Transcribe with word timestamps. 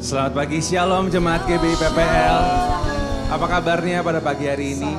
Selamat 0.00 0.32
pagi, 0.32 0.64
Shalom 0.64 1.12
Jemaat 1.12 1.44
GBI 1.44 1.76
PPL. 1.76 2.40
Apa 3.28 3.46
kabarnya 3.46 4.00
pada 4.00 4.16
pagi 4.24 4.48
hari 4.48 4.72
ini? 4.72 4.96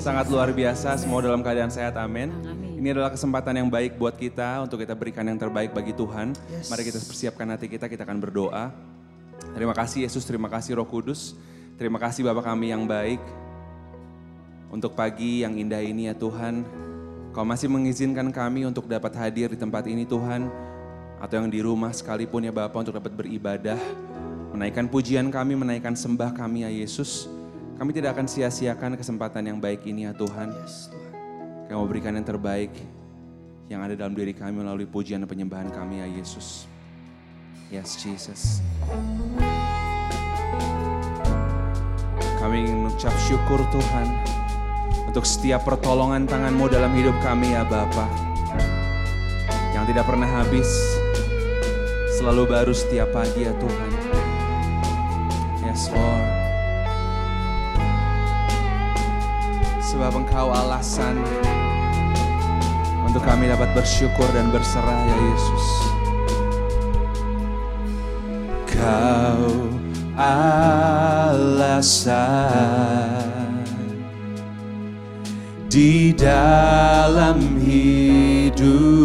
Sangat 0.00 0.32
luar 0.32 0.48
biasa, 0.50 0.96
semua 0.96 1.20
dalam 1.20 1.44
keadaan 1.44 1.68
sehat, 1.68 2.00
amin. 2.00 2.32
Ini 2.80 2.96
adalah 2.96 3.12
kesempatan 3.12 3.60
yang 3.60 3.68
baik 3.68 4.00
buat 4.00 4.16
kita 4.16 4.64
untuk 4.64 4.80
kita 4.80 4.96
berikan 4.96 5.28
yang 5.28 5.36
terbaik 5.36 5.76
bagi 5.76 5.92
Tuhan. 5.92 6.32
Mari 6.72 6.82
kita 6.88 6.96
persiapkan 7.04 7.52
hati 7.52 7.68
kita, 7.68 7.84
kita 7.84 8.08
akan 8.08 8.16
berdoa. 8.16 8.72
Terima 9.52 9.76
kasih 9.76 10.08
Yesus, 10.08 10.24
terima 10.24 10.48
kasih 10.48 10.80
Roh 10.80 10.88
Kudus. 10.88 11.36
Terima 11.76 12.00
kasih 12.00 12.24
Bapak 12.24 12.48
kami 12.48 12.72
yang 12.72 12.88
baik. 12.88 13.20
Untuk 14.72 14.96
pagi 14.96 15.44
yang 15.44 15.60
indah 15.60 15.84
ini 15.84 16.08
ya 16.08 16.16
Tuhan, 16.16 16.64
Kau 17.30 17.46
masih 17.46 17.70
mengizinkan 17.70 18.26
kami 18.34 18.66
untuk 18.66 18.90
dapat 18.90 19.14
hadir 19.14 19.54
di 19.54 19.58
tempat 19.60 19.86
ini 19.86 20.02
Tuhan. 20.02 20.50
Atau 21.22 21.38
yang 21.38 21.52
di 21.52 21.60
rumah 21.62 21.94
sekalipun 21.94 22.42
ya 22.42 22.50
Bapak 22.50 22.88
untuk 22.88 22.96
dapat 22.96 23.12
beribadah. 23.14 23.78
Menaikkan 24.50 24.90
pujian 24.90 25.30
kami, 25.30 25.54
menaikkan 25.54 25.94
sembah 25.94 26.34
kami 26.34 26.66
ya 26.66 26.70
Yesus. 26.70 27.30
Kami 27.78 27.94
tidak 27.94 28.18
akan 28.18 28.26
sia-siakan 28.26 28.98
kesempatan 28.98 29.46
yang 29.46 29.58
baik 29.62 29.86
ini 29.86 30.04
ya 30.04 30.12
Tuhan. 30.12 30.52
Kami 31.70 31.74
mau 31.78 31.86
berikan 31.86 32.12
yang 32.12 32.26
terbaik 32.26 32.74
yang 33.70 33.86
ada 33.86 33.94
dalam 33.94 34.18
diri 34.18 34.34
kami 34.34 34.58
melalui 34.58 34.84
pujian 34.84 35.22
dan 35.22 35.30
penyembahan 35.30 35.70
kami 35.70 36.02
ya 36.02 36.06
Yesus. 36.10 36.66
Yes 37.70 37.94
Jesus. 38.02 38.58
Kami 42.42 42.66
ingin 42.66 42.82
mengucap 42.82 43.14
syukur 43.30 43.62
Tuhan 43.70 44.06
untuk 45.06 45.22
setiap 45.22 45.62
pertolongan 45.62 46.26
tanganmu 46.26 46.66
dalam 46.66 46.90
hidup 46.98 47.14
kami 47.22 47.54
ya 47.54 47.62
Bapa. 47.62 48.10
Yang 49.70 49.94
tidak 49.94 50.04
pernah 50.10 50.26
habis, 50.26 50.66
selalu 52.18 52.50
baru 52.50 52.74
setiap 52.74 53.14
pagi 53.14 53.46
ya 53.46 53.54
Tuhan. 53.54 53.99
Lord. 55.88 56.28
Sebab 59.80 60.12
Engkau 60.20 60.52
alasan 60.52 61.16
untuk 63.08 63.24
kami 63.24 63.48
dapat 63.48 63.72
bersyukur 63.72 64.28
dan 64.36 64.52
berserah 64.52 65.00
ya 65.08 65.16
Yesus. 65.32 65.66
Kau 68.70 69.66
alasan 70.20 72.04
di 75.70 76.10
dalam 76.14 77.38
hidupku 77.62 79.00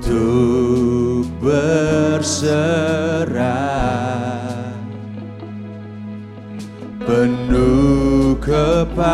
untuk 0.00 1.26
berserah. 2.20 3.48
Penuh 7.00 8.36
kepadamu. 8.44 9.08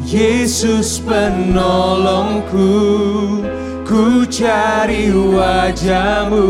Yesus 0.09 0.97
penolongku 1.05 2.65
ku 3.85 4.25
cari 4.25 5.13
wajahmu. 5.13 6.49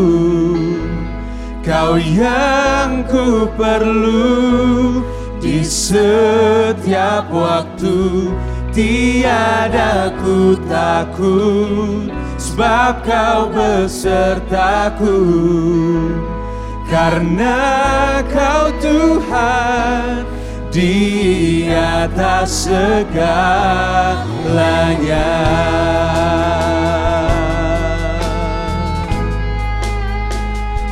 Kau 1.60 2.00
yang 2.00 3.04
ku 3.04 3.44
perlu 3.52 5.04
di 5.44 5.60
setiap 5.60 7.28
waktu 7.28 8.32
Tiada 8.70 10.14
ku 10.22 10.54
takut 10.70 12.19
sebab 12.50 13.06
kau 13.06 13.46
besertaku. 13.54 15.22
Karena 16.90 17.54
kau 18.26 18.74
Tuhan 18.82 20.26
di 20.74 21.70
atas 21.70 22.66
segalanya. 22.66 23.70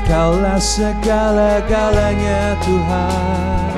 Kaulah 0.07 0.63
segala-galanya 0.63 2.55
Tuhan. 2.63 3.75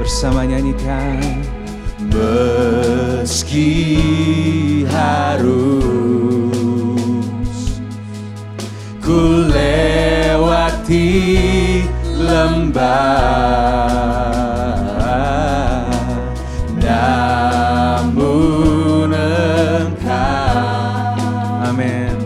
Bersama 0.00 0.48
nyanyikan 0.48 1.59
Meski 2.10 3.70
harus 4.90 5.78
Ku 8.98 9.46
lewati 9.46 11.06
lembah 12.18 12.82
Namun 16.82 19.14
engkau 19.14 20.74
Amin. 21.70 22.18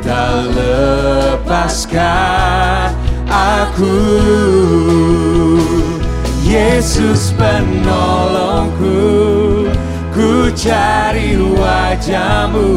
tak 0.00 0.48
lepaskan 0.56 2.08
aku 3.28 3.92
Yesus 6.48 7.36
penolongku 7.36 8.96
Ku 10.16 10.48
cari 10.56 11.36
wajahmu. 11.36 12.72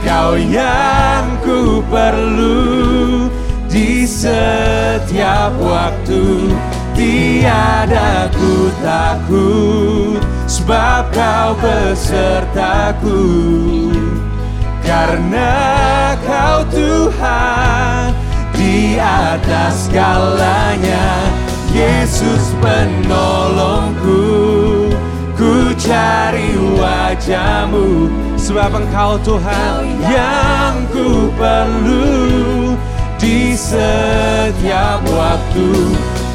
Kau 0.00 0.32
yang 0.40 1.36
ku 1.44 1.84
perlu 1.92 3.28
Di 3.68 4.08
setiap 4.08 5.52
waktu 5.60 6.56
Tiada 6.96 8.32
ku 8.32 8.72
takut 8.80 10.24
Sebab 10.48 11.12
kau 11.12 11.52
besertaku 11.60 13.20
karena 14.86 16.14
kau 16.22 16.62
Tuhan 16.70 18.14
di 18.54 18.94
atas 19.02 19.90
segalanya 19.90 21.26
Yesus 21.76 22.56
penolongku 22.64 24.24
Ku 25.36 25.76
cari 25.76 26.56
wajahmu. 26.56 28.08
Sebab 28.40 28.72
engkau 28.80 29.20
Tuhan 29.20 29.84
yang 30.08 30.88
ku 30.88 31.28
perlu 31.36 32.72
Di 33.20 33.52
setiap 33.52 35.04
waktu. 35.04 35.68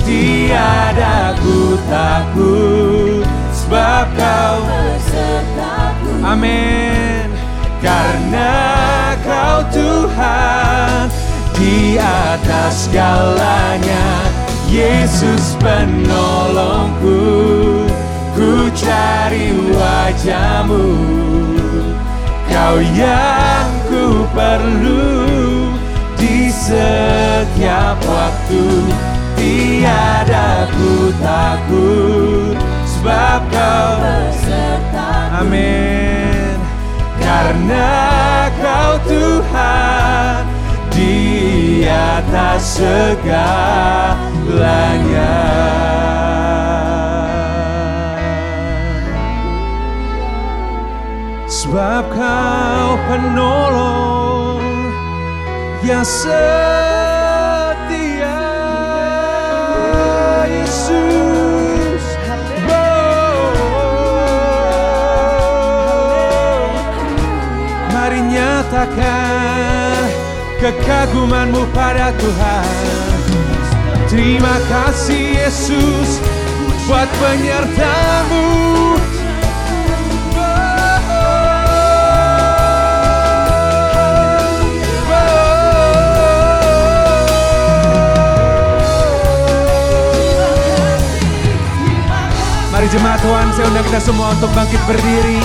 Tiada 0.06 1.34
ku 1.42 1.74
takut 1.90 3.26
Sebab 3.50 4.06
kau 4.14 4.62
besertaku 4.70 6.12
Amin. 6.22 7.26
Karena 7.82 8.54
kau 9.26 9.66
Tuhan 9.74 11.10
di 11.62 11.94
atas 12.02 12.90
segalanya 12.90 14.31
Yesus 14.72 15.60
penolongku 15.60 17.20
ku 18.32 18.72
cari 18.72 19.52
wajahmu 19.68 20.96
kau 22.48 22.80
yang 22.80 23.68
ku 23.92 24.24
perlu 24.32 25.68
di 26.16 26.48
setiap 26.48 28.00
waktu 28.00 28.64
tiada 29.36 30.72
ku 30.72 31.12
takut 31.20 32.56
sebab 32.88 33.44
kau 33.52 33.88
besertaku 34.00 35.36
amin 35.44 36.56
karena 37.20 37.92
kau 38.56 39.04
Tuhan 39.04 40.48
di 40.96 41.84
atas 41.84 42.80
segalanya. 42.80 44.31
Sebab 51.72 52.04
kau 52.12 52.90
penolong 53.06 54.60
yang 55.88 56.02
setia 56.04 56.34
Yesus. 60.52 62.04
Oh, 62.66 63.56
Mari 67.94 68.20
nyatakan 68.26 70.12
kekagumanmu 70.60 71.72
pada 71.72 72.12
Tuhan. 72.20 72.81
Terima 74.12 74.60
kasih 74.68 75.40
Yesus 75.40 76.20
buat 76.84 77.08
penyertamu 77.16 78.44
Mari 92.68 92.88
jemaat 92.92 93.24
Tuhan, 93.24 93.48
saya 93.56 93.66
undang 93.72 93.88
kita 93.88 94.02
semua 94.04 94.36
untuk 94.36 94.52
bangkit 94.52 94.82
berdiri. 94.92 95.40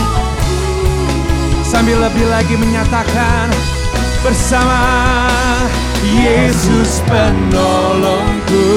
Sambil 1.63 2.03
lebih 2.03 2.27
lagi 2.27 2.59
menyatakan 2.59 3.47
bersama 4.27 4.83
Yesus 6.17 7.05
penolongku 7.05 8.69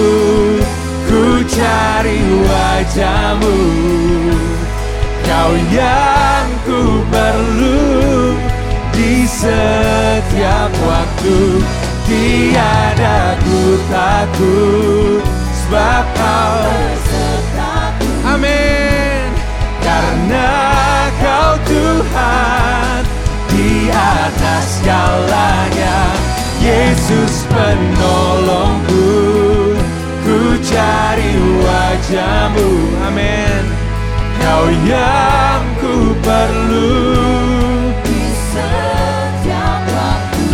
Ku 1.08 1.42
cari 1.48 2.20
wajahmu. 2.46 3.58
Kau 5.24 5.52
yang 5.72 6.50
ku 6.68 7.00
perlu 7.08 8.36
Di 8.92 9.24
setiap 9.24 10.72
waktu 10.84 11.40
Tiada 12.04 13.40
ku 13.40 13.62
takut 13.88 15.24
Sebab 15.64 16.06
kau 16.20 16.60
Amin. 18.36 19.30
Karena 19.80 20.52
kau 21.18 21.52
Tuhan 21.66 23.02
Di 23.50 23.90
atas 23.90 24.82
segalanya 24.82 26.29
Yesus 26.70 27.50
penolongku 27.50 29.10
Ku 30.22 30.38
cari 30.62 31.34
wajahmu. 31.66 32.70
Amin. 33.10 33.66
Kau 34.38 34.70
yang 34.86 35.66
ku 35.82 36.14
perlu. 36.22 36.94
Di 38.06 38.22
setiap 38.54 39.82
waktu. 39.90 40.54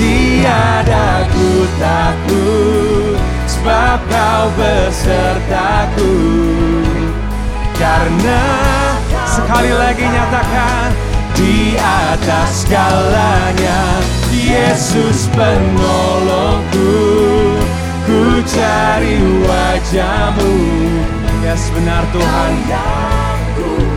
Tiada 0.00 1.28
ku 1.28 1.68
takut 1.76 3.20
Sebab 3.44 4.00
kau 4.08 4.48
besertaku. 4.56 6.16
Karena 7.76 8.40
sekali 9.28 9.72
lagi 9.76 10.08
nyatakan 10.08 10.88
Di 11.36 11.76
atas 11.76 12.64
segalanya 12.64 14.13
Yesus 14.34 15.30
penolongku 15.30 16.94
Ku 18.04 18.36
cari 18.44 19.16
wajahmu. 19.48 20.52
Yes 21.40 21.72
benar 21.72 22.04
Tuhan. 22.12 22.52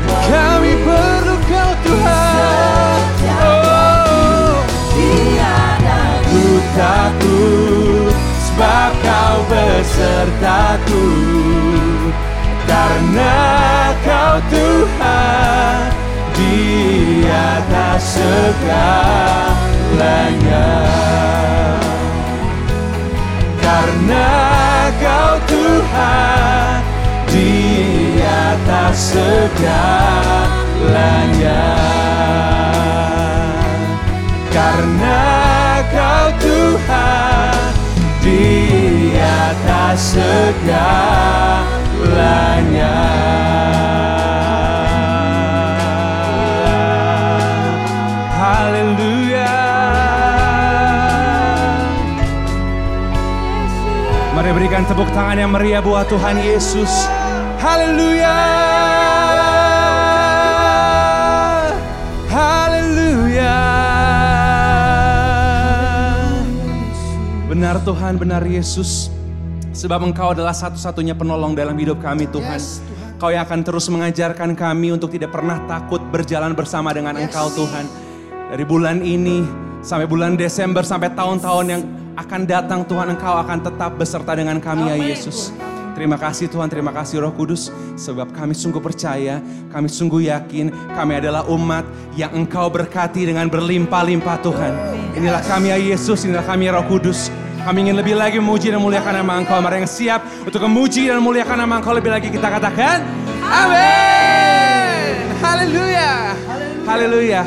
Kami 0.08 0.74
perlu 0.80 1.36
kau 1.44 1.72
Tuhan. 1.84 3.00
Oh 3.44 4.64
Ku 6.32 6.46
takut 6.72 8.16
sebab 8.48 8.92
kau 9.04 9.38
besertaku. 9.52 11.08
Karena 12.64 13.36
kau 14.08 14.40
Tuhan 14.48 15.92
di 16.32 16.64
atas 17.28 18.24
segalanya 19.98 20.70
Karena 23.58 24.30
kau 25.02 25.42
Tuhan 25.50 26.86
di 27.34 28.22
atas 28.22 29.18
segalanya 29.18 30.06
karena 34.54 35.22
kau 35.92 36.34
Tuhan 36.42 37.74
di 38.24 38.48
atas 39.18 40.18
segalanya. 40.18 40.98
Berikan 54.58 54.82
tepuk 54.90 55.06
tangan 55.14 55.38
yang 55.38 55.54
meriah 55.54 55.86
buat 55.86 56.10
Tuhan 56.10 56.42
Yesus. 56.42 56.90
Haleluya. 57.62 58.42
Haleluya. 62.26 63.58
Benar 67.46 67.86
Tuhan, 67.86 68.18
benar 68.18 68.42
Yesus. 68.50 69.14
Sebab 69.78 70.10
Engkau 70.10 70.34
adalah 70.34 70.58
satu-satunya 70.58 71.14
penolong 71.14 71.54
dalam 71.54 71.78
hidup 71.78 72.02
kami 72.02 72.26
Tuhan. 72.26 72.58
Kau 73.22 73.30
yang 73.30 73.46
akan 73.46 73.62
terus 73.62 73.86
mengajarkan 73.94 74.58
kami 74.58 74.90
untuk 74.90 75.14
tidak 75.14 75.38
pernah 75.38 75.62
takut 75.70 76.02
berjalan 76.10 76.58
bersama 76.58 76.90
dengan 76.98 77.14
Engkau 77.14 77.54
Tuhan. 77.54 77.86
Dari 78.50 78.66
bulan 78.66 79.06
ini 79.06 79.46
sampai 79.86 80.10
bulan 80.10 80.34
Desember 80.34 80.82
sampai 80.82 81.14
tahun-tahun 81.14 81.66
yang 81.70 82.07
akan 82.18 82.42
datang 82.50 82.82
Tuhan 82.82 83.14
Engkau 83.14 83.38
akan 83.38 83.62
tetap 83.62 83.94
beserta 83.94 84.34
dengan 84.34 84.58
kami 84.58 84.90
ya 84.90 84.98
Yesus. 84.98 85.54
Terima 85.94 86.14
kasih 86.14 86.46
Tuhan, 86.46 86.70
terima 86.70 86.94
kasih 86.94 87.26
Roh 87.26 87.34
Kudus. 87.34 87.74
Sebab 87.98 88.30
kami 88.30 88.54
sungguh 88.54 88.78
percaya, 88.78 89.42
kami 89.74 89.90
sungguh 89.90 90.30
yakin 90.30 90.70
kami 90.94 91.18
adalah 91.18 91.46
umat 91.50 91.86
yang 92.14 92.34
Engkau 92.38 92.70
berkati 92.70 93.26
dengan 93.26 93.50
berlimpah-limpah 93.50 94.38
Tuhan. 94.46 94.74
Inilah 95.18 95.42
kami 95.46 95.74
ya 95.74 95.78
Yesus, 95.78 96.22
inilah 96.26 96.46
kami 96.46 96.70
ya 96.70 96.78
Roh 96.78 96.86
Kudus. 96.86 97.34
Kami 97.66 97.90
ingin 97.90 97.98
lebih 97.98 98.14
lagi 98.14 98.38
memuji 98.38 98.70
dan 98.70 98.78
muliakan 98.78 99.26
nama 99.26 99.42
Engkau. 99.42 99.58
Mari 99.58 99.82
yang 99.82 99.90
siap 99.90 100.22
untuk 100.46 100.62
memuji 100.70 101.10
dan 101.10 101.18
memuliakan 101.18 101.66
nama 101.66 101.82
Engkau 101.82 101.98
lebih 101.98 102.14
lagi 102.14 102.30
kita 102.30 102.46
katakan. 102.46 103.02
Amin. 103.42 105.14
Haleluya. 105.42 106.38
Haleluya. 106.86 107.42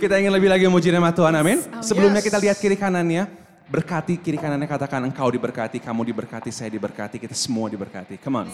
Kita 0.00 0.16
ingin 0.16 0.32
lebih 0.32 0.48
lagi 0.48 0.64
memuji 0.64 0.88
nama 0.88 1.12
Tuhan. 1.12 1.36
Amin. 1.36 1.60
Sebelumnya 1.84 2.24
kita 2.24 2.40
lihat 2.40 2.56
kiri 2.56 2.72
kanannya. 2.72 3.28
Berkati 3.70 4.18
kiri 4.18 4.34
kanannya 4.34 4.66
katakan 4.66 4.98
engkau 5.06 5.30
diberkati, 5.30 5.78
kamu 5.78 6.02
diberkati, 6.10 6.50
saya 6.50 6.66
diberkati, 6.74 7.22
kita 7.22 7.38
semua 7.38 7.70
diberkati. 7.70 8.18
Come 8.18 8.42
on. 8.42 8.48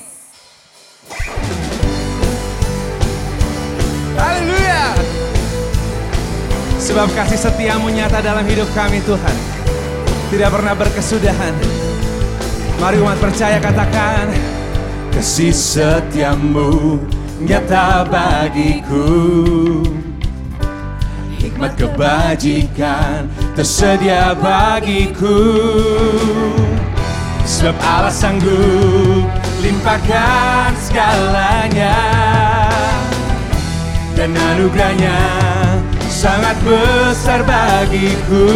Haleluya. 4.20 4.92
Sebab 6.76 7.08
kasih 7.16 7.48
setiamu 7.48 7.88
nyata 7.88 8.20
dalam 8.20 8.44
hidup 8.44 8.68
kami 8.76 9.00
Tuhan. 9.08 9.36
Tidak 10.36 10.52
pernah 10.52 10.76
berkesudahan. 10.76 11.54
Mari 12.76 13.00
umat 13.00 13.16
percaya 13.16 13.56
katakan. 13.56 14.28
Kasih 15.16 15.56
setiamu 15.56 17.00
nyata 17.40 18.04
bagiku. 18.04 19.08
Hikmat 21.46 21.78
kebajikan 21.78 23.30
tersedia 23.54 24.34
bagiku. 24.34 25.46
Sebab 27.46 27.78
Allah 27.86 28.10
sanggup 28.10 29.30
limpahkan 29.62 30.74
segalanya 30.74 32.02
dan 34.18 34.34
anugerahnya 34.34 35.14
sangat 36.10 36.58
besar 36.66 37.46
bagiku. 37.46 38.50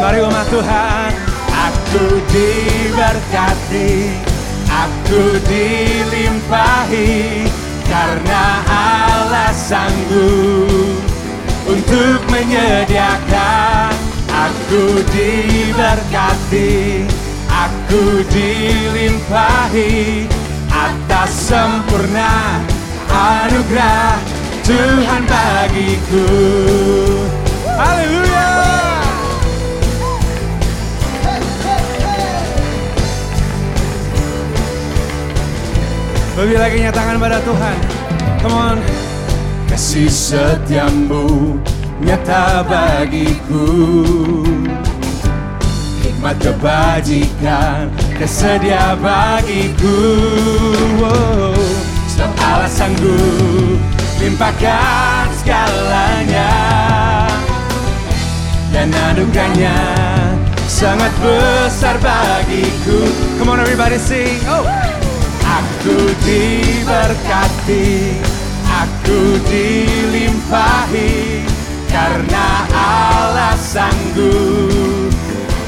Mari 0.00 0.24
umat 0.24 0.48
Tuhan, 0.48 1.12
aku 1.52 2.24
diberkati, 2.32 4.16
aku 4.64 5.36
dilimpahi 5.44 7.44
karena 7.84 8.64
Allah 8.64 9.52
sanggup 9.52 11.07
untuk 11.68 12.20
menyediakan. 12.32 13.92
Aku 14.28 15.02
diberkati, 15.12 17.04
aku 17.48 18.24
dilimpahi 18.32 20.24
atas 20.72 21.52
sempurna 21.52 22.62
anugerah 23.10 24.16
Tuhan 24.64 25.22
bagiku. 25.28 26.28
Haleluya. 27.76 28.48
Lebih 36.38 36.58
lagi 36.62 36.76
nyatakan 36.86 37.18
pada 37.18 37.42
Tuhan. 37.42 37.76
Come 38.38 38.54
on. 38.54 39.07
Kasih 39.68 40.10
setiamu 40.10 41.60
nyata 42.02 42.64
bagiku. 42.66 43.68
Hikmat 46.02 46.36
kebajikan 46.42 47.92
tersedia 48.18 48.98
bagiku. 48.98 49.96
Wow. 50.98 51.54
Sebab 52.10 52.66
sanggup 52.66 53.78
limpahkan 54.18 55.30
segalanya 55.38 56.50
dan 58.74 58.90
anugerahnya 58.90 59.78
sangat 60.66 61.14
besar 61.22 61.94
bagiku. 62.02 63.06
Come 63.38 63.54
on 63.54 63.62
everybody 63.62 63.98
sing. 63.98 64.42
Oh. 64.50 64.66
Aku 65.48 66.12
diberkati, 66.28 68.20
aku 68.78 69.20
dilimpahi 69.48 71.42
karena 71.90 72.48
Allah 72.70 73.56
sanggup 73.58 75.10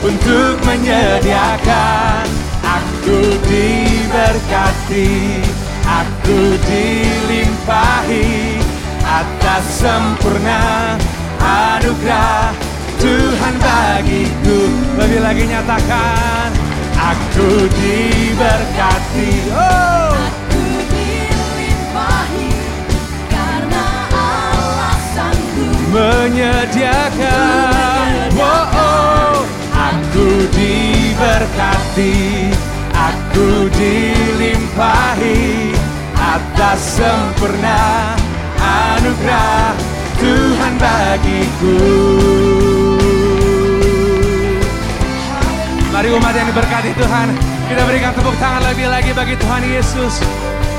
untuk 0.04 0.54
menyediakan. 0.62 2.26
Aku 2.60 3.18
diberkati, 3.50 5.42
aku 5.82 6.54
dilimpahi 6.62 8.62
atas 9.02 9.82
sempurna 9.82 10.94
anugerah 11.42 12.54
Tuhan 13.02 13.54
bagiku. 13.58 14.60
Lebih 15.02 15.20
lagi 15.24 15.44
nyatakan, 15.50 16.48
aku 16.94 17.66
diberkati. 17.74 19.30
Oh. 19.50 20.49
Menyediakan. 25.90 28.30
Oh, 28.38 28.78
oh. 28.78 29.42
Aku 29.70 30.26
diberkati, 30.54 32.50
aku 32.94 33.66
dilimpahi 33.74 35.74
atas 36.14 37.00
sempurna 37.00 38.14
anugerah 38.60 39.72
Tuhan 40.20 40.74
bagiku. 40.78 41.80
Mari 45.90 46.08
umat 46.14 46.32
yang 46.32 46.48
diberkati 46.48 46.90
Tuhan, 46.94 47.28
kita 47.66 47.82
berikan 47.84 48.14
tepuk 48.14 48.36
tangan 48.38 48.62
lebih 48.70 48.88
lagi 48.88 49.10
bagi 49.10 49.34
Tuhan 49.36 49.62
Yesus. 49.66 50.22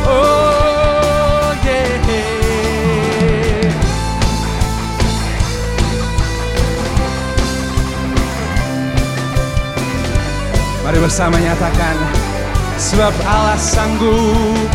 Oh 0.08 1.52
yeah. 1.62 2.01
Mari 10.92 11.08
bersama 11.08 11.40
nyatakan 11.40 11.96
Sebab 12.76 13.16
Allah 13.24 13.56
sanggup. 13.56 14.68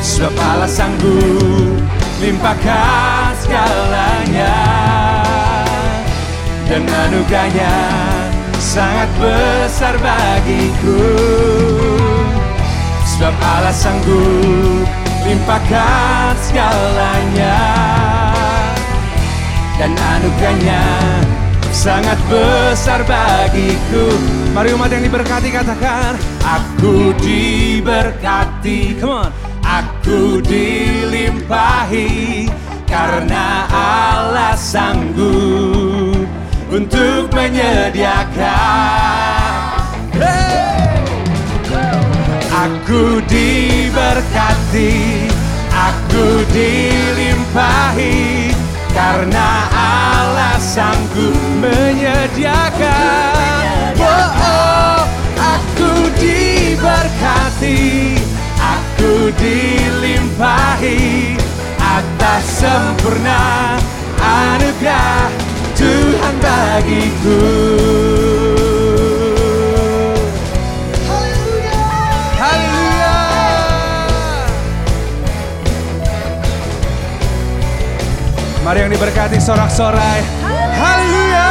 Sebab 0.00 0.32
Allah 0.32 0.64
sanggup 0.64 1.76
Limpahkan 2.24 3.36
segalanya. 3.44 4.56
Dan 6.72 6.88
anugerahnya 6.88 7.76
Sangat 8.56 9.12
besar 9.20 10.00
bagiku. 10.00 11.04
Sebab 13.12 13.36
Allah 13.44 13.76
sanggup 13.76 14.88
Limpahkan 15.20 16.32
segalanya. 16.40 17.60
Dan 19.76 19.92
anugerahnya 19.92 20.80
sangat 21.72 22.20
besar 22.28 23.00
bagiku. 23.08 24.12
Mari 24.52 24.76
umat 24.76 24.92
yang 24.92 25.08
diberkati 25.08 25.48
katakan, 25.48 26.20
aku 26.44 27.16
diberkati. 27.18 29.00
Come 29.00 29.26
on. 29.26 29.32
Aku 29.64 30.44
dilimpahi 30.44 32.44
karena 32.84 33.64
Allah 33.72 34.52
sanggup 34.52 36.28
untuk 36.68 37.32
menyediakan. 37.32 39.80
Hey! 40.12 41.00
Aku 42.52 43.24
diberkati, 43.24 45.24
aku 45.72 46.44
dilimpahi 46.52 48.52
karena 48.92 49.48
Allah 49.72 50.60
sanggup 50.60 51.36
menyediakan. 51.60 53.96
Oh, 53.98 54.30
oh, 54.36 55.00
aku 55.36 56.08
diberkati, 56.20 58.16
aku 58.56 59.32
dilimpahi 59.36 61.36
atas 61.80 62.44
sempurna 62.62 63.76
anugerah 64.20 65.28
Tuhan 65.76 66.34
bagiku. 66.40 67.91
Mari 78.72 78.88
yang 78.88 78.96
diberkati 78.96 79.36
sorak-sorai. 79.36 80.24
Haleluya. 80.80 81.48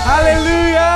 Haleluya. 0.00 0.92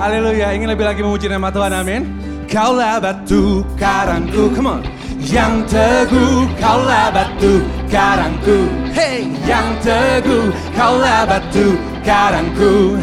Haleluya. 0.00 0.46
Ingin 0.56 0.72
lebih 0.72 0.88
lagi 0.88 1.04
memuji 1.04 1.28
nama 1.28 1.52
Tuhan. 1.52 1.76
Amin. 1.76 2.08
Kaulah 2.48 3.04
batu 3.04 3.68
karangku. 3.76 4.56
Come 4.56 4.80
on. 4.80 4.80
Yang 5.20 5.76
teguh, 5.76 6.48
kaulah 6.56 7.12
batu 7.12 7.60
karangku. 7.92 8.72
Hey, 8.96 9.28
yang 9.44 9.76
teguh, 9.84 10.48
kaulah 10.72 11.28
batu 11.28 11.76
karangku. 12.08 12.96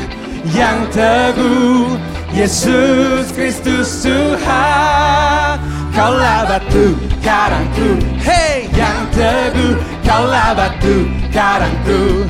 Yang 0.49 0.89
teguh, 0.89 1.85
Yesus 2.33 3.29
Kristus 3.29 4.01
Tuhan. 4.01 5.61
Kaulah 5.93 6.49
batu 6.49 6.97
karangku. 7.21 8.01
Hey, 8.25 8.69
yang 8.73 9.05
teguh, 9.13 9.98
kaulah 10.09 10.57
batu 10.57 11.05
karangku. 11.29 12.25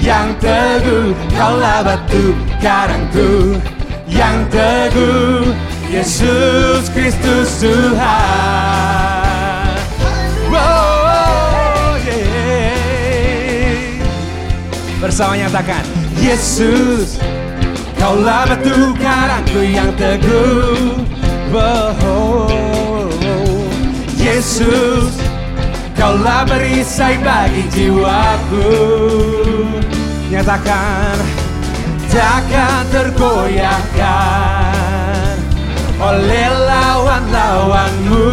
Yang 0.00 0.40
teguh, 0.40 1.12
kaulah 1.36 1.84
batu 1.84 2.32
karangku. 2.64 3.60
Yang 4.08 4.48
teguh, 4.48 5.52
Yesus 5.92 6.88
Kristus 6.88 7.60
Tuhan. 7.60 8.08
Wow, 10.48 12.00
yeah. 12.08 12.72
Bersama 14.96 15.36
nyatakan, 15.36 15.84
Yesus, 16.16 17.20
kaulah 18.00 18.48
batu 18.48 18.96
karangku 18.96 19.60
yang 19.60 19.92
teguh. 20.00 21.04
Yesus, 24.16 25.27
kaulah 25.98 26.46
perisai 26.46 27.18
bagi 27.18 27.66
jiwaku. 27.74 28.70
Nyatakan, 30.30 31.18
takkan 32.06 32.86
tergoyahkan 32.94 35.34
oleh 35.98 36.48
lawan-lawanmu. 36.54 38.30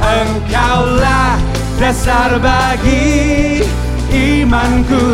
Engkaulah 0.00 1.36
dasar 1.76 2.40
bagi 2.40 3.60
imanku. 4.08 5.04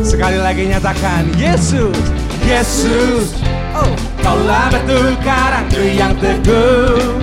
Sekali 0.00 0.40
lagi 0.40 0.72
nyatakan, 0.72 1.28
Yesus, 1.36 2.00
Yesus, 2.48 3.36
oh, 3.76 3.92
kaulah 4.24 4.72
batu 4.72 5.12
karangku 5.20 5.84
yang 5.84 6.16
teguh. 6.16 7.20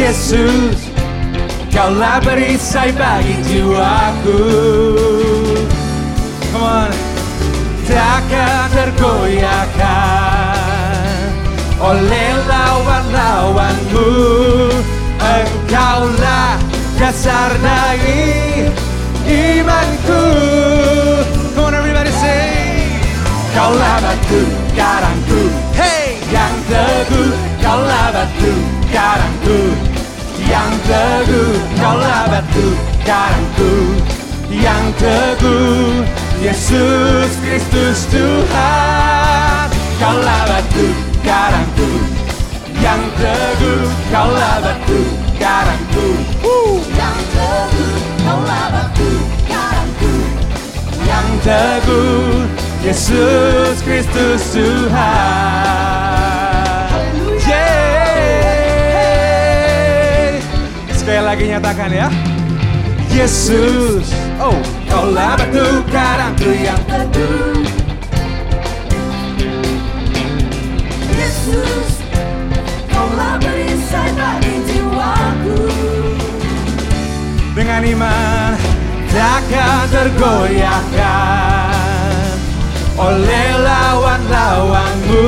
Yesus, 0.00 0.88
kaulah 1.68 2.24
perisai 2.24 2.88
bagi 2.96 3.36
jiwaku. 3.44 4.40
Come 6.48 6.88
on. 6.88 6.88
Takkan 7.84 8.72
tergoyahkan 8.72 9.76
oleh 11.84 12.32
lawan-lawan 12.48 13.76
Engkaulah 15.20 16.56
dasar 16.96 17.52
dari 17.60 18.72
imanku. 19.28 20.24
Come 21.52 21.60
on 21.60 21.76
everybody 21.76 22.08
say. 22.16 22.88
Kaulah 23.52 24.00
batu 24.00 24.48
karangku. 24.72 25.52
Hey! 25.76 26.16
Yang 26.30 26.54
teguh 26.70 27.34
Kaulah 27.58 28.14
batu 28.14 28.52
karangku 28.94 29.89
Yang 30.50 30.72
teguh 30.90 31.54
Kaulah 31.78 32.26
batu 32.26 32.66
karangku 33.06 33.74
Yang 34.50 34.84
teguh 34.98 36.02
Yesus 36.42 37.30
Kristus 37.38 38.10
Tuhan. 38.10 39.66
Kaulah 40.02 40.42
batu 40.50 40.86
karangku 41.22 41.90
Yang 42.82 43.02
teguh 43.22 43.86
Kaulah 44.10 44.58
batu 44.58 45.00
karangku 45.38 46.18
Yang 46.98 47.20
teguh 47.30 47.94
Kaulah 48.26 48.66
batu 48.74 49.10
karangku 49.46 50.14
yang 51.10 51.30
teguh 51.42 52.46
Yesus 52.86 53.82
Kristus 53.82 54.54
Tuhan 54.54 56.39
Sekali 61.10 61.26
lagi 61.26 61.50
nyatakan 61.50 61.90
ya. 61.90 62.06
Yesus. 63.10 64.14
Oh 64.38 64.54
kaulah 64.86 65.34
batu 65.34 65.82
karangku 65.90 66.54
yang 66.54 66.78
teguh 66.86 67.66
Yesus 71.10 71.98
Kaulah 72.94 73.42
perisai 73.42 74.14
bagi 74.14 74.54
jiwaku. 74.70 75.66
Dengan 77.58 77.82
iman 77.90 78.54
takkan 79.10 79.90
tergoyahkan. 79.90 81.74
Oleh 82.94 83.50
lawan-lawanmu 83.58 85.26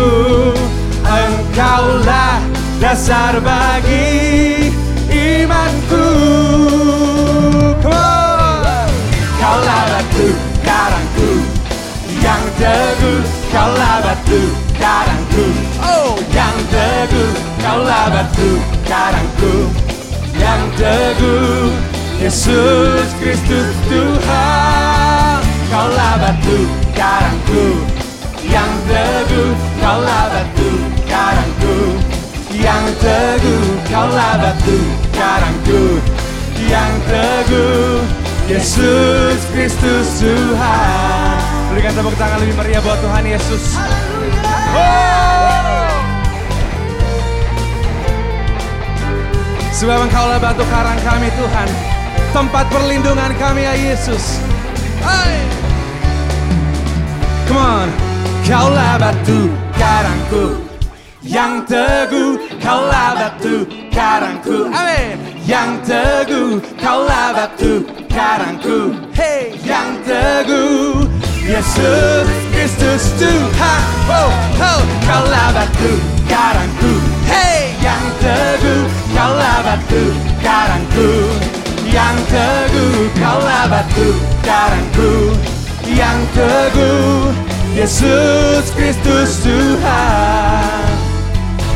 engkaulah 1.03 2.39
dasar 2.79 3.43
bagi 3.43 4.32
imanku 5.53 6.05
Come 7.83 7.95
on. 7.95 9.83
batu 10.13 10.29
karangku. 10.65 11.31
Yang 12.23 12.45
teguh 12.61 13.23
kaulah 13.53 13.97
batu 14.05 14.41
karangku. 14.79 15.47
Oh. 15.83 16.13
Yang 16.33 16.57
teguh 16.73 17.33
kaulah 17.63 18.07
batu 18.13 18.51
karangku. 18.87 19.55
Yang 20.37 20.63
teguh 20.79 21.71
Yesus 22.23 23.09
Kristus 23.21 23.75
Tuhan. 23.89 25.41
Kaulah 25.71 26.15
batu 26.21 26.59
karangku. 26.95 27.67
Yang 28.43 28.73
teguh 28.89 29.53
Kaulah 29.81 30.25
batu 30.31 30.71
karangku. 31.09 31.77
Yang 32.53 32.85
teguh 33.01 33.72
Kaulah 33.93 34.41
batu 34.41 34.81
karangku 35.13 36.01
Yang 36.65 36.93
teguh 37.13 38.01
Yesus 38.49 39.39
Kristus 39.53 40.09
Tuhan. 40.17 41.37
Berikan 41.69 41.93
tepuk 41.93 42.17
tangan 42.17 42.41
lebih 42.41 42.57
meriah 42.57 42.81
buat 42.81 42.99
Tuhan 43.05 43.25
Yesus. 43.29 43.77
Oh! 44.73 45.93
Sebab 49.77 50.09
engkaulah 50.09 50.41
batu 50.41 50.65
karang 50.73 51.01
kami 51.05 51.29
Tuhan. 51.33 51.69
Tempat 52.33 52.67
perlindungan 52.73 53.31
kami 53.37 53.63
ya 53.69 53.75
Yesus. 53.77 54.41
Hai! 55.05 55.37
Come 57.45 57.61
on. 57.61 57.89
Kaulah 58.49 58.97
batu 58.97 59.53
karangku 59.77 60.62
Yang 61.33 61.65
teguh 61.65 62.37
Kaulah 62.61 63.17
batu 63.17 63.65
karangku. 63.89 64.69
Amin 64.69 65.17
Yang 65.49 65.89
teguh 65.89 66.61
Kaulah 66.77 67.33
batu 67.33 67.89
karangku. 68.13 68.93
Hey! 69.17 69.57
Yang 69.65 70.05
teguh 70.05 71.09
Yesus 71.41 72.29
Kristus 72.53 73.17
Tuhan 73.17 73.83
Oh, 74.13 74.29
oh 74.61 74.83
Kaulah 75.09 75.49
batu 75.57 75.93
karangku. 76.29 77.01
Hey! 77.25 77.81
Yang 77.81 78.05
teguh 78.21 78.85
Kaulah 79.17 79.59
batu 79.65 80.05
karangku. 80.45 81.11
Yang 81.89 82.17
teguh 82.29 83.09
Kaulah 83.17 83.65
batu 83.73 84.09
karangku. 84.45 85.33
Yang 85.89 86.19
teguh 86.37 87.33
Yesus 87.73 88.69
Kristus 88.77 89.41
Tuhan 89.41 90.92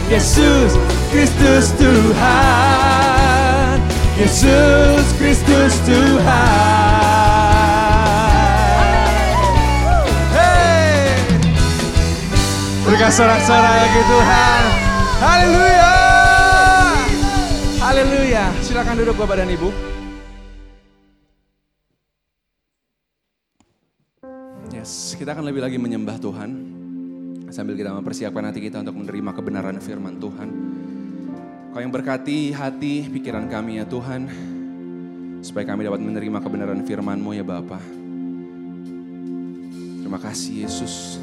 Yesus 0.07 0.79
Kristus 1.11 1.75
Tuhan. 1.75 3.75
Yesus 4.15 5.03
Kristus 5.19 5.75
Tuhan. 5.83 6.23
Hey. 10.31 11.11
Berikan 12.87 13.11
sorak-sorak 13.11 13.67
lagi 13.67 14.03
Tuhan. 14.07 14.63
Haleluya. 15.19 15.99
Haleluya. 17.83 18.47
Silakan 18.63 19.03
duduk 19.03 19.19
Bapak 19.19 19.43
dan 19.43 19.51
Ibu. 19.51 19.75
Yes, 24.71 25.19
kita 25.19 25.35
akan 25.35 25.51
lebih 25.51 25.67
lagi 25.67 25.83
menyembah 25.83 26.23
Tuhan 26.23 26.76
sambil 27.51 27.79
kita 27.79 27.95
mempersiapkan 27.95 28.51
hati 28.51 28.59
kita 28.59 28.83
untuk 28.83 28.99
menerima 28.99 29.31
kebenaran 29.35 29.79
firman 29.79 30.19
Tuhan. 30.19 30.49
Kau 31.71 31.85
yang 31.85 31.93
berkati 31.93 32.57
hati, 32.57 33.05
pikiran 33.07 33.47
kami 33.53 33.79
ya 33.79 33.85
Tuhan, 33.85 34.27
supaya 35.45 35.69
kami 35.69 35.85
dapat 35.85 36.01
menerima 36.01 36.39
kebenaran 36.41 36.81
firman-Mu 36.83 37.31
ya 37.37 37.45
Bapa. 37.45 37.79
Terima 40.01 40.17
kasih 40.17 40.65
Yesus. 40.65 41.21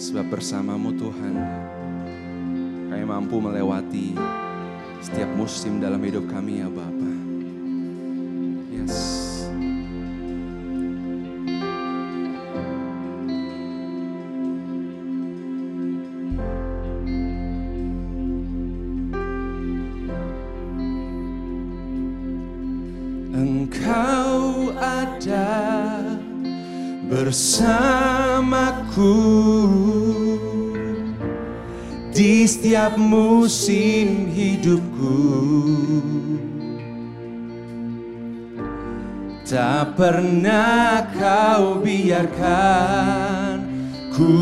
Sebab 0.00 0.26
bersamamu 0.32 0.96
Tuhan, 0.96 1.34
kami 2.88 3.04
mampu 3.04 3.36
melewati 3.42 4.16
setiap 5.02 5.28
musim 5.34 5.82
dalam 5.82 6.00
hidup 6.00 6.24
kami 6.30 6.62
ya 6.62 6.68
Bapa. 6.70 7.09
Setiap 32.60 33.00
musim 33.00 34.28
hidupku. 34.36 35.16
Tak 39.48 39.96
pernah 39.96 41.08
kau 41.16 41.80
biarkan 41.80 43.64
ku 44.12 44.36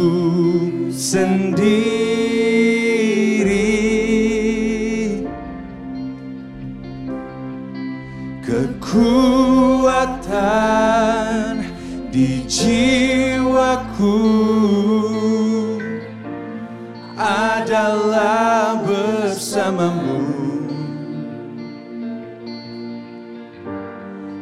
sendiri 0.91 1.79
Kekuatan 8.43 9.29
bersamamu 19.69 20.25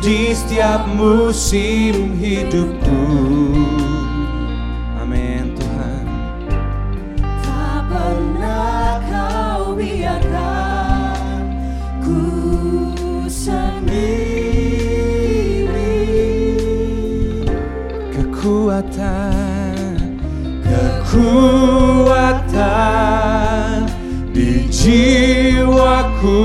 Di 0.00 0.32
setiap 0.32 0.88
musim 0.96 2.16
hidupku 2.16 3.45
kekuatan 21.16 22.36
di 24.36 24.68
jiwaku 24.68 26.44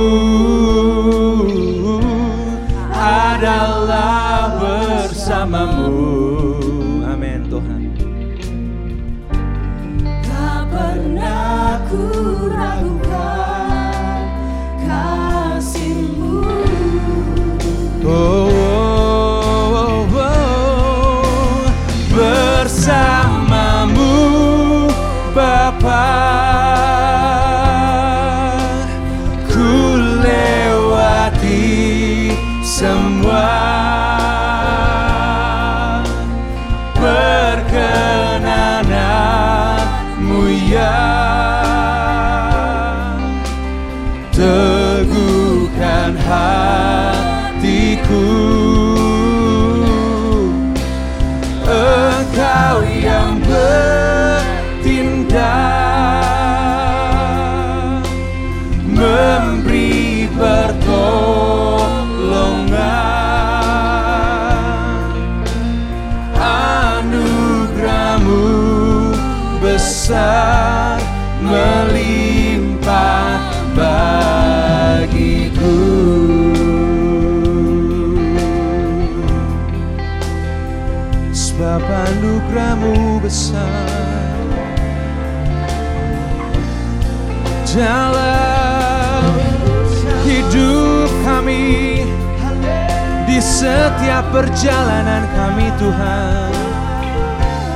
setiap 94.01 94.33
perjalanan 94.33 95.29
kami 95.37 95.69
Tuhan. 95.77 96.49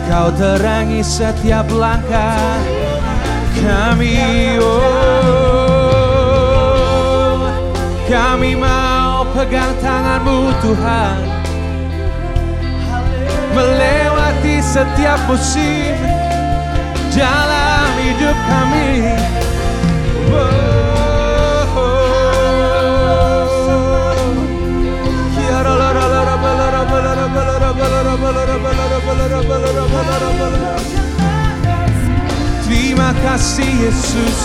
Kau 0.10 0.34
terangi 0.34 1.06
setiap 1.06 1.70
langkah 1.70 2.66
kami 3.62 4.58
oh. 4.58 5.06
Kami 8.10 8.58
mau 8.58 9.22
pegang 9.38 9.70
tanganmu 9.86 10.50
Tuhan. 10.66 11.30
Melewati 13.54 14.66
setiap 14.66 15.22
musim 15.30 15.94
dalam 17.14 17.94
hidup 18.02 18.34
kami 18.50 19.14
Terima 32.66 33.12
kasih 33.20 33.72
Yesus. 33.84 34.38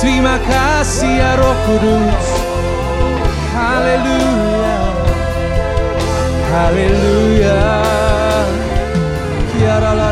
Terima 0.00 0.40
kasih 0.48 1.12
ya 1.12 1.36
Roh 1.36 1.56
Kudus. 1.68 2.26
Haleluya. 3.52 4.78
Haleluya. 6.48 7.60
Kiara 9.52 9.92
la 9.92 10.08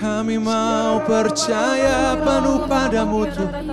Kami 0.00 0.36
mau 0.40 0.96
percaya 1.04 2.16
penuh 2.16 2.64
padamu 2.64 3.28
Tuhan. 3.28 3.68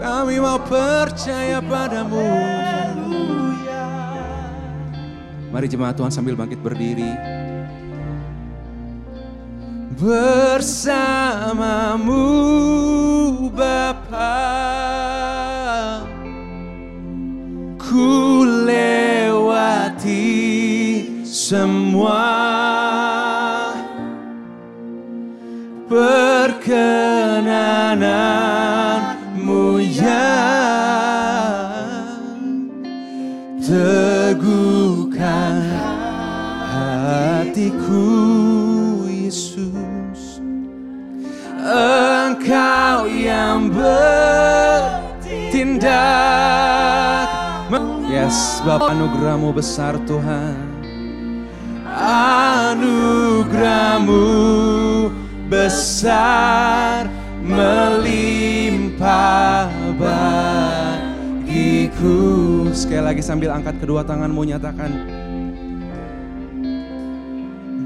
Kami 0.00 0.40
mau 0.40 0.56
percaya 0.56 1.60
padamu. 1.60 2.32
Mari 5.52 5.68
jemaat 5.68 6.00
Tuhan 6.00 6.08
sambil 6.08 6.32
bangkit 6.32 6.64
berdiri. 6.64 7.12
Bersamamu 10.00 11.12
Bapa 13.52 13.99
Ku 18.00 18.48
lewati 18.64 20.24
semua 21.20 22.39
Bapak 48.60 48.92
anugerahmu 48.92 49.56
besar 49.56 49.96
Tuhan. 50.04 50.68
Anugerahmu 52.70 54.24
besar 55.48 57.08
melimpah 57.42 58.44
bagiku. 59.96 61.40
Sekali 62.76 63.02
lagi 63.02 63.24
sambil 63.24 63.50
angkat 63.56 63.80
kedua 63.82 64.04
tanganmu 64.06 64.44
nyatakan 64.44 64.92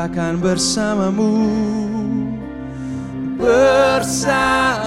katakan 0.06 0.38
bersamamu. 0.38 1.50
Bersamamu 3.42 4.86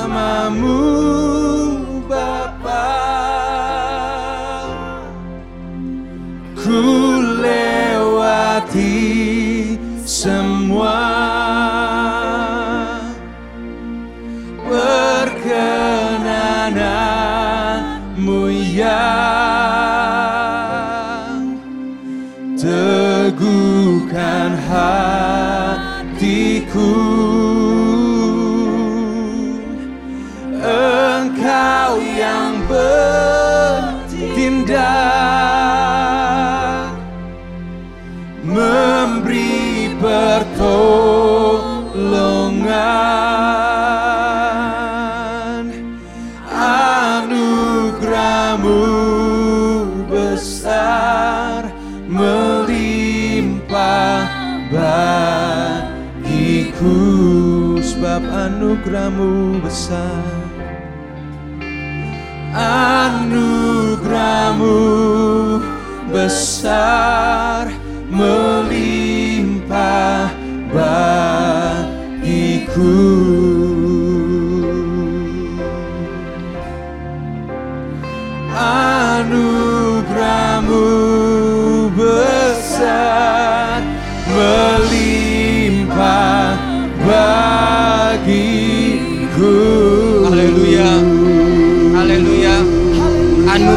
anugerahmu 59.10 59.60
besar. 59.64 60.29
anugerahmu 60.29 60.29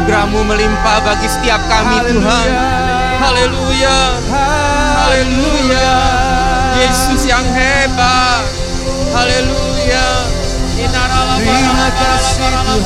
Anugerahmu 0.03 0.43
melimpah 0.43 0.99
bagi 1.07 1.31
setiap 1.31 1.63
kami 1.71 2.11
Tuhan. 2.11 2.49
Haleluya. 3.23 3.99
Haleluya. 4.99 5.91
Yesus 6.75 7.23
yang 7.23 7.47
hebat. 7.55 8.43
Haleluya. 9.15 10.27
Terima 11.39 11.87
kasih, 11.87 12.51
Tuhan. 12.51 12.83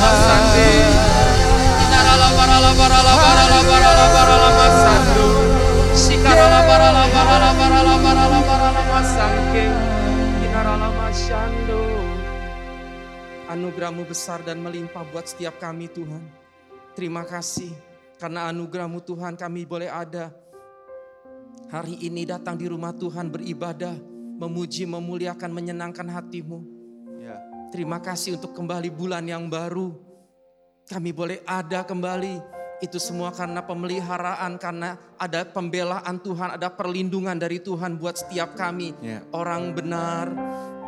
Anugerahmu 13.50 14.06
besar 14.06 14.38
dan 14.46 14.62
melimpah 14.62 15.02
buat 15.10 15.26
setiap 15.26 15.58
kami 15.58 15.90
Tuhan. 15.90 16.47
Terima 16.98 17.22
kasih 17.22 17.70
karena 18.18 18.50
anugerahmu 18.50 18.98
Tuhan 19.06 19.38
kami 19.38 19.62
boleh 19.62 19.86
ada. 19.86 20.34
Hari 21.70 21.94
ini 22.02 22.26
datang 22.26 22.58
di 22.58 22.66
rumah 22.66 22.90
Tuhan 22.90 23.30
beribadah, 23.30 23.94
memuji, 24.42 24.82
memuliakan, 24.82 25.46
menyenangkan 25.54 26.10
hatimu. 26.10 26.58
Ya. 27.22 27.38
Terima 27.70 28.02
kasih 28.02 28.34
untuk 28.34 28.50
kembali 28.50 28.90
bulan 28.90 29.22
yang 29.30 29.46
baru. 29.46 29.94
Kami 30.90 31.14
boleh 31.14 31.38
ada 31.46 31.86
kembali. 31.86 32.58
Itu 32.82 32.98
semua 32.98 33.30
karena 33.30 33.62
pemeliharaan, 33.62 34.58
karena 34.58 34.98
ada 35.22 35.46
pembelaan 35.46 36.18
Tuhan, 36.18 36.58
ada 36.58 36.66
perlindungan 36.66 37.38
dari 37.38 37.62
Tuhan 37.62 37.94
buat 37.94 38.18
setiap 38.26 38.58
kami. 38.58 38.90
Ya. 39.06 39.22
Orang 39.30 39.70
benar. 39.70 40.34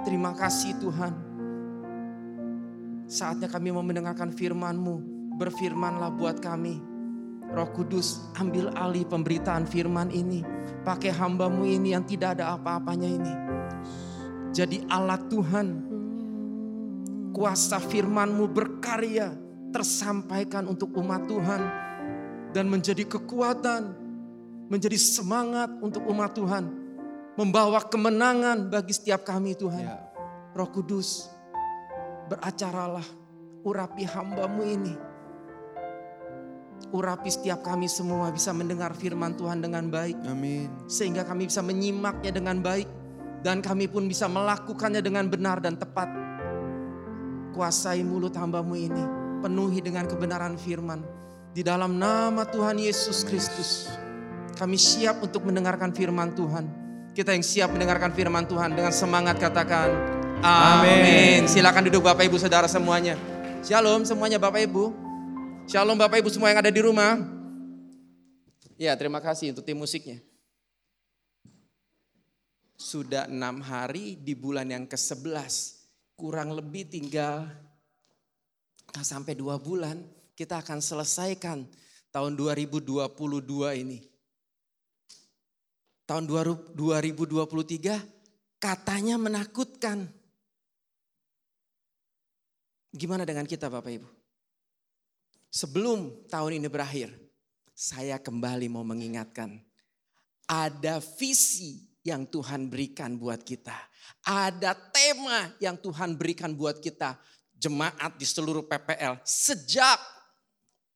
Terima 0.03 0.35
kasih 0.35 0.75
Tuhan. 0.83 1.15
Saatnya 3.07 3.47
kami 3.47 3.71
mau 3.71 3.87
mendengarkan 3.87 4.35
firman-Mu. 4.35 5.20
Berfirmanlah 5.41 6.13
buat 6.21 6.45
kami. 6.45 6.77
Roh 7.51 7.73
Kudus 7.73 8.29
ambil 8.37 8.69
alih 8.77 9.09
pemberitaan 9.09 9.65
firman 9.65 10.13
ini. 10.13 10.45
Pakai 10.85 11.09
hambamu 11.09 11.65
ini 11.65 11.97
yang 11.97 12.05
tidak 12.05 12.37
ada 12.37 12.53
apa-apanya 12.61 13.09
ini. 13.09 13.35
Jadi 14.53 14.85
alat 14.93 15.33
Tuhan. 15.33 15.69
Kuasa 17.33 17.81
firman-Mu 17.81 18.53
berkarya. 18.53 19.33
Tersampaikan 19.73 20.69
untuk 20.69 20.93
umat 21.01 21.25
Tuhan. 21.25 21.63
Dan 22.53 22.69
menjadi 22.69 23.09
kekuatan. 23.09 23.97
Menjadi 24.69 25.01
semangat 25.01 25.73
untuk 25.81 26.05
umat 26.05 26.37
Tuhan. 26.37 26.69
Membawa 27.41 27.81
kemenangan 27.89 28.69
bagi 28.69 28.93
setiap 28.93 29.25
kami 29.25 29.57
Tuhan. 29.57 29.89
Ya. 29.89 30.05
Roh 30.53 30.69
Kudus 30.69 31.33
beracaralah. 32.29 33.09
Urapi 33.65 34.05
hambamu 34.05 34.63
ini. 34.69 35.10
Urapi 36.91 37.31
setiap 37.31 37.63
kami 37.63 37.87
semua 37.87 38.35
bisa 38.35 38.51
mendengar 38.51 38.91
firman 38.99 39.39
Tuhan 39.39 39.63
dengan 39.63 39.87
baik 39.87 40.19
Amin. 40.27 40.67
sehingga 40.91 41.23
kami 41.23 41.47
bisa 41.47 41.63
menyimaknya 41.63 42.35
dengan 42.35 42.59
baik 42.59 42.91
dan 43.47 43.63
kami 43.63 43.87
pun 43.87 44.11
bisa 44.11 44.27
melakukannya 44.27 44.99
dengan 44.99 45.31
benar 45.31 45.63
dan 45.63 45.79
tepat. 45.79 46.11
Kuasai 47.55 48.03
mulut 48.03 48.35
hambamu 48.35 48.75
ini, 48.75 49.05
penuhi 49.39 49.79
dengan 49.79 50.11
kebenaran 50.11 50.59
firman. 50.59 51.03
Di 51.55 51.63
dalam 51.63 51.95
nama 51.95 52.43
Tuhan 52.47 52.79
Yesus 52.83 53.23
Kristus, 53.23 53.87
kami 54.59 54.75
siap 54.75 55.23
untuk 55.23 55.47
mendengarkan 55.47 55.95
firman 55.95 56.35
Tuhan. 56.35 56.67
Kita 57.15 57.35
yang 57.35 57.47
siap 57.47 57.71
mendengarkan 57.71 58.11
firman 58.15 58.51
Tuhan 58.51 58.75
dengan 58.75 58.91
semangat 58.91 59.39
katakan 59.39 59.95
Amin. 60.43 61.03
amin. 61.07 61.41
Silakan 61.47 61.87
duduk 61.87 62.03
Bapak 62.03 62.27
Ibu 62.27 62.39
Saudara 62.39 62.67
semuanya. 62.67 63.15
Shalom 63.63 64.03
semuanya 64.03 64.43
Bapak 64.43 64.63
Ibu. 64.67 65.10
Shalom 65.71 65.95
Bapak 65.95 66.19
Ibu 66.19 66.35
semua 66.35 66.51
yang 66.51 66.67
ada 66.67 66.75
di 66.75 66.83
rumah. 66.83 67.15
Ya 68.75 68.91
terima 68.99 69.23
kasih 69.23 69.55
untuk 69.55 69.63
tim 69.63 69.79
musiknya. 69.79 70.19
Sudah 72.75 73.31
enam 73.31 73.63
hari 73.63 74.19
di 74.19 74.35
bulan 74.35 74.67
yang 74.67 74.91
ke-11. 74.91 75.31
Kurang 76.19 76.59
lebih 76.59 76.91
tinggal 76.91 77.47
nggak 78.91 79.07
sampai 79.07 79.39
dua 79.39 79.63
bulan 79.63 80.03
kita 80.35 80.59
akan 80.59 80.83
selesaikan 80.83 81.63
tahun 82.11 82.35
2022 82.35 83.07
ini. 83.79 84.03
Tahun 86.03 86.27
2023 86.27 86.75
katanya 88.59 89.23
menakutkan. 89.23 90.11
Gimana 92.91 93.23
dengan 93.23 93.47
kita 93.47 93.71
Bapak 93.71 93.95
Ibu? 93.95 94.20
Sebelum 95.51 96.31
tahun 96.31 96.63
ini 96.63 96.71
berakhir, 96.71 97.11
saya 97.75 98.23
kembali 98.23 98.71
mau 98.71 98.87
mengingatkan. 98.87 99.59
Ada 100.47 101.03
visi 101.03 101.91
yang 102.07 102.27
Tuhan 102.27 102.71
berikan 102.71 103.19
buat 103.19 103.43
kita. 103.43 103.75
Ada 104.23 104.79
tema 104.95 105.51
yang 105.59 105.75
Tuhan 105.75 106.15
berikan 106.15 106.55
buat 106.55 106.79
kita. 106.79 107.19
Jemaat 107.61 108.17
di 108.17 108.25
seluruh 108.25 108.65
PPL 108.65 109.21
sejak 109.21 110.01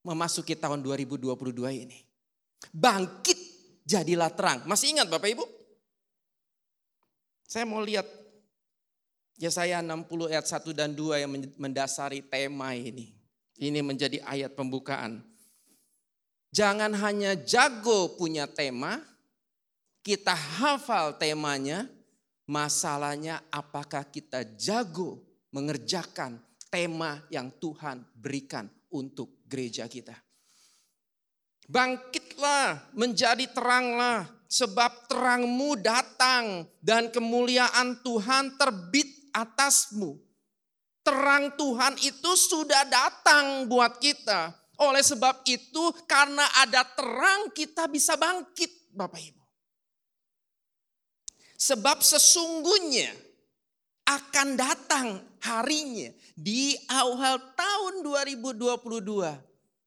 memasuki 0.00 0.56
tahun 0.56 0.80
2022 0.80 1.34
ini. 1.84 2.04
Bangkit 2.72 3.36
jadilah 3.84 4.32
terang. 4.32 4.64
Masih 4.64 4.96
ingat 4.96 5.10
Bapak 5.10 5.28
Ibu? 5.28 5.44
Saya 7.44 7.68
mau 7.68 7.84
lihat 7.84 8.08
Yesaya 9.36 9.82
60 9.82 10.30
ayat 10.30 10.46
1 10.46 10.72
dan 10.72 10.90
2 10.94 11.22
yang 11.26 11.30
mendasari 11.58 12.24
tema 12.24 12.72
ini. 12.72 13.23
Ini 13.58 13.80
menjadi 13.86 14.18
ayat 14.26 14.58
pembukaan. 14.58 15.22
Jangan 16.54 16.94
hanya 16.94 17.34
jago 17.34 18.14
punya 18.14 18.46
tema, 18.46 19.02
kita 20.02 20.34
hafal 20.34 21.18
temanya, 21.18 21.90
masalahnya 22.46 23.42
apakah 23.50 24.06
kita 24.06 24.46
jago 24.54 25.18
mengerjakan 25.50 26.38
tema 26.70 27.22
yang 27.30 27.50
Tuhan 27.58 28.02
berikan 28.14 28.66
untuk 28.90 29.42
gereja 29.46 29.86
kita. 29.90 30.14
Bangkitlah, 31.64 32.92
menjadi 32.92 33.48
teranglah, 33.50 34.28
sebab 34.54 35.10
terangmu 35.10 35.80
datang 35.80 36.68
dan 36.78 37.10
kemuliaan 37.10 37.98
Tuhan 38.04 38.54
terbit 38.54 39.08
atasmu. 39.34 40.20
Terang 41.04 41.52
Tuhan 41.54 42.00
itu 42.00 42.32
sudah 42.32 42.88
datang 42.88 43.68
buat 43.68 44.00
kita. 44.00 44.56
Oleh 44.80 45.04
sebab 45.04 45.44
itu, 45.46 45.92
karena 46.08 46.42
ada 46.64 46.82
terang, 46.82 47.52
kita 47.52 47.86
bisa 47.86 48.16
bangkit, 48.16 48.90
Bapak 48.90 49.20
Ibu. 49.20 49.44
Sebab 51.54 52.02
sesungguhnya 52.02 53.14
akan 54.04 54.48
datang 54.58 55.22
harinya 55.40 56.12
di 56.34 56.76
awal 56.90 57.40
tahun 57.56 58.04
2022 58.04 58.74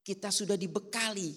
kita 0.02 0.32
sudah 0.32 0.56
dibekali. 0.56 1.36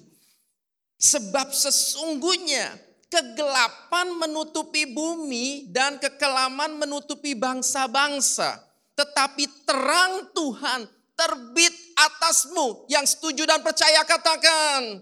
Sebab 1.00 1.50
sesungguhnya 1.50 2.78
kegelapan 3.10 4.14
menutupi 4.14 4.86
bumi 4.86 5.66
dan 5.68 5.98
kekelaman 5.98 6.78
menutupi 6.78 7.34
bangsa-bangsa. 7.34 8.69
Tetapi 9.00 9.64
terang 9.64 10.28
Tuhan 10.36 10.84
terbit 11.16 11.72
atasmu. 11.96 12.84
Yang 12.92 13.16
setuju 13.16 13.48
dan 13.48 13.64
percaya 13.64 14.04
katakan. 14.04 15.00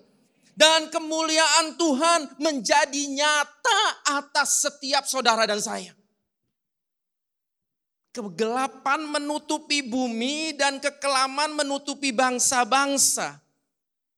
Dan 0.55 0.87
kemuliaan 0.91 1.75
Tuhan 1.75 2.39
menjadi 2.39 3.03
nyata 3.11 3.83
atas 4.23 4.63
setiap 4.63 5.03
saudara 5.07 5.47
dan 5.51 5.59
saya. 5.59 5.95
Kegelapan 8.15 9.07
menutupi 9.07 9.83
bumi 9.87 10.55
dan 10.55 10.79
kekelaman 10.83 11.55
menutupi 11.59 12.15
bangsa-bangsa. 12.15 13.39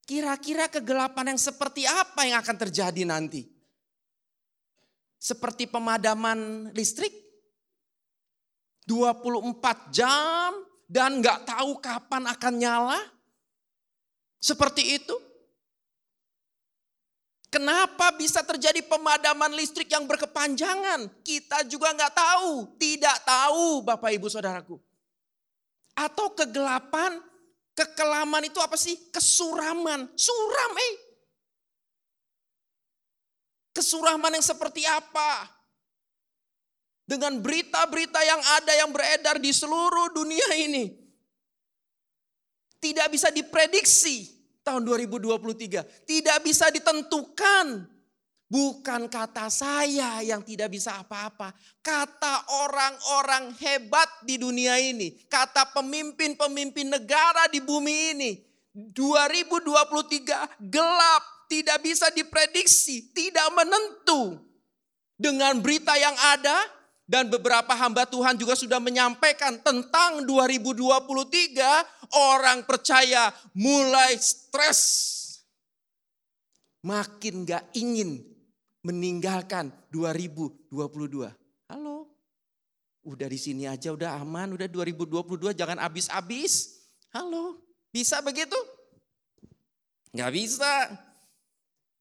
Kira-kira 0.05 0.69
kegelapan 0.73 1.37
yang 1.37 1.41
seperti 1.41 1.85
apa 1.85 2.25
yang 2.25 2.41
akan 2.41 2.57
terjadi 2.57 3.05
nanti? 3.05 3.45
Seperti 5.21 5.69
pemadaman 5.69 6.73
listrik? 6.73 7.30
24 8.91 9.95
jam 9.95 10.51
dan 10.91 11.23
nggak 11.23 11.47
tahu 11.47 11.79
kapan 11.79 12.27
akan 12.27 12.55
nyala? 12.59 13.01
Seperti 14.43 14.99
itu? 14.99 15.15
Kenapa 17.51 18.15
bisa 18.15 18.43
terjadi 18.43 18.83
pemadaman 18.83 19.55
listrik 19.55 19.91
yang 19.91 20.07
berkepanjangan? 20.11 21.07
Kita 21.23 21.63
juga 21.67 21.95
nggak 21.95 22.15
tahu, 22.15 22.79
tidak 22.79 23.15
tahu 23.23 23.83
Bapak 23.87 24.11
Ibu 24.15 24.27
Saudaraku. 24.27 24.79
Atau 25.95 26.35
kegelapan, 26.35 27.19
kekelaman 27.75 28.47
itu 28.47 28.59
apa 28.63 28.79
sih? 28.79 28.95
Kesuraman, 29.11 30.11
suram 30.15 30.75
eh. 30.79 30.95
Kesuraman 33.75 34.39
yang 34.39 34.47
seperti 34.47 34.87
apa? 34.87 35.60
Dengan 37.11 37.43
berita-berita 37.43 38.23
yang 38.23 38.39
ada 38.63 38.73
yang 38.79 38.95
beredar 38.95 39.43
di 39.43 39.51
seluruh 39.51 40.15
dunia 40.15 40.47
ini. 40.63 40.95
Tidak 42.79 43.11
bisa 43.11 43.35
diprediksi 43.35 44.31
tahun 44.63 44.87
2023. 44.87 46.07
Tidak 46.07 46.39
bisa 46.47 46.71
ditentukan. 46.71 47.99
Bukan 48.51 49.11
kata 49.11 49.51
saya 49.51 50.23
yang 50.23 50.47
tidak 50.47 50.71
bisa 50.71 51.03
apa-apa. 51.03 51.51
Kata 51.83 52.47
orang-orang 52.67 53.59
hebat 53.59 54.07
di 54.23 54.39
dunia 54.39 54.79
ini. 54.79 55.11
Kata 55.27 55.67
pemimpin-pemimpin 55.75 56.95
negara 56.95 57.51
di 57.51 57.59
bumi 57.59 58.15
ini. 58.15 58.31
2023 58.71 60.63
gelap, 60.63 61.23
tidak 61.51 61.83
bisa 61.83 62.07
diprediksi, 62.15 63.11
tidak 63.11 63.51
menentu. 63.51 64.39
Dengan 65.19 65.59
berita 65.59 65.95
yang 65.99 66.15
ada, 66.15 66.80
dan 67.11 67.27
beberapa 67.27 67.75
hamba 67.75 68.07
Tuhan 68.07 68.39
juga 68.39 68.55
sudah 68.55 68.79
menyampaikan 68.79 69.59
tentang 69.59 70.23
2023 70.23 72.15
orang 72.15 72.63
percaya 72.63 73.35
mulai 73.51 74.15
stres. 74.15 75.19
Makin 76.87 77.43
gak 77.43 77.67
ingin 77.75 78.23
meninggalkan 78.87 79.75
2022. 79.91 80.71
Halo, 81.67 82.07
udah 83.03 83.27
di 83.27 83.39
sini 83.43 83.67
aja 83.67 83.91
udah 83.91 84.23
aman, 84.23 84.55
udah 84.55 84.71
2022 84.71 85.51
jangan 85.59 85.83
habis-habis. 85.83 86.79
Halo, 87.11 87.59
bisa 87.91 88.23
begitu? 88.23 88.57
Gak 90.15 90.31
bisa. 90.31 90.95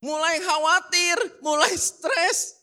Mulai 0.00 0.38
khawatir, 0.38 1.18
mulai 1.42 1.74
stres, 1.74 2.59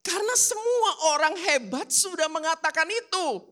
karena 0.00 0.34
semua 0.36 0.90
orang 1.16 1.34
hebat 1.36 1.92
sudah 1.92 2.28
mengatakan 2.32 2.88
itu. 2.88 3.44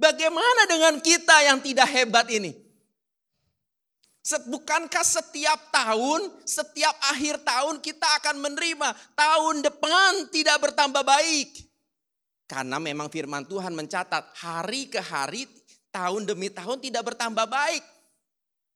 Bagaimana 0.00 0.66
dengan 0.66 0.98
kita 0.98 1.46
yang 1.46 1.62
tidak 1.62 1.86
hebat 1.92 2.26
ini? 2.32 2.50
Bukankah 4.22 5.02
setiap 5.02 5.70
tahun, 5.74 6.46
setiap 6.46 6.94
akhir 7.10 7.42
tahun 7.42 7.82
kita 7.82 8.06
akan 8.22 8.38
menerima 8.38 8.88
tahun 9.18 9.66
depan 9.66 10.30
tidak 10.30 10.58
bertambah 10.62 11.02
baik. 11.02 11.50
Karena 12.46 12.78
memang 12.78 13.10
firman 13.10 13.46
Tuhan 13.46 13.74
mencatat 13.74 14.34
hari 14.38 14.86
ke 14.86 14.98
hari, 15.02 15.46
tahun 15.90 16.26
demi 16.26 16.50
tahun 16.50 16.78
tidak 16.82 17.14
bertambah 17.14 17.46
baik. 17.46 17.82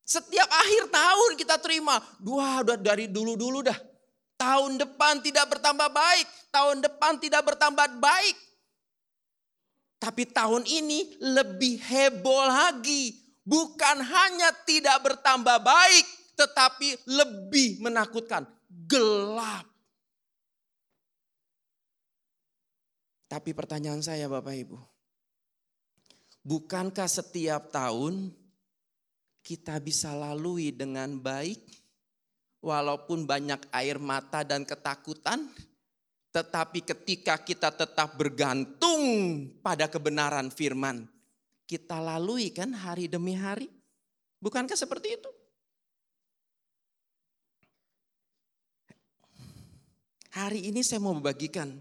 Setiap 0.06 0.46
akhir 0.46 0.94
tahun 0.94 1.30
kita 1.34 1.58
terima, 1.58 1.98
dua 2.22 2.62
dari 2.78 3.10
dulu-dulu 3.10 3.66
dah. 3.66 3.78
Tahun 4.36 4.76
depan 4.76 5.24
tidak 5.24 5.48
bertambah 5.48 5.88
baik, 5.88 6.26
tahun 6.52 6.84
depan 6.84 7.16
tidak 7.16 7.42
bertambah 7.44 7.88
baik. 7.96 8.36
Tapi 9.96 10.28
tahun 10.28 10.68
ini 10.68 11.16
lebih 11.24 11.80
heboh 11.80 12.44
lagi. 12.44 13.16
Bukan 13.46 13.96
hanya 14.04 14.52
tidak 14.68 15.00
bertambah 15.00 15.56
baik, 15.64 16.06
tetapi 16.36 17.08
lebih 17.08 17.80
menakutkan. 17.80 18.44
Gelap. 18.68 19.64
Tapi 23.26 23.50
pertanyaan 23.56 24.04
saya 24.04 24.28
Bapak 24.30 24.54
Ibu. 24.54 24.78
Bukankah 26.46 27.10
setiap 27.10 27.74
tahun 27.74 28.30
kita 29.42 29.82
bisa 29.82 30.14
lalui 30.14 30.70
dengan 30.70 31.18
baik? 31.18 31.85
Walaupun 32.60 33.26
banyak 33.26 33.68
air 33.72 33.96
mata 34.00 34.44
dan 34.46 34.64
ketakutan, 34.64 35.48
Tetapi 36.36 36.84
ketika 36.84 37.40
kita 37.40 37.72
tetap 37.72 38.20
bergantung 38.20 39.00
pada 39.64 39.88
kebenaran 39.88 40.52
firman, 40.52 41.08
kita 41.64 41.96
lalui 41.96 42.52
kan 42.52 42.76
hari 42.76 43.08
demi 43.08 43.32
hari. 43.32 43.72
Bukankah 44.44 44.76
seperti 44.76 45.16
itu? 45.16 45.32
Hari 50.36 50.68
ini 50.68 50.84
saya 50.84 51.00
mau 51.00 51.16
membagikan 51.16 51.72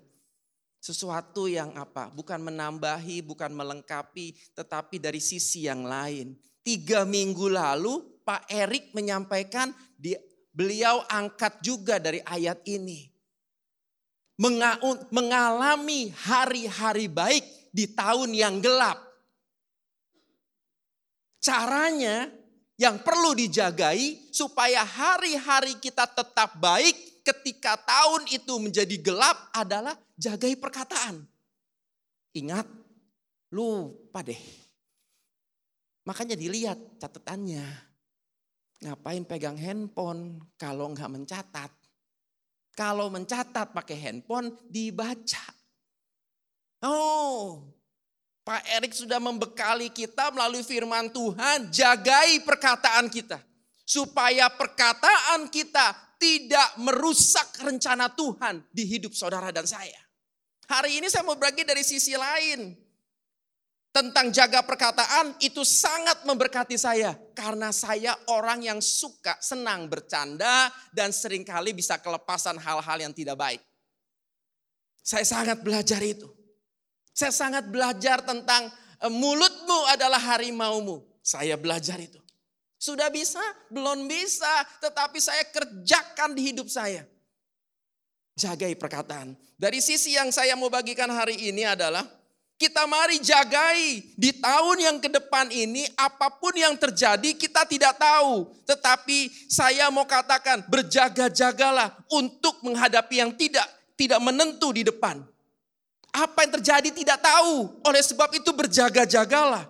sesuatu 0.79 1.51
yang 1.51 1.75
apa? 1.75 2.07
Bukan 2.15 2.39
menambahi, 2.39 3.19
bukan 3.27 3.51
melengkapi, 3.51 4.55
tetapi 4.55 5.03
dari 5.03 5.19
sisi 5.19 5.67
yang 5.67 5.83
lain. 5.83 6.31
Tiga 6.63 7.03
minggu 7.03 7.51
lalu 7.51 8.23
Pak 8.23 8.47
Erik 8.47 8.95
menyampaikan 8.95 9.75
di, 9.99 10.15
beliau 10.55 11.03
angkat 11.11 11.59
juga 11.59 11.99
dari 11.99 12.23
ayat 12.23 12.63
ini. 12.63 13.11
Mengalami 15.11 16.11
hari-hari 16.15 17.11
baik 17.11 17.43
di 17.75 17.91
tahun 17.91 18.31
yang 18.31 18.63
gelap. 18.63 19.03
Caranya 21.43 22.31
yang 22.75 22.99
perlu 22.99 23.35
dijagai 23.35 24.31
supaya 24.35 24.83
hari-hari 24.83 25.79
kita 25.79 26.07
tetap 26.07 26.59
baik 26.59 27.23
ketika 27.23 27.79
tahun 27.79 28.27
itu 28.27 28.59
menjadi 28.59 28.95
gelap 28.99 29.51
adalah 29.55 29.95
jagai 30.19 30.55
perkataan. 30.59 31.23
Ingat, 32.35 32.67
lupa 33.55 34.19
deh. 34.19 34.41
Makanya 36.03 36.35
dilihat 36.35 36.77
catatannya. 36.99 37.94
Ngapain 38.85 39.25
pegang 39.25 39.57
handphone 39.57 40.37
kalau 40.61 40.93
nggak 40.93 41.09
mencatat? 41.09 41.73
Kalau 42.77 43.09
mencatat 43.09 43.73
pakai 43.73 43.97
handphone 43.97 44.53
dibaca. 44.69 45.41
Oh, 46.85 47.65
Pak 48.45 48.61
Erik 48.77 48.93
sudah 48.93 49.17
membekali 49.17 49.89
kita 49.89 50.29
melalui 50.29 50.61
firman 50.61 51.09
Tuhan, 51.09 51.73
jagai 51.73 52.45
perkataan 52.45 53.09
kita. 53.09 53.41
Supaya 53.81 54.53
perkataan 54.53 55.49
kita 55.49 55.97
tidak 56.21 56.77
merusak 56.77 57.57
rencana 57.65 58.13
Tuhan 58.13 58.61
di 58.69 58.85
hidup 58.85 59.17
saudara 59.17 59.49
dan 59.49 59.65
saya. 59.65 59.97
Hari 60.69 61.01
ini 61.01 61.09
saya 61.09 61.25
mau 61.25 61.33
berbagi 61.33 61.65
dari 61.65 61.81
sisi 61.81 62.13
lain 62.13 62.84
tentang 63.95 64.27
jaga 64.27 64.59
perkataan 64.59 65.39
itu 65.39 65.63
sangat 65.63 66.27
memberkati 66.27 66.75
saya 66.75 67.15
karena 67.31 67.71
saya 67.71 68.11
orang 68.27 68.59
yang 68.67 68.83
suka 68.83 69.39
senang 69.39 69.87
bercanda 69.87 70.67
dan 70.91 71.15
sering 71.15 71.47
kali 71.47 71.71
bisa 71.71 71.95
kelepasan 72.03 72.59
hal-hal 72.59 72.97
yang 72.99 73.15
tidak 73.15 73.39
baik. 73.39 73.63
Saya 74.99 75.23
sangat 75.23 75.63
belajar 75.63 76.03
itu. 76.03 76.27
Saya 77.15 77.31
sangat 77.31 77.71
belajar 77.71 78.19
tentang 78.19 78.67
eh, 78.99 79.07
mulutmu 79.07 79.87
adalah 79.87 80.19
harimaumu. 80.19 80.99
Saya 81.23 81.55
belajar 81.55 81.95
itu. 81.95 82.19
Sudah 82.75 83.07
bisa? 83.07 83.39
Belum 83.71 84.11
bisa, 84.11 84.51
tetapi 84.83 85.23
saya 85.23 85.47
kerjakan 85.47 86.35
di 86.35 86.51
hidup 86.51 86.67
saya. 86.67 87.07
Jagai 88.35 88.75
perkataan. 88.75 89.39
Dari 89.55 89.79
sisi 89.79 90.19
yang 90.19 90.35
saya 90.35 90.59
mau 90.59 90.67
bagikan 90.67 91.07
hari 91.07 91.47
ini 91.47 91.63
adalah 91.63 92.03
kita 92.55 92.87
mari 92.87 93.19
jagai 93.19 94.15
di 94.15 94.31
tahun 94.31 94.77
yang 94.79 94.97
ke 95.03 95.11
depan 95.11 95.51
ini 95.51 95.83
apa 95.99 96.31
pun 96.31 96.55
yang 96.55 96.79
terjadi 96.79 97.35
kita 97.35 97.67
tidak 97.67 97.99
tahu. 97.99 98.47
Tetapi 98.63 99.51
saya 99.51 99.91
mau 99.91 100.07
katakan 100.07 100.63
berjaga-jagalah 100.71 101.91
untuk 102.07 102.63
menghadapi 102.63 103.15
yang 103.19 103.31
tidak 103.35 103.67
tidak 103.99 104.19
menentu 104.23 104.71
di 104.71 104.87
depan. 104.87 105.19
Apa 106.15 106.47
yang 106.47 106.55
terjadi 106.59 106.89
tidak 106.95 107.19
tahu. 107.19 107.75
Oleh 107.83 107.99
sebab 107.99 108.31
itu 108.31 108.47
berjaga-jagalah. 108.55 109.67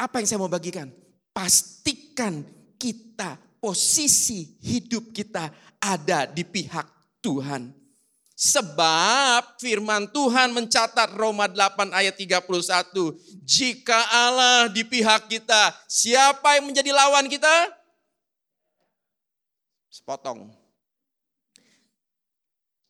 Apa 0.00 0.24
yang 0.24 0.26
saya 0.26 0.40
mau 0.40 0.48
bagikan? 0.48 0.88
Pastikan 1.36 2.40
kita 2.80 3.36
posisi 3.60 4.56
hidup 4.64 5.12
kita 5.12 5.52
ada 5.76 6.24
di 6.24 6.40
pihak 6.40 6.88
Tuhan. 7.20 7.81
Sebab 8.42 9.62
firman 9.62 10.10
Tuhan 10.10 10.50
mencatat 10.50 11.14
Roma 11.14 11.46
8 11.46 11.94
ayat 11.94 12.18
31. 12.18 12.42
Jika 13.46 13.94
Allah 14.10 14.66
di 14.66 14.82
pihak 14.82 15.30
kita, 15.30 15.70
siapa 15.86 16.58
yang 16.58 16.66
menjadi 16.66 16.90
lawan 16.90 17.30
kita? 17.30 17.70
Sepotong. 19.86 20.50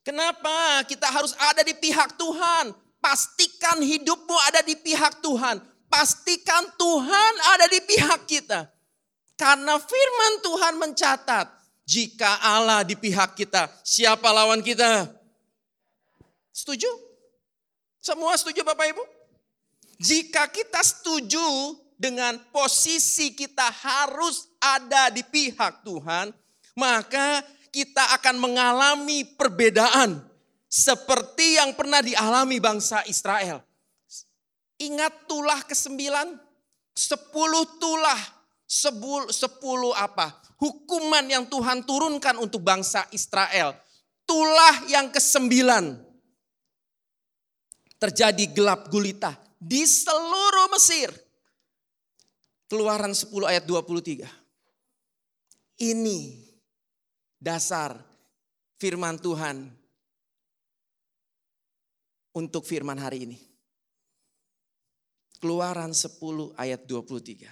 Kenapa 0.01 0.89
kita 0.89 1.13
harus 1.13 1.37
ada 1.37 1.61
di 1.61 1.77
pihak 1.77 2.17
Tuhan? 2.17 2.73
Pastikan 2.97 3.85
hidupmu 3.85 4.37
ada 4.49 4.65
di 4.65 4.73
pihak 4.73 5.21
Tuhan. 5.21 5.61
Pastikan 5.93 6.65
Tuhan 6.81 7.33
ada 7.53 7.69
di 7.69 7.81
pihak 7.85 8.25
kita. 8.25 8.73
Karena 9.37 9.77
firman 9.77 10.33
Tuhan 10.41 10.75
mencatat, 10.81 11.47
jika 11.85 12.41
Allah 12.41 12.81
di 12.89 12.97
pihak 12.97 13.37
kita, 13.37 13.69
siapa 13.85 14.33
lawan 14.33 14.65
kita? 14.65 15.22
Setuju? 16.53 16.89
Semua 17.99 18.37
setuju 18.37 18.61
Bapak 18.61 18.93
Ibu? 18.93 19.03
Jika 19.97 20.53
kita 20.53 20.85
setuju 20.85 21.41
dengan 21.97 22.37
posisi 22.53 23.33
kita 23.33 23.73
harus 23.73 24.53
ada 24.61 25.09
di 25.09 25.25
pihak 25.25 25.81
Tuhan, 25.81 26.29
maka 26.77 27.41
kita 27.73 28.13
akan 28.21 28.37
mengalami 28.37 29.25
perbedaan 29.25 30.21
seperti 30.69 31.57
yang 31.57 31.73
pernah 31.73 32.05
dialami 32.05 32.61
bangsa 32.61 33.01
Israel. 33.09 33.65
Ingat 34.83 35.31
tulah 35.31 35.63
ke-9, 35.63 36.11
sepuluh 36.93 37.65
tulah, 37.79 38.19
sepuluh 39.31 39.95
apa? 39.95 40.37
Hukuman 40.59 41.23
yang 41.23 41.47
Tuhan 41.47 41.87
turunkan 41.87 42.37
untuk 42.43 42.67
bangsa 42.67 43.07
Israel. 43.15 43.79
Tulah 44.27 44.91
yang 44.91 45.09
ke-9 45.15 45.49
terjadi 48.03 48.51
gelap 48.51 48.91
gulita 48.91 49.39
di 49.55 49.87
seluruh 49.87 50.67
Mesir. 50.75 51.15
Keluaran 52.67 53.15
10 53.15 53.31
ayat 53.47 53.63
23. 53.63 54.27
Ini 55.87 56.19
dasar 57.39 57.95
firman 58.75 59.23
Tuhan 59.23 59.71
untuk 62.35 62.67
firman 62.67 62.99
hari 62.99 63.31
ini. 63.31 63.39
Keluaran 65.39 65.95
10 65.95 66.59
ayat 66.59 66.83
23. 66.83 67.47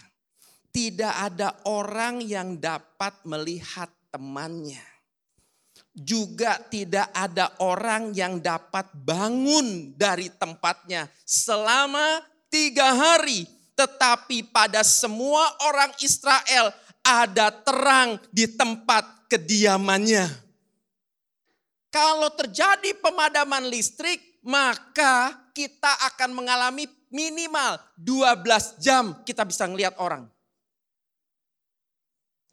Tidak 0.71 1.15
ada 1.15 1.63
orang 1.71 2.27
yang 2.27 2.59
dapat 2.59 3.23
melihat 3.23 3.91
temannya 4.11 4.90
juga 6.01 6.57
tidak 6.73 7.13
ada 7.13 7.53
orang 7.61 8.17
yang 8.17 8.41
dapat 8.41 8.89
bangun 8.97 9.93
dari 9.95 10.33
tempatnya 10.33 11.09
selama 11.29 12.25
tiga 12.49 12.97
hari. 12.97 13.45
Tetapi 13.77 14.53
pada 14.53 14.85
semua 14.85 15.41
orang 15.65 15.89
Israel 16.05 16.69
ada 17.01 17.49
terang 17.49 18.21
di 18.29 18.45
tempat 18.45 19.31
kediamannya. 19.33 20.29
Kalau 21.89 22.29
terjadi 22.37 22.93
pemadaman 23.01 23.67
listrik, 23.67 24.21
maka 24.45 25.33
kita 25.57 25.91
akan 26.13 26.31
mengalami 26.37 26.87
minimal 27.11 27.83
12 27.99 28.79
jam 28.79 29.17
kita 29.27 29.43
bisa 29.43 29.67
ngelihat 29.67 29.99
orang. 29.99 30.31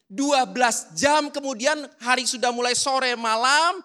12 0.07 0.95
jam 0.95 1.27
kemudian 1.27 1.83
hari 1.99 2.23
sudah 2.23 2.55
mulai 2.55 2.71
sore 2.71 3.11
malam 3.19 3.83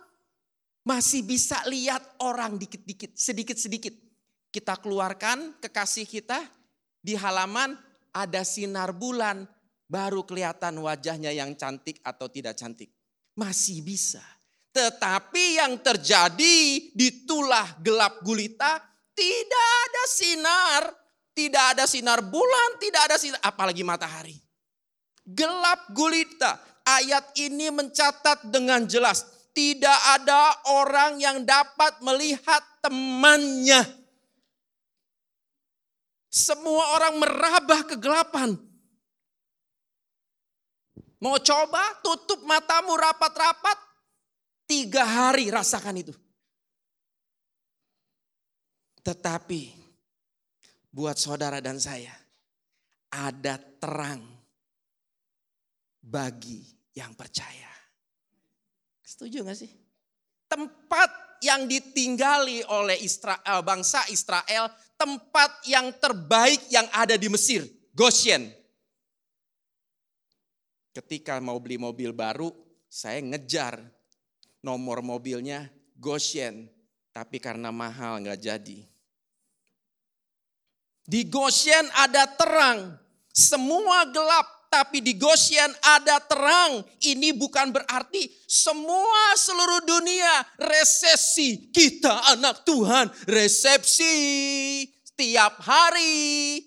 masih 0.86 1.26
bisa 1.26 1.58
lihat 1.66 2.02
orang 2.22 2.54
dikit-dikit, 2.58 3.18
sedikit-sedikit. 3.18 3.94
Kita 4.52 4.78
keluarkan 4.78 5.58
kekasih 5.58 6.06
kita 6.06 6.38
di 7.00 7.18
halaman 7.18 7.74
ada 8.12 8.44
sinar 8.44 8.92
bulan, 8.92 9.48
baru 9.88 10.22
kelihatan 10.22 10.78
wajahnya 10.78 11.32
yang 11.32 11.56
cantik 11.58 11.98
atau 12.04 12.28
tidak 12.28 12.54
cantik. 12.54 12.92
Masih 13.34 13.80
bisa. 13.80 14.22
Tetapi 14.70 15.58
yang 15.58 15.80
terjadi 15.80 16.58
di 16.92 17.08
tulah 17.24 17.80
gelap 17.80 18.20
gulita 18.20 18.78
tidak 19.16 19.68
ada 19.88 20.04
sinar, 20.06 20.82
tidak 21.32 21.64
ada 21.76 21.84
sinar 21.88 22.20
bulan, 22.20 22.76
tidak 22.78 23.02
ada 23.10 23.16
sinar 23.16 23.40
apalagi 23.40 23.80
matahari 23.80 24.36
gelap 25.26 25.90
gulita. 25.94 26.58
Ayat 26.82 27.38
ini 27.38 27.70
mencatat 27.70 28.50
dengan 28.50 28.82
jelas, 28.90 29.22
tidak 29.54 30.00
ada 30.18 30.50
orang 30.74 31.22
yang 31.22 31.46
dapat 31.46 32.02
melihat 32.02 32.62
temannya. 32.82 33.86
Semua 36.26 36.98
orang 36.98 37.22
merabah 37.22 37.86
kegelapan. 37.86 38.58
Mau 41.22 41.38
coba 41.38 42.02
tutup 42.02 42.42
matamu 42.42 42.98
rapat-rapat, 42.98 43.78
Tiga 44.72 45.04
hari 45.04 45.52
rasakan 45.52 46.00
itu. 46.00 46.14
Tetapi 49.04 49.62
buat 50.88 51.20
saudara 51.20 51.60
dan 51.60 51.76
saya 51.76 52.16
ada 53.12 53.60
terang 53.60 54.24
bagi 56.02 56.66
yang 56.98 57.14
percaya. 57.14 57.70
Setuju 59.06 59.46
gak 59.46 59.56
sih? 59.56 59.70
Tempat 60.50 61.38
yang 61.42 61.64
ditinggali 61.70 62.66
oleh 62.68 62.98
Israel, 63.00 63.62
bangsa 63.62 64.04
Israel, 64.10 64.70
tempat 64.98 65.66
yang 65.66 65.90
terbaik 65.98 66.70
yang 66.70 66.86
ada 66.94 67.18
di 67.18 67.26
Mesir, 67.26 67.66
Goshen. 67.94 68.50
Ketika 70.92 71.40
mau 71.40 71.56
beli 71.56 71.80
mobil 71.80 72.12
baru, 72.12 72.52
saya 72.86 73.18
ngejar 73.24 73.80
nomor 74.60 75.00
mobilnya 75.00 75.72
Goshen. 75.96 76.68
Tapi 77.12 77.40
karena 77.40 77.68
mahal 77.68 78.24
nggak 78.24 78.40
jadi. 78.40 78.80
Di 81.02 81.26
Goshen 81.26 81.90
ada 81.98 82.24
terang, 82.30 82.94
semua 83.34 84.06
gelap, 84.08 84.46
tapi 84.72 85.04
di 85.04 85.20
Goshen 85.20 85.68
ada 85.84 86.16
terang. 86.24 86.80
Ini 87.04 87.36
bukan 87.36 87.68
berarti 87.68 88.32
semua 88.48 89.36
seluruh 89.36 89.84
dunia 89.84 90.40
resesi. 90.56 91.68
Kita 91.68 92.32
anak 92.32 92.64
Tuhan 92.64 93.12
resepsi 93.28 94.16
setiap 95.04 95.60
hari. 95.60 96.64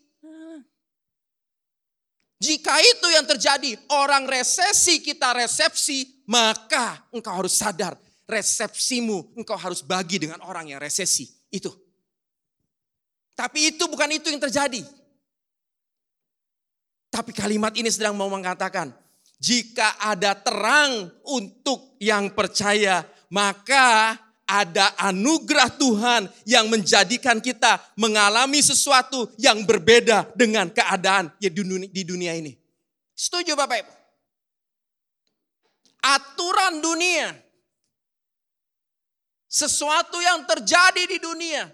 Jika 2.37 2.77
itu 2.77 3.07
yang 3.09 3.25
terjadi, 3.25 3.73
orang 3.89 4.29
resesi 4.29 5.01
kita 5.01 5.33
resepsi, 5.33 6.21
maka 6.29 7.01
engkau 7.09 7.41
harus 7.41 7.57
sadar 7.57 7.97
resepsimu 8.25 9.37
engkau 9.37 9.53
harus 9.55 9.85
bagi 9.85 10.17
dengan 10.17 10.41
orang 10.45 10.69
yang 10.69 10.81
resesi. 10.81 11.29
Itu. 11.53 11.71
Tapi 13.37 13.75
itu 13.75 13.83
bukan 13.87 14.09
itu 14.11 14.27
yang 14.33 14.41
terjadi. 14.41 14.81
Tapi 17.15 17.31
kalimat 17.31 17.71
ini 17.79 17.87
sedang 17.87 18.11
mau 18.11 18.27
mengatakan, 18.27 18.91
jika 19.39 19.95
ada 20.03 20.35
terang 20.35 21.07
untuk 21.23 21.95
yang 21.95 22.27
percaya, 22.35 23.07
maka 23.31 24.19
ada 24.43 24.91
anugerah 24.99 25.71
Tuhan 25.79 26.27
yang 26.43 26.67
menjadikan 26.67 27.39
kita 27.39 27.79
mengalami 27.95 28.59
sesuatu 28.59 29.31
yang 29.39 29.63
berbeda 29.63 30.27
dengan 30.35 30.67
keadaan 30.67 31.31
di 31.39 32.03
dunia 32.03 32.35
ini. 32.35 32.51
Setuju 33.15 33.55
Bapak 33.55 33.79
Ibu? 33.79 33.93
Aturan 36.03 36.83
dunia, 36.83 37.31
sesuatu 39.47 40.19
yang 40.19 40.43
terjadi 40.43 41.15
di 41.15 41.17
dunia, 41.23 41.71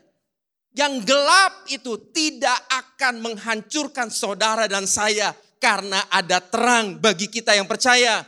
yang 0.71 1.03
gelap 1.03 1.67
itu 1.67 1.99
tidak 2.15 2.55
akan 2.71 3.19
menghancurkan 3.19 4.07
saudara 4.07 4.71
dan 4.71 4.87
saya 4.87 5.35
karena 5.59 6.07
ada 6.07 6.39
terang 6.39 6.97
bagi 6.97 7.27
kita 7.27 7.53
yang 7.53 7.67
percaya. 7.67 8.23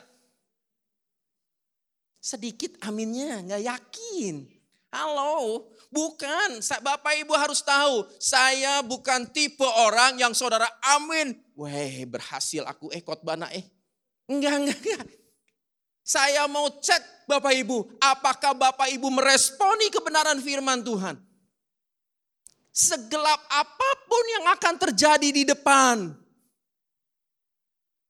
Sedikit 2.23 2.79
aminnya, 2.83 3.43
nggak 3.43 3.63
yakin. 3.63 4.47
Halo, 4.93 5.67
bukan. 5.89 6.61
Bapak 6.61 7.19
Ibu 7.19 7.33
harus 7.35 7.59
tahu, 7.65 8.07
saya 8.21 8.79
bukan 8.85 9.27
tipe 9.33 9.65
orang 9.65 10.21
yang 10.21 10.31
saudara 10.31 10.69
amin. 10.95 11.35
Weh, 11.57 12.05
berhasil 12.07 12.63
aku 12.63 12.93
eh 12.95 13.03
khotbah 13.03 13.35
eh. 13.51 13.65
Enggak, 14.29 14.55
enggak, 14.63 14.79
enggak. 14.79 15.05
Saya 16.03 16.47
mau 16.51 16.67
cek 16.67 17.27
Bapak 17.27 17.55
Ibu, 17.55 17.99
apakah 18.03 18.51
Bapak 18.51 18.91
Ibu 18.91 19.07
meresponi 19.07 19.87
kebenaran 19.87 20.39
firman 20.43 20.83
Tuhan? 20.83 21.32
Segelap 22.73 23.41
apa 23.53 23.89
pun 24.09 24.23
yang 24.41 24.45
akan 24.49 24.75
terjadi 24.81 25.29
di 25.29 25.43
depan. 25.45 26.09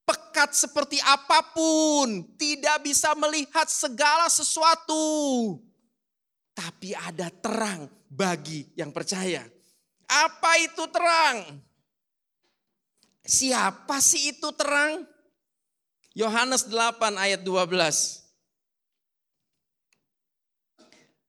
Pekat 0.08 0.56
seperti 0.56 1.00
apa 1.04 1.44
pun, 1.52 2.24
tidak 2.40 2.84
bisa 2.84 3.12
melihat 3.20 3.68
segala 3.68 4.32
sesuatu. 4.32 5.60
Tapi 6.56 6.96
ada 6.96 7.28
terang 7.28 7.92
bagi 8.08 8.72
yang 8.80 8.92
percaya. 8.96 9.44
Apa 10.08 10.60
itu 10.60 10.84
terang? 10.92 11.60
Siapa 13.24 14.04
sih 14.04 14.36
itu 14.36 14.52
terang? 14.52 15.08
Yohanes 16.14 16.68
8 16.68 17.16
ayat 17.18 17.42
12. 17.42 18.24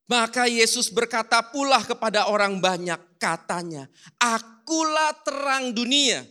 Maka 0.05 0.45
Yesus 0.45 0.93
berkata 0.93 1.41
pula 1.41 1.81
kepada 1.81 2.29
orang 2.29 2.61
banyak, 2.61 3.01
katanya, 3.25 3.89
akulah 4.21 5.17
terang 5.25 5.73
dunia. 5.73 6.29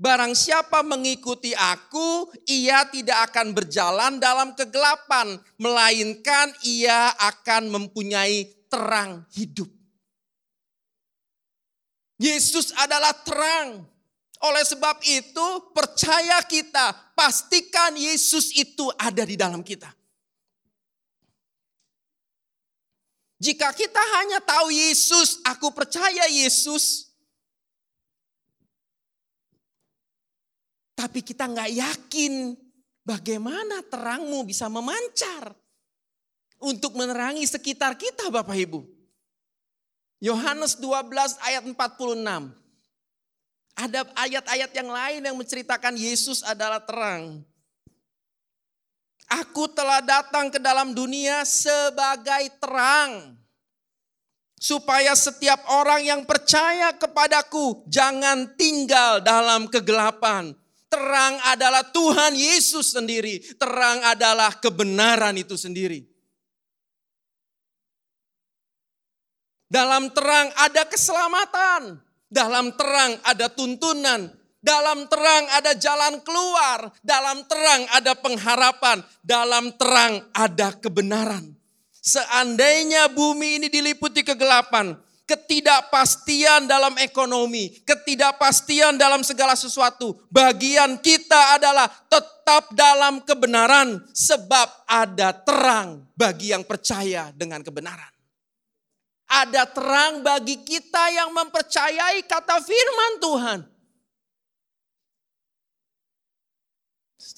Barang 0.00 0.32
siapa 0.32 0.80
mengikuti 0.80 1.52
aku, 1.52 2.30
ia 2.48 2.88
tidak 2.88 3.34
akan 3.34 3.52
berjalan 3.52 4.16
dalam 4.16 4.56
kegelapan, 4.56 5.36
melainkan 5.60 6.54
ia 6.64 7.12
akan 7.18 7.68
mempunyai 7.68 8.48
terang 8.70 9.28
hidup. 9.34 9.68
Yesus 12.16 12.72
adalah 12.80 13.12
terang. 13.26 13.84
Oleh 14.40 14.64
sebab 14.64 15.04
itu, 15.04 15.46
percaya 15.76 16.40
kita, 16.48 17.12
pastikan 17.12 17.92
Yesus 17.92 18.56
itu 18.56 18.88
ada 18.96 19.20
di 19.28 19.36
dalam 19.36 19.60
kita. 19.60 19.99
Jika 23.40 23.72
kita 23.72 24.02
hanya 24.20 24.44
tahu 24.44 24.68
Yesus, 24.68 25.40
aku 25.48 25.72
percaya 25.72 26.28
Yesus. 26.28 27.08
Tapi 30.92 31.24
kita 31.24 31.48
nggak 31.48 31.72
yakin 31.72 32.52
bagaimana 33.00 33.80
terangmu 33.88 34.44
bisa 34.44 34.68
memancar. 34.68 35.56
Untuk 36.60 36.92
menerangi 36.92 37.48
sekitar 37.48 37.96
kita 37.96 38.28
Bapak 38.28 38.52
Ibu. 38.52 38.84
Yohanes 40.20 40.76
12 40.76 41.40
ayat 41.40 41.64
46. 41.64 42.52
Ada 43.72 44.04
ayat-ayat 44.12 44.70
yang 44.76 44.90
lain 44.92 45.20
yang 45.24 45.36
menceritakan 45.40 45.96
Yesus 45.96 46.44
adalah 46.44 46.84
terang. 46.84 47.40
Aku 49.30 49.70
telah 49.70 50.02
datang 50.02 50.50
ke 50.50 50.58
dalam 50.58 50.90
dunia 50.90 51.46
sebagai 51.46 52.50
terang. 52.58 53.38
Supaya 54.60 55.14
setiap 55.14 55.62
orang 55.70 56.02
yang 56.04 56.22
percaya 56.26 56.92
kepadaku 56.92 57.86
jangan 57.86 58.58
tinggal 58.58 59.22
dalam 59.22 59.70
kegelapan. 59.70 60.52
Terang 60.90 61.38
adalah 61.46 61.86
Tuhan 61.86 62.34
Yesus 62.34 62.90
sendiri. 62.90 63.38
Terang 63.54 64.02
adalah 64.02 64.58
kebenaran 64.58 65.38
itu 65.38 65.54
sendiri. 65.54 66.02
Dalam 69.70 70.10
terang 70.10 70.50
ada 70.58 70.82
keselamatan. 70.90 72.02
Dalam 72.26 72.74
terang 72.74 73.22
ada 73.22 73.46
tuntunan. 73.46 74.39
Dalam 74.60 75.08
terang 75.08 75.48
ada 75.56 75.72
jalan 75.72 76.20
keluar, 76.20 76.92
dalam 77.00 77.48
terang 77.48 77.88
ada 77.96 78.12
pengharapan, 78.12 79.00
dalam 79.24 79.72
terang 79.72 80.20
ada 80.36 80.76
kebenaran. 80.76 81.56
Seandainya 82.00 83.08
bumi 83.08 83.56
ini 83.56 83.68
diliputi 83.72 84.20
kegelapan, 84.20 85.00
ketidakpastian 85.24 86.68
dalam 86.68 86.92
ekonomi, 87.00 87.72
ketidakpastian 87.88 89.00
dalam 89.00 89.24
segala 89.24 89.56
sesuatu, 89.56 90.18
bagian 90.26 91.00
kita 91.00 91.54
adalah 91.54 91.88
tetap 92.10 92.68
dalam 92.76 93.22
kebenaran, 93.22 94.02
sebab 94.10 94.68
ada 94.90 95.30
terang 95.40 96.04
bagi 96.18 96.50
yang 96.50 96.66
percaya 96.66 97.30
dengan 97.30 97.62
kebenaran. 97.62 98.10
Ada 99.30 99.70
terang 99.70 100.26
bagi 100.26 100.58
kita 100.66 101.14
yang 101.14 101.30
mempercayai 101.30 102.26
kata 102.26 102.58
firman 102.58 103.12
Tuhan. 103.22 103.69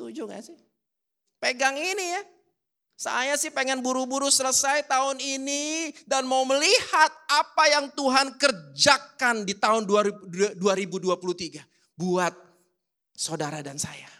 Setuju 0.02 0.26
gak 0.26 0.42
sih? 0.42 0.58
Pegang 1.38 1.78
ini 1.78 2.18
ya. 2.18 2.22
Saya 2.98 3.38
sih 3.38 3.54
pengen 3.54 3.78
buru-buru 3.86 4.26
selesai 4.34 4.82
tahun 4.90 5.22
ini 5.22 5.94
dan 6.10 6.26
mau 6.26 6.42
melihat 6.42 7.10
apa 7.30 7.70
yang 7.70 7.86
Tuhan 7.94 8.34
kerjakan 8.34 9.46
di 9.46 9.54
tahun 9.54 9.86
2023 9.86 10.58
buat 11.94 12.34
saudara 13.14 13.62
dan 13.62 13.78
saya. 13.78 14.10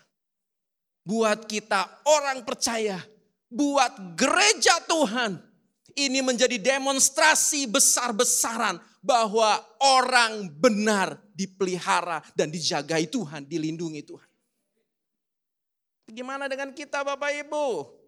Buat 1.03 1.51
kita 1.51 2.07
orang 2.07 2.47
percaya, 2.47 3.03
buat 3.51 4.15
gereja 4.15 4.79
Tuhan. 4.87 5.43
Ini 5.99 6.23
menjadi 6.23 6.63
demonstrasi 6.63 7.67
besar-besaran 7.67 8.79
bahwa 9.03 9.59
orang 9.83 10.47
benar 10.47 11.19
dipelihara 11.35 12.23
dan 12.39 12.55
dijagai 12.55 13.11
Tuhan, 13.11 13.51
dilindungi 13.51 14.07
Tuhan. 14.07 14.32
Gimana 16.13 16.45
dengan 16.45 16.77
kita 16.77 17.01
Bapak 17.01 17.33
Ibu? 17.33 18.03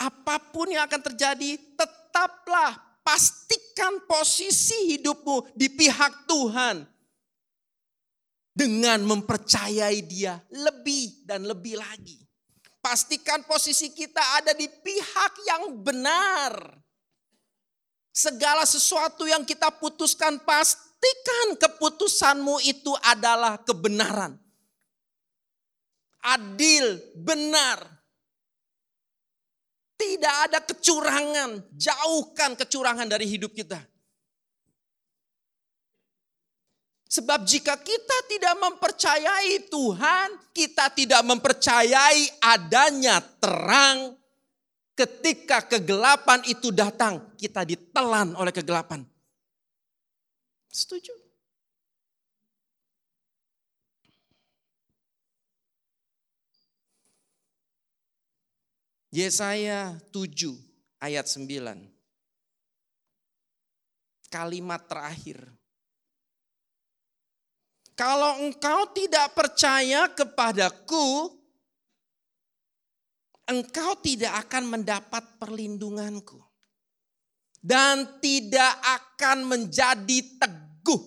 apa 0.00 0.40
pun 0.40 0.72
yang 0.72 0.88
akan 0.88 1.02
terjadi, 1.12 1.60
tetaplah 1.76 2.72
pastikan 3.04 4.00
posisi 4.08 4.96
hidupmu 4.96 5.52
di 5.52 5.68
pihak 5.68 6.24
Tuhan. 6.24 6.88
Dengan 8.50 9.06
mempercayai 9.06 10.04
dia 10.04 10.36
lebih 10.50 11.24
dan 11.24 11.46
lebih 11.46 11.78
lagi. 11.78 12.18
Pastikan 12.82 13.46
posisi 13.46 13.94
kita 13.94 14.20
ada 14.42 14.52
di 14.52 14.66
pihak 14.66 15.32
yang 15.46 15.70
benar. 15.80 16.58
Segala 18.10 18.66
sesuatu 18.66 19.24
yang 19.24 19.46
kita 19.46 19.70
putuskan 19.70 20.42
pastikan 21.00 21.56
keputusanmu 21.56 22.60
itu 22.68 22.92
adalah 23.00 23.56
kebenaran. 23.64 24.36
Adil, 26.20 27.00
benar. 27.16 27.80
Tidak 29.96 30.36
ada 30.48 30.60
kecurangan, 30.64 31.76
jauhkan 31.76 32.56
kecurangan 32.56 33.08
dari 33.08 33.24
hidup 33.28 33.52
kita. 33.52 33.80
Sebab 37.10 37.42
jika 37.42 37.74
kita 37.74 38.16
tidak 38.30 38.54
mempercayai 38.60 39.66
Tuhan, 39.66 40.28
kita 40.54 40.94
tidak 40.94 41.22
mempercayai 41.26 42.38
adanya 42.38 43.18
terang. 43.40 44.14
Ketika 44.94 45.64
kegelapan 45.64 46.44
itu 46.46 46.70
datang, 46.70 47.32
kita 47.34 47.64
ditelan 47.64 48.36
oleh 48.36 48.52
kegelapan. 48.52 49.09
Setuju? 50.70 51.30
Yesaya 59.10 59.98
7 60.14 60.54
ayat 61.02 61.26
9. 61.26 61.90
Kalimat 64.30 64.86
terakhir. 64.86 65.42
Kalau 67.98 68.38
engkau 68.46 68.86
tidak 68.94 69.34
percaya 69.34 70.06
kepadaku, 70.14 71.34
engkau 73.50 73.98
tidak 73.98 74.46
akan 74.46 74.78
mendapat 74.78 75.26
perlindunganku. 75.42 76.49
Dan 77.60 78.08
tidak 78.24 78.80
akan 78.80 79.44
menjadi 79.44 80.18
teguh. 80.40 81.00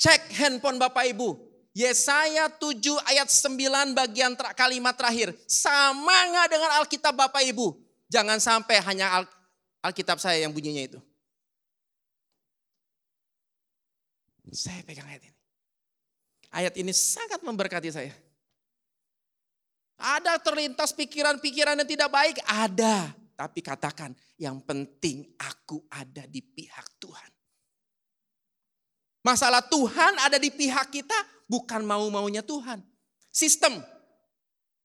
Cek 0.00 0.32
handphone 0.34 0.80
Bapak 0.80 1.06
Ibu. 1.12 1.52
Yesaya 1.72 2.52
7 2.52 2.80
ayat 3.08 3.32
9 3.32 3.96
bagian 3.96 4.36
ter 4.36 4.44
kalimat 4.52 4.92
terakhir. 4.92 5.32
Sama 5.48 6.12
nggak 6.28 6.48
dengan 6.52 6.70
Alkitab 6.84 7.16
Bapak 7.16 7.44
Ibu? 7.48 7.76
Jangan 8.12 8.36
sampai 8.36 8.76
hanya 8.84 9.20
Al 9.20 9.24
Alkitab 9.82 10.20
saya 10.20 10.44
yang 10.44 10.52
bunyinya 10.52 10.84
itu. 10.84 11.00
Saya 14.52 14.84
pegang 14.84 15.08
ayat 15.08 15.24
ini. 15.24 15.38
Ayat 16.52 16.74
ini 16.76 16.92
sangat 16.92 17.40
memberkati 17.40 17.88
saya. 17.88 18.12
Ada 19.96 20.36
terlintas 20.42 20.92
pikiran-pikiran 20.92 21.80
yang 21.80 21.88
tidak 21.88 22.12
baik? 22.12 22.36
Ada. 22.44 23.16
Tapi 23.42 23.58
katakan, 23.58 24.14
yang 24.38 24.62
penting 24.62 25.34
aku 25.34 25.82
ada 25.90 26.30
di 26.30 26.38
pihak 26.38 26.94
Tuhan. 27.02 27.30
Masalah 29.26 29.66
Tuhan 29.66 30.14
ada 30.22 30.38
di 30.38 30.46
pihak 30.54 30.94
kita 30.94 31.18
bukan 31.50 31.82
mau-maunya 31.82 32.46
Tuhan. 32.46 32.78
Sistem, 33.34 33.82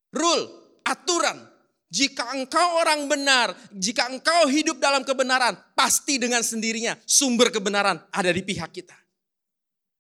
rule, 0.10 0.50
aturan. 0.82 1.38
Jika 1.86 2.34
engkau 2.34 2.82
orang 2.82 3.06
benar, 3.06 3.54
jika 3.78 4.10
engkau 4.10 4.50
hidup 4.50 4.82
dalam 4.82 5.06
kebenaran, 5.06 5.54
pasti 5.78 6.18
dengan 6.18 6.42
sendirinya 6.42 6.98
sumber 7.06 7.54
kebenaran 7.54 8.02
ada 8.10 8.34
di 8.34 8.42
pihak 8.42 8.74
kita. 8.74 8.98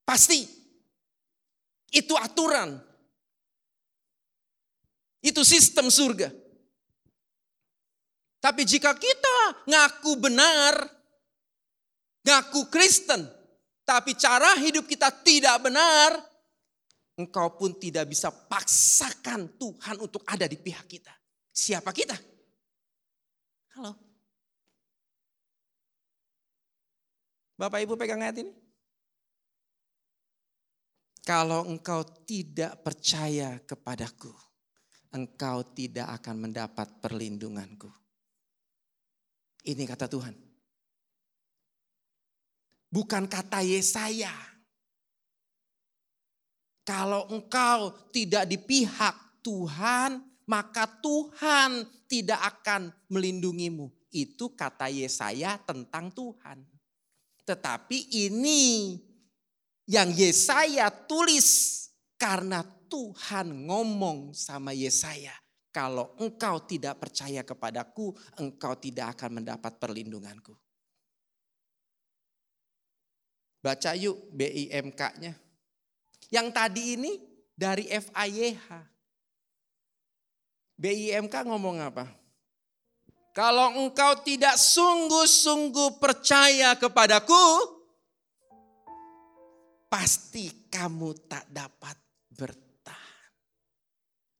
Pasti. 0.01 0.49
Itu 1.93 2.17
aturan. 2.17 2.81
Itu 5.21 5.45
sistem 5.45 5.93
surga. 5.93 6.46
Tapi 8.47 8.63
jika 8.63 8.95
kita 8.95 9.67
ngaku 9.67 10.23
benar, 10.23 10.79
ngaku 12.23 12.71
Kristen, 12.71 13.27
tapi 13.83 14.15
cara 14.15 14.55
hidup 14.63 14.87
kita 14.87 15.11
tidak 15.19 15.67
benar, 15.67 16.15
engkau 17.19 17.59
pun 17.59 17.75
tidak 17.75 18.07
bisa 18.07 18.31
paksakan 18.31 19.51
Tuhan 19.59 19.99
untuk 19.99 20.23
ada 20.23 20.47
di 20.47 20.55
pihak 20.55 20.87
kita. 20.87 21.11
Siapa 21.51 21.91
kita? 21.91 22.15
Halo. 23.75 23.99
Bapak 27.59 27.83
Ibu 27.83 27.99
pegang 27.99 28.23
ayat 28.23 28.47
ini. 28.47 28.55
Kalau 31.27 31.67
engkau 31.67 31.99
tidak 32.23 32.79
percaya 32.79 33.59
kepadaku, 33.67 34.31
engkau 35.11 35.67
tidak 35.75 36.23
akan 36.23 36.47
mendapat 36.47 36.87
perlindunganku. 37.03 38.06
Ini 39.67 39.83
kata 39.83 40.07
Tuhan. 40.07 40.31
Bukan 42.87 43.27
kata 43.27 43.59
Yesaya. 43.59 44.31
Kalau 46.87 47.27
engkau 47.35 47.91
tidak 48.15 48.47
di 48.47 48.55
pihak 48.55 49.43
Tuhan, 49.43 50.23
maka 50.47 50.87
Tuhan 51.03 51.83
tidak 52.07 52.39
akan 52.39 52.95
melindungimu. 53.11 53.91
Itu 54.07 54.55
kata 54.55 54.87
Yesaya 54.87 55.59
tentang 55.67 56.15
Tuhan. 56.15 56.63
Tetapi 57.43 58.23
ini 58.23 58.95
yang 59.83 60.15
Yesaya 60.15 60.87
tulis 60.87 61.75
karena 62.15 62.63
Tuhan 62.87 63.67
ngomong 63.67 64.31
sama 64.31 64.71
Yesaya. 64.71 65.35
Kalau 65.77 66.17
engkau 66.17 66.65
tidak 66.65 66.97
percaya 66.97 67.45
kepadaku, 67.45 68.09
engkau 68.41 68.73
tidak 68.81 69.13
akan 69.13 69.37
mendapat 69.37 69.77
perlindunganku. 69.77 70.57
Baca 73.61 73.93
yuk 73.93 74.17
BIMK-nya. 74.33 75.37
Yang 76.33 76.47
tadi 76.49 76.83
ini 76.97 77.11
dari 77.53 77.85
FIYH. 77.93 78.65
BIMK 80.81 81.35
ngomong 81.45 81.77
apa? 81.85 82.09
Kalau 83.37 83.77
engkau 83.77 84.17
tidak 84.25 84.57
sungguh-sungguh 84.57 86.01
percaya 86.01 86.73
kepadaku, 86.73 87.45
pasti 89.93 90.73
kamu 90.73 91.29
tak 91.29 91.45
dapat 91.53 92.01
bertahan. 92.33 92.66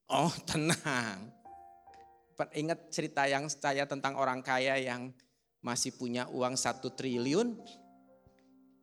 Oh 0.08 0.32
tenang. 0.48 1.32
Ingat 2.54 2.94
cerita 2.94 3.26
yang 3.26 3.50
saya 3.50 3.84
tentang 3.84 4.14
orang 4.14 4.40
kaya 4.40 4.78
yang 4.78 5.10
masih 5.58 5.90
punya 5.98 6.30
uang 6.30 6.54
satu 6.54 6.94
triliun, 6.94 7.58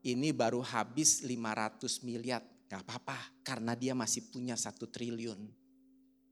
ini 0.06 0.30
baru 0.36 0.60
habis 0.62 1.24
500 1.24 2.06
miliar. 2.06 2.44
Gak 2.66 2.82
apa-apa 2.82 3.46
karena 3.46 3.78
dia 3.78 3.94
masih 3.94 4.28
punya 4.28 4.58
satu 4.58 4.90
triliun. 4.90 5.38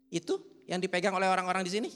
Itu 0.09 0.65
yang 0.67 0.81
dipegang 0.81 1.15
oleh 1.15 1.29
orang-orang 1.29 1.63
di 1.63 1.71
sini. 1.71 1.89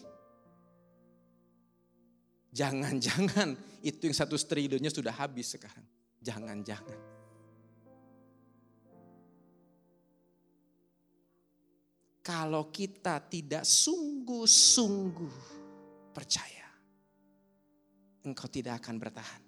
Jangan-jangan 2.54 3.58
itu 3.90 4.08
yang 4.08 4.16
satu 4.16 4.40
triliunnya 4.40 4.90
sudah 4.90 5.12
habis 5.12 5.54
sekarang. 5.54 5.86
Jangan-jangan. 6.24 7.17
Kalau 12.28 12.68
kita 12.76 13.24
tidak 13.24 13.64
sungguh-sungguh 13.64 15.38
percaya, 16.12 16.68
engkau 18.28 18.52
tidak 18.52 18.84
akan 18.84 19.00
bertahan. 19.00 19.42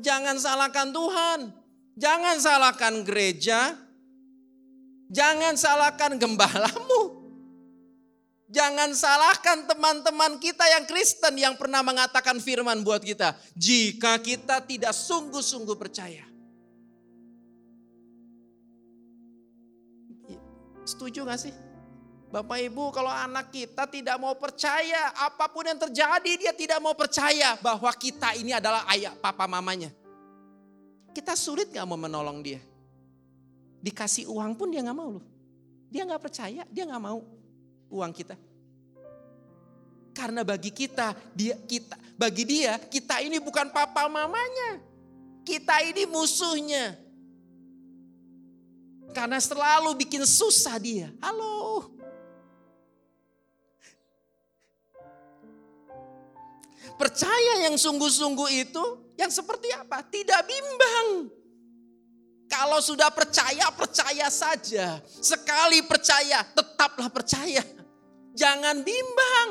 Jangan 0.00 0.40
salahkan 0.40 0.88
Tuhan. 0.88 1.40
Jangan 2.00 2.36
salahkan 2.40 3.04
gereja. 3.04 3.76
Jangan 5.12 5.60
salahkan 5.60 6.16
gembalamu. 6.16 7.20
Jangan 8.48 8.96
salahkan 8.96 9.68
teman-teman 9.68 10.40
kita 10.40 10.64
yang 10.64 10.88
Kristen 10.88 11.36
yang 11.36 11.60
pernah 11.60 11.84
mengatakan 11.84 12.40
firman 12.40 12.80
buat 12.80 13.04
kita. 13.04 13.36
Jika 13.52 14.16
kita 14.24 14.64
tidak 14.64 14.96
sungguh-sungguh 14.96 15.76
percaya. 15.76 16.29
Setuju 20.90 21.22
gak 21.22 21.38
sih? 21.38 21.54
Bapak 22.30 22.62
Ibu 22.62 22.90
kalau 22.94 23.10
anak 23.10 23.50
kita 23.54 23.86
tidak 23.90 24.18
mau 24.18 24.34
percaya 24.38 25.10
apa 25.18 25.50
pun 25.50 25.66
yang 25.66 25.78
terjadi 25.78 26.32
dia 26.38 26.52
tidak 26.54 26.78
mau 26.78 26.94
percaya 26.94 27.58
bahwa 27.58 27.90
kita 27.94 28.38
ini 28.38 28.54
adalah 28.54 28.86
ayah 28.90 29.14
papa 29.14 29.46
mamanya. 29.46 29.90
Kita 31.14 31.34
sulit 31.38 31.70
gak 31.70 31.86
mau 31.86 31.98
menolong 31.98 32.42
dia. 32.42 32.62
Dikasih 33.82 34.30
uang 34.30 34.54
pun 34.58 34.70
dia 34.70 34.82
gak 34.82 34.98
mau 34.98 35.18
loh. 35.18 35.26
Dia 35.90 36.06
gak 36.06 36.22
percaya, 36.22 36.62
dia 36.66 36.84
gak 36.86 37.02
mau 37.02 37.22
uang 37.90 38.12
kita. 38.14 38.34
Karena 40.10 40.42
bagi 40.42 40.74
kita, 40.74 41.14
dia 41.34 41.54
kita 41.54 41.94
bagi 42.18 42.44
dia 42.44 42.78
kita 42.78 43.22
ini 43.22 43.42
bukan 43.42 43.70
papa 43.74 44.06
mamanya. 44.06 44.82
Kita 45.42 45.82
ini 45.82 46.06
musuhnya. 46.06 46.94
Karena 49.10 49.42
selalu 49.42 49.98
bikin 49.98 50.22
susah 50.22 50.78
dia. 50.78 51.10
Halo. 51.18 51.90
Percaya 57.00 57.64
yang 57.64 57.80
sungguh-sungguh 57.80 58.50
itu 58.60 58.84
yang 59.16 59.32
seperti 59.32 59.72
apa? 59.72 60.04
Tidak 60.04 60.40
bimbang. 60.44 61.32
Kalau 62.50 62.82
sudah 62.82 63.08
percaya, 63.14 63.70
percaya 63.72 64.26
saja. 64.28 65.00
Sekali 65.06 65.80
percaya, 65.86 66.42
tetaplah 66.44 67.08
percaya. 67.08 67.62
Jangan 68.34 68.82
bimbang. 68.82 69.50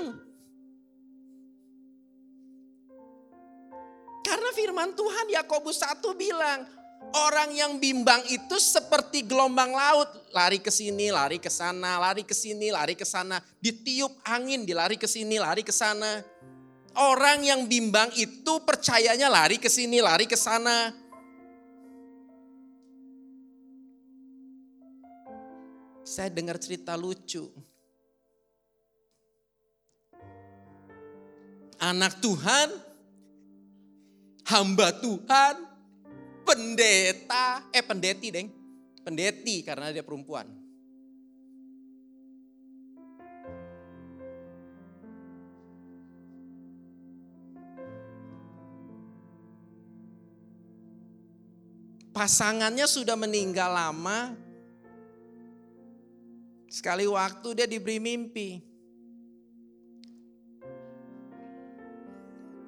Karena 4.22 4.50
firman 4.54 4.94
Tuhan 4.94 5.26
Yakobus 5.32 5.82
1 5.82 6.06
bilang, 6.14 6.70
orang 7.16 7.50
yang 7.56 7.82
bimbang 7.82 8.22
itu 8.30 8.58
seperti 8.62 9.26
gelombang 9.26 9.74
laut, 9.74 10.10
lari 10.36 10.62
ke 10.62 10.70
sini, 10.70 11.10
lari 11.10 11.42
ke 11.42 11.50
sana, 11.50 11.98
lari 11.98 12.22
ke 12.22 12.36
sini, 12.36 12.70
lari 12.70 12.94
ke 12.94 13.06
sana, 13.06 13.42
ditiup 13.62 14.14
angin, 14.28 14.68
dilari 14.68 15.00
ke 15.00 15.08
sini, 15.10 15.42
lari 15.42 15.66
ke 15.66 15.74
sana. 15.74 16.22
Orang 17.00 17.46
yang 17.46 17.70
bimbang 17.70 18.10
itu 18.18 18.60
percayanya 18.66 19.30
lari 19.30 19.62
ke 19.62 19.70
sini, 19.70 20.02
lari 20.02 20.26
ke 20.26 20.36
sana. 20.36 20.92
Saya 26.02 26.34
dengar 26.34 26.58
cerita 26.58 26.98
lucu. 26.98 27.46
Anak 31.80 32.20
Tuhan 32.20 32.90
hamba 34.50 34.90
Tuhan, 35.00 35.69
pendeta, 36.46 37.68
eh 37.70 37.84
pendeti 37.84 38.28
deng, 38.30 38.48
pendeti 39.04 39.62
karena 39.64 39.92
dia 39.94 40.04
perempuan. 40.04 40.48
Pasangannya 52.10 52.84
sudah 52.84 53.16
meninggal 53.16 53.72
lama. 53.72 54.36
Sekali 56.68 57.08
waktu 57.08 57.64
dia 57.64 57.68
diberi 57.70 57.96
mimpi. 57.96 58.70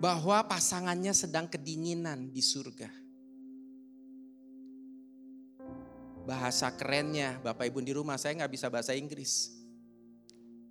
bahwa 0.01 0.41
pasangannya 0.49 1.13
sedang 1.13 1.45
kedinginan 1.45 2.33
di 2.33 2.41
surga. 2.41 3.00
Bahasa 6.31 6.71
kerennya, 6.71 7.43
Bapak 7.43 7.67
Ibu 7.67 7.83
di 7.83 7.91
rumah 7.91 8.15
saya 8.15 8.39
nggak 8.39 8.55
bisa 8.55 8.71
bahasa 8.71 8.95
Inggris. 8.95 9.51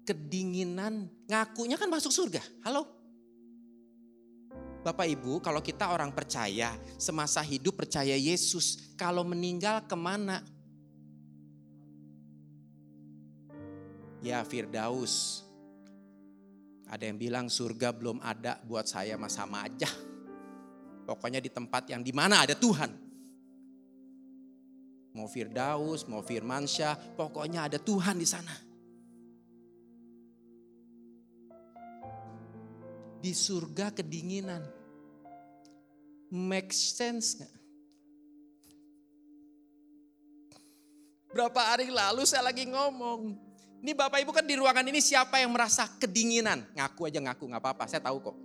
Kedinginan, 0.08 1.04
ngakunya 1.28 1.76
kan 1.76 1.92
masuk 1.92 2.08
surga. 2.08 2.40
Halo? 2.64 2.88
Bapak 4.80 5.04
Ibu, 5.04 5.44
kalau 5.44 5.60
kita 5.60 5.92
orang 5.92 6.16
percaya, 6.16 6.72
semasa 6.96 7.44
hidup 7.44 7.76
percaya 7.76 8.16
Yesus, 8.16 8.96
kalau 8.96 9.20
meninggal 9.20 9.84
ke 9.84 9.92
mana? 9.92 10.40
Ya 14.24 14.40
Firdaus, 14.48 15.44
ada 16.88 17.04
yang 17.04 17.20
bilang 17.20 17.52
surga 17.52 17.92
belum 17.92 18.16
ada 18.24 18.56
buat 18.64 18.88
saya 18.88 19.20
mah 19.20 19.28
sama 19.28 19.68
aja. 19.68 19.92
Pokoknya 21.04 21.44
di 21.44 21.52
tempat 21.52 21.92
yang 21.92 22.00
di 22.00 22.16
mana 22.16 22.48
ada 22.48 22.56
Tuhan. 22.56 23.09
Mau 25.10 25.26
Firdaus, 25.26 26.06
mau 26.06 26.22
Firmansyah, 26.22 27.18
pokoknya 27.18 27.66
ada 27.66 27.78
Tuhan 27.82 28.14
di 28.14 28.28
sana. 28.28 28.54
Di 33.20 33.32
surga 33.34 33.90
kedinginan. 33.90 34.62
Make 36.30 36.70
sense 36.70 37.42
gak? 37.42 37.60
Berapa 41.30 41.74
hari 41.74 41.90
lalu 41.90 42.26
saya 42.26 42.50
lagi 42.50 42.66
ngomong, 42.66 43.38
ini 43.80 43.94
Bapak 43.94 44.18
Ibu 44.18 44.34
kan 44.34 44.42
di 44.42 44.58
ruangan 44.58 44.82
ini 44.82 44.98
siapa 44.98 45.38
yang 45.38 45.54
merasa 45.54 45.86
kedinginan? 45.86 46.66
Ngaku 46.74 47.06
aja 47.06 47.22
ngaku, 47.22 47.44
nggak 47.46 47.62
apa-apa, 47.62 47.84
saya 47.86 48.02
tahu 48.02 48.18
kok. 48.18 48.36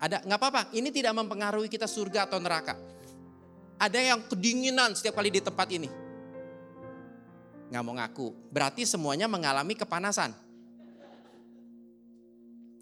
Ada, 0.00 0.24
nggak 0.24 0.38
apa-apa, 0.40 0.62
ini 0.72 0.88
tidak 0.88 1.12
mempengaruhi 1.14 1.68
kita 1.68 1.84
surga 1.84 2.26
atau 2.26 2.40
neraka. 2.40 2.74
Ada 3.82 3.98
yang 3.98 4.22
kedinginan 4.30 4.94
setiap 4.94 5.18
kali 5.18 5.34
di 5.34 5.42
tempat 5.42 5.66
ini. 5.74 5.90
Nggak 7.66 7.82
mau 7.82 7.98
ngaku, 7.98 8.30
berarti 8.54 8.86
semuanya 8.86 9.26
mengalami 9.26 9.74
kepanasan. 9.74 10.30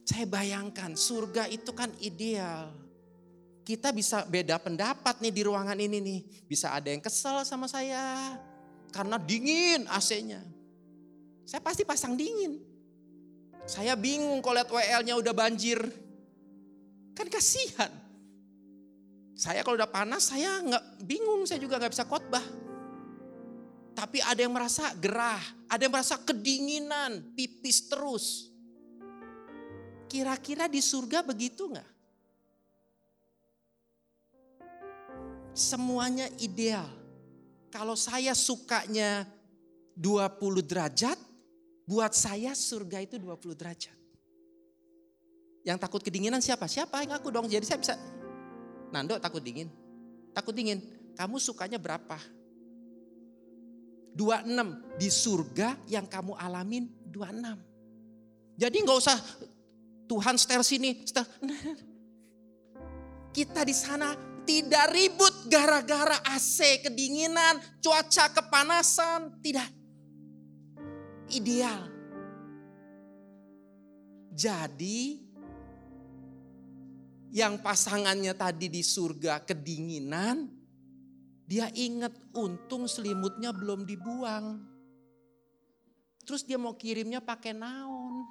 Saya 0.05 0.27
bayangkan 0.29 0.93
surga 0.93 1.49
itu 1.49 1.73
kan 1.73 1.89
ideal. 2.05 2.75
Kita 3.65 3.95
bisa 3.97 4.27
beda 4.29 4.59
pendapat 4.61 5.23
nih 5.25 5.33
di 5.33 5.43
ruangan 5.47 5.79
ini 5.79 6.03
nih. 6.03 6.21
Bisa 6.45 6.75
ada 6.75 6.91
yang 6.91 7.01
kesel 7.01 7.47
sama 7.49 7.71
saya. 7.71 8.37
Karena 8.91 9.17
dingin 9.17 9.87
AC-nya. 9.87 10.43
Saya 11.47 11.63
pasti 11.63 11.87
pasang 11.87 12.19
dingin. 12.19 12.59
Saya 13.71 13.95
bingung 13.95 14.43
kalau 14.43 14.59
lihat 14.59 14.69
WL-nya 14.69 15.15
udah 15.15 15.31
banjir. 15.31 15.79
Kan 17.15 17.31
kasihan. 17.31 18.00
Saya 19.41 19.65
kalau 19.65 19.81
udah 19.81 19.89
panas 19.89 20.29
saya 20.29 20.61
nggak 20.61 20.85
bingung, 21.09 21.49
saya 21.49 21.57
juga 21.57 21.81
nggak 21.81 21.97
bisa 21.97 22.05
khotbah. 22.05 22.45
Tapi 23.97 24.21
ada 24.21 24.37
yang 24.37 24.53
merasa 24.53 24.93
gerah, 25.01 25.41
ada 25.65 25.81
yang 25.81 25.97
merasa 25.97 26.21
kedinginan, 26.21 27.33
pipis 27.33 27.89
terus. 27.89 28.53
Kira-kira 30.13 30.69
di 30.69 30.85
surga 30.85 31.25
begitu 31.25 31.73
nggak? 31.73 31.91
Semuanya 35.57 36.29
ideal. 36.37 36.85
Kalau 37.73 37.97
saya 37.97 38.37
sukanya 38.37 39.25
20 39.97 40.69
derajat, 40.69 41.17
Buat 41.91 42.15
saya 42.15 42.55
surga 42.55 43.03
itu 43.03 43.19
20 43.19 43.59
derajat. 43.59 43.99
Yang 45.67 45.79
takut 45.83 45.99
kedinginan 46.07 46.39
siapa? 46.39 46.71
Siapa 46.71 47.03
yang 47.03 47.19
aku 47.19 47.35
dong? 47.35 47.51
Jadi 47.51 47.67
saya 47.67 47.79
bisa, 47.83 47.95
Nando 48.91 49.19
takut 49.19 49.43
dingin. 49.43 49.71
Takut 50.35 50.55
dingin. 50.55 50.83
Kamu 51.15 51.39
sukanya 51.39 51.79
berapa? 51.79 52.19
26. 54.15 54.99
Di 54.99 55.09
surga 55.09 55.79
yang 55.87 56.07
kamu 56.07 56.35
alamin 56.35 56.91
26. 57.09 58.59
Jadi 58.61 58.77
nggak 58.85 58.99
usah 58.99 59.19
Tuhan 60.11 60.35
setel 60.37 60.63
sini, 60.67 61.07
setel. 61.07 61.25
Kita 63.37 63.63
di 63.63 63.73
sana 63.73 64.13
tidak 64.43 64.91
ribut 64.91 65.47
gara-gara 65.47 66.19
AC 66.35 66.83
kedinginan, 66.83 67.63
cuaca 67.79 68.27
kepanasan, 68.35 69.39
tidak 69.39 69.71
ideal. 71.31 71.87
Jadi 74.35 75.30
yang 77.31 77.63
pasangannya 77.63 78.35
tadi 78.35 78.67
di 78.67 78.83
surga 78.83 79.47
kedinginan, 79.47 80.51
dia 81.47 81.71
ingat 81.75 82.15
untung 82.35 82.91
selimutnya 82.91 83.55
belum 83.55 83.87
dibuang. 83.87 84.67
Terus 86.27 86.47
dia 86.47 86.59
mau 86.59 86.75
kirimnya 86.79 87.19
pakai 87.19 87.55
naon. 87.55 88.23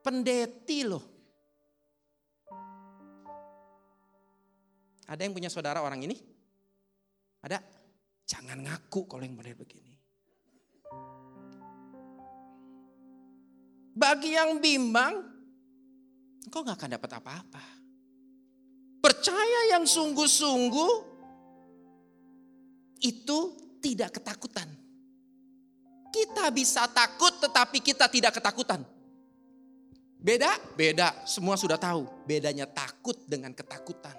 Pendeti 0.00 0.84
loh. 0.84 1.04
Ada 5.08 5.24
yang 5.24 5.32
punya 5.36 5.48
saudara 5.52 5.84
orang 5.84 6.04
ini? 6.04 6.16
Ada? 7.40 7.60
Jangan 8.28 8.62
ngaku 8.62 9.08
kalau 9.08 9.24
yang 9.24 9.36
benar 9.36 9.56
begini. 9.56 9.96
Bagi 13.90 14.38
yang 14.38 14.62
bimbang, 14.62 15.39
engkau 16.46 16.64
gak 16.64 16.78
akan 16.78 16.90
dapat 16.96 17.10
apa-apa. 17.20 17.64
Percaya 19.00 19.60
yang 19.76 19.88
sungguh-sungguh, 19.88 21.10
itu 23.00 23.38
tidak 23.80 24.20
ketakutan. 24.20 24.68
Kita 26.10 26.52
bisa 26.52 26.84
takut 26.90 27.32
tetapi 27.40 27.80
kita 27.80 28.10
tidak 28.12 28.36
ketakutan. 28.36 28.84
Beda? 30.20 30.52
Beda. 30.76 31.24
Semua 31.24 31.56
sudah 31.56 31.80
tahu. 31.80 32.04
Bedanya 32.28 32.68
takut 32.68 33.16
dengan 33.24 33.56
ketakutan. 33.56 34.12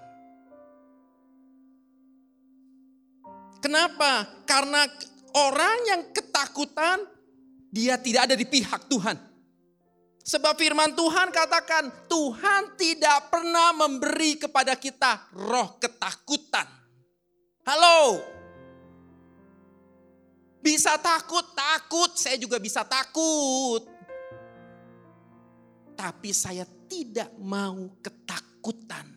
Kenapa? 3.61 4.41
Karena 4.49 4.89
orang 5.37 5.77
yang 5.85 6.01
ketakutan 6.09 7.05
dia 7.69 8.01
tidak 8.01 8.33
ada 8.33 8.35
di 8.35 8.49
pihak 8.49 8.89
Tuhan. 8.89 9.30
Sebab 10.21 10.53
firman 10.53 10.93
Tuhan 10.93 11.33
katakan, 11.33 11.89
Tuhan 12.05 12.77
tidak 12.77 13.33
pernah 13.33 13.73
memberi 13.73 14.37
kepada 14.37 14.77
kita 14.77 15.33
roh 15.33 15.81
ketakutan. 15.81 16.69
Halo. 17.65 18.21
Bisa 20.61 20.93
takut, 21.01 21.41
takut. 21.57 22.13
Saya 22.13 22.37
juga 22.37 22.61
bisa 22.61 22.85
takut. 22.85 23.81
Tapi 25.97 26.29
saya 26.33 26.69
tidak 26.85 27.33
mau 27.41 27.89
ketakutan. 28.01 29.09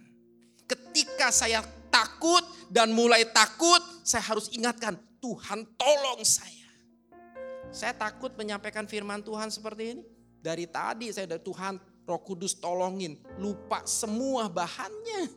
Ketika 0.65 1.29
saya 1.29 1.61
takut 1.93 2.41
dan 2.73 2.97
mulai 2.97 3.29
takut, 3.29 3.81
saya 4.01 4.25
harus 4.25 4.49
ingatkan, 4.57 4.97
Tuhan 5.21 5.69
tolong 5.77 6.25
saya. 6.25 6.69
Saya 7.69 7.93
takut 7.93 8.33
menyampaikan 8.41 8.89
firman 8.89 9.21
Tuhan 9.21 9.53
seperti 9.53 9.97
ini. 9.97 10.14
Dari 10.45 10.68
tadi 10.68 11.09
saya 11.09 11.24
dari 11.24 11.40
Tuhan 11.40 12.05
Roh 12.05 12.20
Kudus 12.20 12.61
tolongin, 12.61 13.16
lupa 13.40 13.80
semua 13.88 14.45
bahannya. 14.53 15.32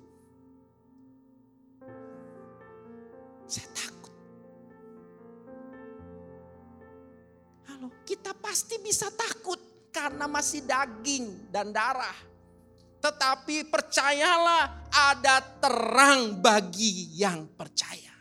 Saya 3.48 3.72
takut. 3.72 4.12
Halo, 7.72 7.88
kita 8.04 8.36
pasti 8.36 8.76
bisa 8.84 9.08
takut 9.16 9.56
karena 9.96 10.28
masih 10.28 10.68
daging 10.68 11.56
dan 11.56 11.72
darah. 11.72 12.20
Tetapi 13.00 13.64
percayalah 13.72 14.92
ada 14.92 15.40
terang 15.64 16.36
bagi 16.44 17.16
yang 17.16 17.48
percaya. 17.56 18.12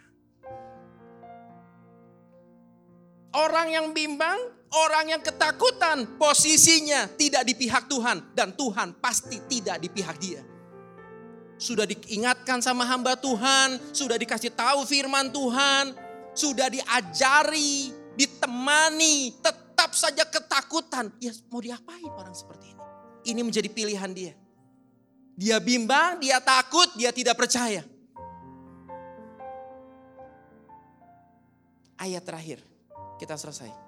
Orang 3.34 3.74
yang 3.74 3.90
bimbang, 3.90 4.55
orang 4.72 5.14
yang 5.16 5.22
ketakutan, 5.22 6.18
posisinya 6.18 7.10
tidak 7.14 7.46
di 7.46 7.54
pihak 7.54 7.86
Tuhan. 7.86 8.34
Dan 8.34 8.54
Tuhan 8.58 8.98
pasti 8.98 9.38
tidak 9.46 9.82
di 9.82 9.88
pihak 9.90 10.16
dia. 10.18 10.42
Sudah 11.56 11.88
diingatkan 11.88 12.60
sama 12.60 12.84
hamba 12.84 13.16
Tuhan, 13.16 13.80
sudah 13.94 14.20
dikasih 14.20 14.52
tahu 14.52 14.84
firman 14.84 15.32
Tuhan, 15.32 15.96
sudah 16.36 16.68
diajari, 16.68 17.96
ditemani, 18.12 19.40
tetap 19.40 19.96
saja 19.96 20.28
ketakutan. 20.28 21.08
Ya 21.16 21.32
mau 21.48 21.64
diapain 21.64 22.12
orang 22.12 22.36
seperti 22.36 22.76
ini? 22.76 22.82
Ini 23.32 23.40
menjadi 23.40 23.68
pilihan 23.72 24.12
dia. 24.12 24.36
Dia 25.36 25.60
bimbang, 25.60 26.20
dia 26.20 26.40
takut, 26.40 26.88
dia 26.96 27.12
tidak 27.12 27.36
percaya. 27.36 27.84
Ayat 31.96 32.24
terakhir 32.24 32.60
kita 33.16 33.36
selesai. 33.40 33.85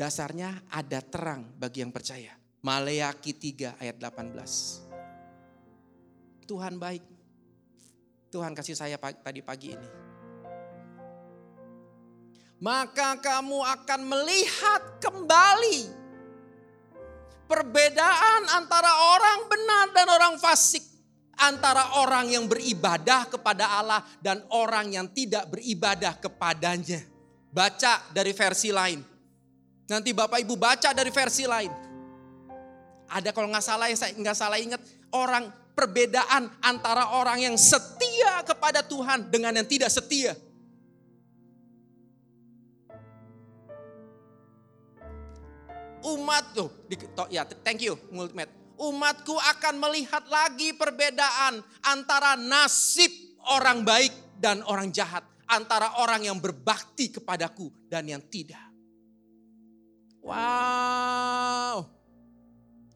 Dasarnya 0.00 0.64
ada 0.72 1.04
terang 1.04 1.44
bagi 1.60 1.84
yang 1.84 1.92
percaya. 1.92 2.32
Maleaki 2.64 3.36
3 3.36 3.76
ayat 3.76 4.00
18. 4.00 6.48
Tuhan 6.48 6.80
baik. 6.80 7.04
Tuhan 8.32 8.56
kasih 8.56 8.80
saya 8.80 8.96
tadi 8.96 9.44
pagi 9.44 9.76
ini. 9.76 9.88
Maka 12.64 13.20
kamu 13.20 13.60
akan 13.60 14.00
melihat 14.08 15.04
kembali 15.04 15.92
perbedaan 17.44 18.56
antara 18.56 19.20
orang 19.20 19.52
benar 19.52 19.92
dan 19.92 20.08
orang 20.16 20.40
fasik 20.40 20.80
antara 21.44 22.00
orang 22.00 22.32
yang 22.32 22.48
beribadah 22.48 23.28
kepada 23.28 23.76
Allah 23.76 24.00
dan 24.24 24.48
orang 24.48 24.96
yang 24.96 25.12
tidak 25.12 25.44
beribadah 25.52 26.16
kepadanya. 26.16 27.04
Baca 27.52 28.00
dari 28.16 28.32
versi 28.32 28.72
lain. 28.72 29.09
Nanti 29.90 30.14
Bapak 30.14 30.38
Ibu 30.46 30.54
baca 30.54 30.94
dari 30.94 31.10
versi 31.10 31.44
lain. 31.50 31.72
Ada 33.10 33.34
kalau 33.34 33.50
nggak 33.50 33.64
salah 33.66 33.90
yang 33.90 33.98
saya 33.98 34.14
nggak 34.14 34.38
salah 34.38 34.58
ingat 34.62 34.78
orang 35.10 35.50
perbedaan 35.74 36.46
antara 36.62 37.18
orang 37.18 37.42
yang 37.42 37.56
setia 37.58 38.46
kepada 38.46 38.86
Tuhan 38.86 39.26
dengan 39.26 39.58
yang 39.58 39.66
tidak 39.66 39.90
setia. 39.90 40.38
Umat 46.00 46.56
tuh, 46.56 46.72
ya 47.28 47.44
thank 47.60 47.84
you 47.84 47.92
Multimed 48.08 48.60
umatku 48.80 49.36
akan 49.36 49.76
melihat 49.76 50.24
lagi 50.32 50.72
perbedaan 50.72 51.60
antara 51.84 52.32
nasib 52.40 53.12
orang 53.52 53.84
baik 53.84 54.40
dan 54.40 54.64
orang 54.64 54.88
jahat. 54.88 55.22
Antara 55.50 55.98
orang 56.00 56.24
yang 56.24 56.38
berbakti 56.38 57.10
kepadaku 57.10 57.68
dan 57.90 58.06
yang 58.06 58.22
tidak. 58.30 58.69
Wow. 60.20 61.88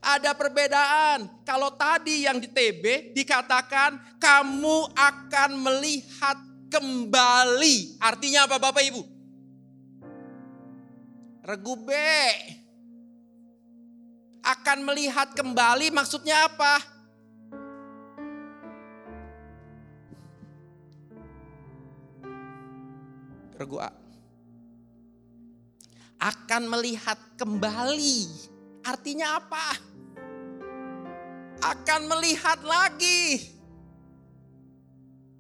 Ada 0.05 0.37
perbedaan. 0.37 1.45
Kalau 1.49 1.72
tadi 1.72 2.29
yang 2.29 2.37
di 2.37 2.49
TB 2.53 3.16
dikatakan 3.16 4.20
kamu 4.20 4.93
akan 4.93 5.51
melihat 5.57 6.37
kembali. 6.68 7.97
Artinya 8.05 8.45
apa 8.45 8.61
Bapak 8.61 8.85
Ibu? 8.85 9.03
Regube 11.45 12.20
akan 14.45 14.79
melihat 14.85 15.33
kembali 15.33 15.89
maksudnya 15.93 16.49
apa? 16.49 16.81
Regu 23.57 23.81
A. 23.81 24.03
Akan 26.20 26.70
melihat 26.70 27.18
kembali. 27.36 28.26
Artinya 28.84 29.40
apa? 29.40 29.66
Akan 31.64 32.10
melihat 32.10 32.60
lagi. 32.64 33.54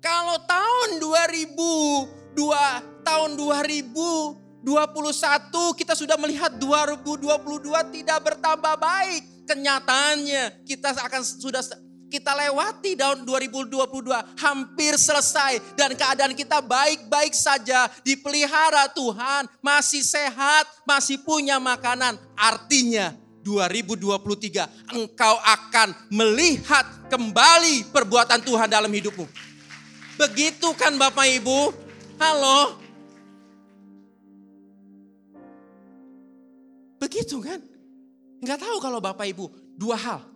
Kalau 0.00 0.36
tahun 0.44 1.00
2002, 1.00 2.36
tahun 3.04 3.30
2000 3.36 4.44
2021 4.64 5.76
kita 5.76 5.92
sudah 5.92 6.16
melihat 6.16 6.56
2022 6.56 7.68
tidak 7.92 8.18
bertambah 8.24 8.80
baik. 8.80 9.44
Kenyataannya 9.44 10.64
kita 10.64 10.96
akan 10.96 11.20
sudah 11.20 11.60
kita 12.14 12.30
lewati 12.30 12.94
tahun 12.94 13.26
2022 13.26 13.74
hampir 14.38 14.94
selesai. 14.94 15.58
Dan 15.74 15.98
keadaan 15.98 16.30
kita 16.38 16.62
baik-baik 16.62 17.34
saja 17.34 17.90
dipelihara 18.06 18.86
Tuhan 18.94 19.50
masih 19.58 20.06
sehat 20.06 20.70
masih 20.86 21.18
punya 21.26 21.58
makanan. 21.58 22.14
Artinya 22.38 23.10
2023 23.42 24.94
engkau 24.94 25.34
akan 25.42 25.90
melihat 26.08 26.86
kembali 27.10 27.90
perbuatan 27.90 28.40
Tuhan 28.46 28.70
dalam 28.70 28.88
hidupmu. 28.88 29.26
Begitu 30.14 30.70
kan 30.78 30.94
Bapak 30.94 31.26
Ibu? 31.26 31.74
Halo? 32.22 32.78
Begitu 37.02 37.42
kan? 37.42 37.58
Nggak 38.38 38.62
tahu 38.62 38.76
kalau 38.78 39.02
Bapak 39.02 39.26
Ibu, 39.28 39.50
dua 39.76 39.98
hal. 39.98 40.33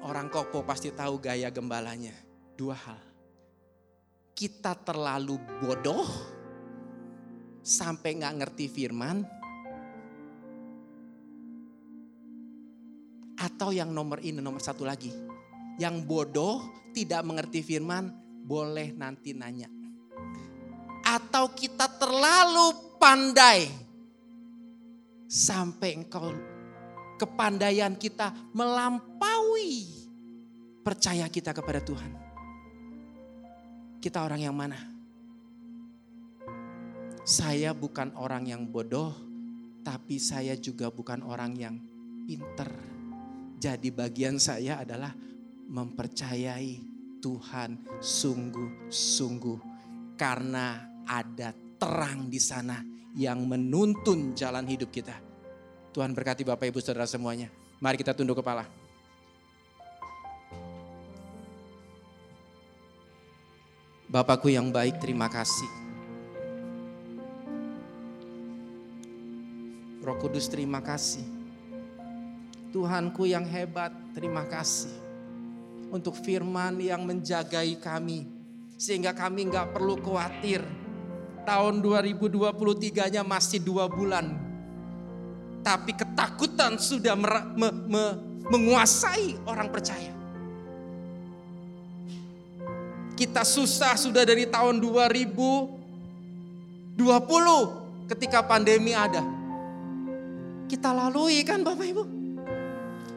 Orang 0.00 0.32
kopo 0.32 0.64
pasti 0.64 0.88
tahu 0.88 1.20
gaya 1.20 1.52
gembalanya. 1.52 2.16
Dua 2.56 2.72
hal. 2.72 3.00
Kita 4.32 4.72
terlalu 4.72 5.36
bodoh 5.60 6.08
sampai 7.60 8.16
nggak 8.16 8.36
ngerti 8.40 8.66
firman. 8.72 9.20
Atau 13.40 13.72
yang 13.72 13.92
nomor 13.92 14.24
ini, 14.24 14.40
nomor 14.40 14.60
satu 14.60 14.88
lagi. 14.88 15.12
Yang 15.76 15.96
bodoh 16.08 16.64
tidak 16.96 17.20
mengerti 17.24 17.60
firman, 17.60 18.12
boleh 18.44 18.96
nanti 18.96 19.36
nanya. 19.36 19.68
Atau 21.04 21.52
kita 21.52 21.88
terlalu 22.00 22.96
pandai 22.96 23.68
sampai 25.30 25.96
engkau 25.96 26.32
kepandaian 27.20 27.92
kita 28.00 28.32
melampaui 28.56 29.84
percaya 30.80 31.28
kita 31.28 31.52
kepada 31.52 31.84
Tuhan. 31.84 32.12
Kita 34.00 34.24
orang 34.24 34.40
yang 34.40 34.56
mana? 34.56 34.80
Saya 37.20 37.76
bukan 37.76 38.16
orang 38.16 38.48
yang 38.48 38.64
bodoh, 38.64 39.12
tapi 39.84 40.16
saya 40.16 40.56
juga 40.56 40.88
bukan 40.88 41.20
orang 41.20 41.52
yang 41.52 41.76
pinter. 42.24 42.72
Jadi 43.60 43.92
bagian 43.92 44.40
saya 44.40 44.80
adalah 44.80 45.12
mempercayai 45.68 46.80
Tuhan 47.20 48.00
sungguh-sungguh 48.00 49.58
karena 50.16 50.88
ada 51.04 51.52
terang 51.76 52.32
di 52.32 52.40
sana 52.40 52.80
yang 53.12 53.44
menuntun 53.44 54.32
jalan 54.32 54.64
hidup 54.64 54.88
kita. 54.88 55.29
Tuhan 55.90 56.14
berkati 56.14 56.46
Bapak 56.46 56.70
Ibu 56.70 56.78
Saudara 56.78 57.02
semuanya. 57.02 57.50
Mari 57.82 57.98
kita 57.98 58.14
tunduk 58.14 58.38
kepala. 58.38 58.62
Bapakku 64.06 64.50
yang 64.50 64.70
baik, 64.70 65.02
terima 65.02 65.26
kasih. 65.26 65.70
Roh 70.02 70.18
Kudus, 70.18 70.46
terima 70.50 70.78
kasih. 70.82 71.26
Tuhanku 72.70 73.26
yang 73.26 73.46
hebat, 73.46 73.90
terima 74.14 74.46
kasih. 74.46 74.94
Untuk 75.90 76.14
firman 76.22 76.78
yang 76.78 77.02
menjagai 77.02 77.78
kami. 77.82 78.30
Sehingga 78.78 79.10
kami 79.10 79.50
nggak 79.50 79.74
perlu 79.74 79.98
khawatir. 79.98 80.62
Tahun 81.42 81.74
2023-nya 81.82 83.26
masih 83.26 83.58
dua 83.58 83.90
bulan 83.90 84.49
tapi 85.60 85.92
ketakutan 85.92 86.80
sudah 86.80 87.12
mer- 87.16 87.52
me- 87.52 87.76
me- 87.88 88.16
menguasai 88.50 89.38
orang 89.46 89.70
percaya. 89.70 90.10
Kita 93.14 93.44
susah 93.44 93.94
sudah 94.00 94.24
dari 94.24 94.48
tahun 94.48 94.80
2020 94.80 96.96
ketika 98.08 98.40
pandemi 98.40 98.96
ada. 98.96 99.20
Kita 100.64 100.96
lalui 100.96 101.44
kan 101.44 101.60
Bapak 101.60 101.84
Ibu? 101.84 102.04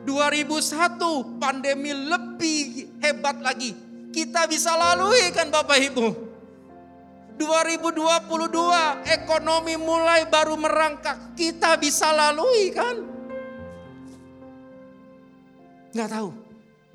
2001 0.04 1.40
pandemi 1.40 1.96
lebih 1.96 2.92
hebat 3.00 3.40
lagi. 3.40 3.72
Kita 4.12 4.44
bisa 4.52 4.76
lalui 4.76 5.32
kan 5.32 5.48
Bapak 5.48 5.80
Ibu? 5.80 6.33
2022 7.38 9.06
ekonomi 9.10 9.78
mulai 9.78 10.26
baru 10.30 10.58
merangkak. 10.58 11.18
Kita 11.38 11.78
bisa 11.78 12.14
lalui 12.14 12.72
kan? 12.74 12.96
Nggak 15.94 16.10
tahu 16.10 16.34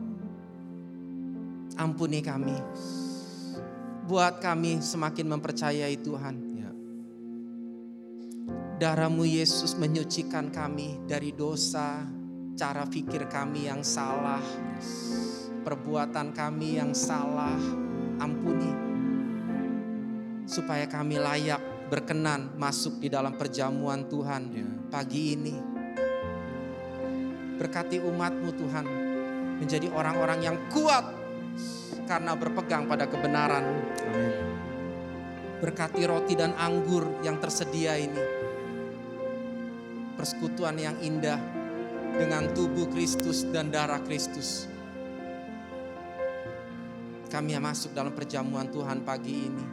Ampuni 1.78 2.24
kami. 2.24 2.56
Buat 4.08 4.40
kami 4.40 4.80
semakin 4.80 5.28
mempercayai 5.36 6.00
Tuhan. 6.00 6.47
Darahmu 8.78 9.26
Yesus 9.26 9.74
menyucikan 9.74 10.54
kami 10.54 11.02
dari 11.10 11.34
dosa, 11.34 12.06
cara 12.54 12.86
pikir 12.86 13.26
kami 13.26 13.66
yang 13.66 13.82
salah, 13.82 14.46
perbuatan 15.66 16.30
kami 16.30 16.78
yang 16.78 16.94
salah, 16.94 17.58
ampuni. 18.22 18.70
Supaya 20.46 20.86
kami 20.86 21.18
layak 21.18 21.90
berkenan 21.90 22.54
masuk 22.54 23.02
di 23.02 23.10
dalam 23.10 23.34
perjamuan 23.34 24.06
Tuhan 24.06 24.54
Ya. 24.54 24.70
pagi 24.94 25.34
ini. 25.34 25.58
Berkati 27.58 27.98
umatmu 27.98 28.50
Tuhan 28.62 28.86
menjadi 29.58 29.90
orang-orang 29.90 30.40
yang 30.46 30.58
kuat 30.70 31.18
karena 32.06 32.38
berpegang 32.38 32.86
pada 32.86 33.10
kebenaran. 33.10 33.66
Amin. 34.06 34.38
Berkati 35.66 36.06
roti 36.06 36.38
dan 36.38 36.54
anggur 36.54 37.10
yang 37.26 37.42
tersedia 37.42 37.98
ini. 37.98 38.37
Persekutuan 40.18 40.82
yang 40.82 40.98
indah 41.00 41.38
dengan 42.18 42.50
tubuh 42.58 42.90
Kristus 42.90 43.46
dan 43.54 43.70
darah 43.70 44.02
Kristus. 44.02 44.66
Kami 47.30 47.54
yang 47.54 47.62
masuk 47.62 47.94
dalam 47.94 48.16
perjamuan 48.18 48.66
Tuhan 48.74 49.06
pagi 49.06 49.46
ini. 49.46 49.66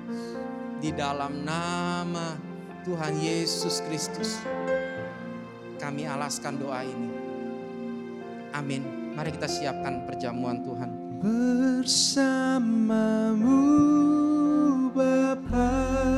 Di 0.85 0.93
dalam 0.93 1.49
nama 1.49 2.37
Tuhan 2.85 3.17
Yesus 3.17 3.81
Kristus. 3.89 4.37
Kami 5.81 6.05
alaskan 6.05 6.61
doa 6.61 6.85
ini. 6.85 7.11
Amin. 8.53 8.85
Mari 9.17 9.33
kita 9.33 9.49
siapkan 9.49 10.05
perjamuan 10.05 10.61
Tuhan. 10.61 10.91
Bersamamu 11.25 12.53
Bapa 14.93 16.14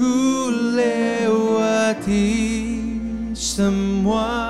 Ku 0.00 0.48
lewati 0.80 2.32
semua 3.36 4.49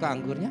buka 0.00 0.16
anggurnya? 0.16 0.48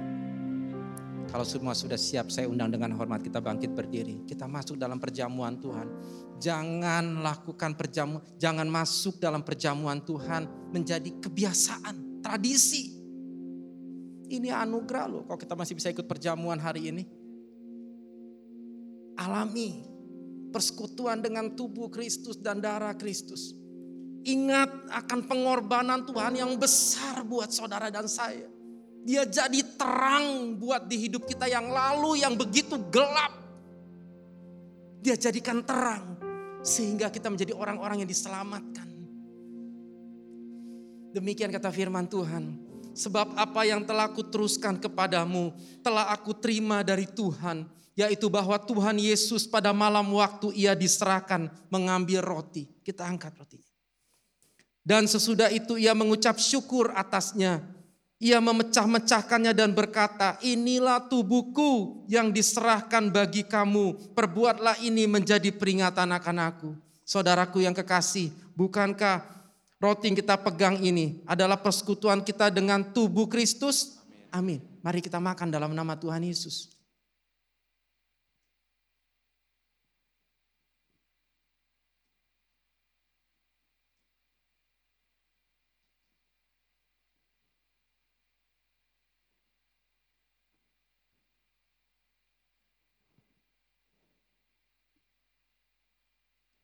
Kalau 1.34 1.41
semua 1.41 1.74
sudah 1.74 1.97
siap, 1.97 2.30
saya 2.30 2.45
undang 2.45 2.70
dengan 2.70 2.93
hormat 2.93 3.26
kita 3.26 3.41
bangkit 3.41 3.74
berdiri. 3.74 4.22
Kita 4.30 4.45
masuk 4.45 4.78
dalam 4.78 5.02
perjamuan 5.02 5.58
Tuhan. 5.58 5.89
Jangan 6.38 7.26
lakukan 7.26 7.74
perjamuan, 7.74 8.22
jangan 8.38 8.70
masuk 8.70 9.18
dalam 9.18 9.41
perjamuan 9.41 10.06
Tuhan 10.06 10.70
menjadi 10.70 11.18
kebiasaan, 11.18 12.22
tradisi. 12.22 12.93
Ini 14.30 14.54
anugerah 14.54 15.06
loh 15.10 15.26
kalau 15.26 15.41
kita 15.41 15.58
masih 15.58 15.74
bisa 15.74 15.89
ikut 15.89 16.06
perjamuan 16.06 16.62
hari 16.62 16.93
ini. 16.93 17.04
Alami 19.18 19.82
persekutuan 20.54 21.26
dengan 21.26 21.58
tubuh 21.58 21.89
Kristus 21.89 22.38
dan 22.38 22.62
darah 22.62 22.93
Kristus. 22.93 23.58
Ingat 24.30 24.93
akan 24.93 25.26
pengorbanan 25.26 26.06
Tuhan 26.06 26.38
yang 26.38 26.54
besar 26.62 27.26
buat 27.26 27.50
saudara 27.50 27.89
dan 27.89 28.06
saya. 28.06 28.59
Dia 29.04 29.24
jadi 29.24 29.64
terang 29.80 30.60
buat 30.60 30.86
di 30.86 31.08
hidup 31.08 31.24
kita 31.26 31.47
yang 31.47 31.72
lalu 31.72 32.20
yang 32.22 32.36
begitu 32.36 32.76
gelap. 32.91 33.32
Dia 35.00 35.16
jadikan 35.16 35.64
terang 35.64 36.20
sehingga 36.60 37.08
kita 37.08 37.32
menjadi 37.32 37.56
orang-orang 37.56 38.04
yang 38.04 38.10
diselamatkan. 38.10 38.88
Demikian 41.16 41.50
kata 41.50 41.72
firman 41.72 42.06
Tuhan. 42.06 42.68
Sebab 42.89 43.39
apa 43.39 43.64
yang 43.64 43.88
telah 43.88 44.12
aku 44.12 44.28
teruskan 44.28 44.76
kepadamu 44.76 45.56
telah 45.80 46.12
aku 46.12 46.36
terima 46.36 46.84
dari 46.84 47.08
Tuhan. 47.08 47.66
Yaitu 47.95 48.32
bahwa 48.32 48.56
Tuhan 48.56 48.95
Yesus 48.95 49.43
pada 49.43 49.76
malam 49.76 50.08
waktu 50.16 50.56
ia 50.56 50.72
diserahkan 50.76 51.52
mengambil 51.68 52.24
roti. 52.24 52.68
Kita 52.84 53.04
angkat 53.04 53.36
rotinya. 53.36 53.68
Dan 54.84 55.06
sesudah 55.06 55.52
itu 55.52 55.76
ia 55.76 55.91
mengucap 55.91 56.39
syukur 56.39 56.91
atasnya. 56.95 57.60
Ia 58.20 58.43
memecah-mecahkannya 58.43 59.55
dan 59.55 59.72
berkata, 59.72 60.36
inilah 60.43 61.07
tubuhku 61.07 62.03
yang 62.11 62.36
diserahkan 62.36 63.07
bagi 63.07 63.47
kamu. 63.47 64.11
Perbuatlah 64.11 64.76
ini 64.84 65.07
menjadi 65.07 65.55
peringatan 65.55 66.11
akan 66.11 66.38
aku. 66.51 66.70
Saudaraku 67.07 67.63
yang 67.63 67.72
kekasih, 67.72 68.28
bukankah 68.59 69.24
roti 69.80 70.11
yang 70.11 70.20
kita 70.20 70.36
pegang 70.36 70.84
ini 70.84 71.24
adalah 71.24 71.55
persekutuan 71.63 72.20
kita 72.20 72.51
dengan 72.51 72.84
tubuh 72.91 73.32
Kristus? 73.32 74.03
Amin. 74.36 74.59
Mari 74.84 74.99
kita 74.99 75.24
makan 75.24 75.47
dalam 75.47 75.72
nama 75.72 75.95
Tuhan 75.95 76.20
Yesus. 76.20 76.78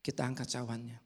Kita 0.05 0.21
angkat 0.21 0.53
cawannya. 0.53 1.01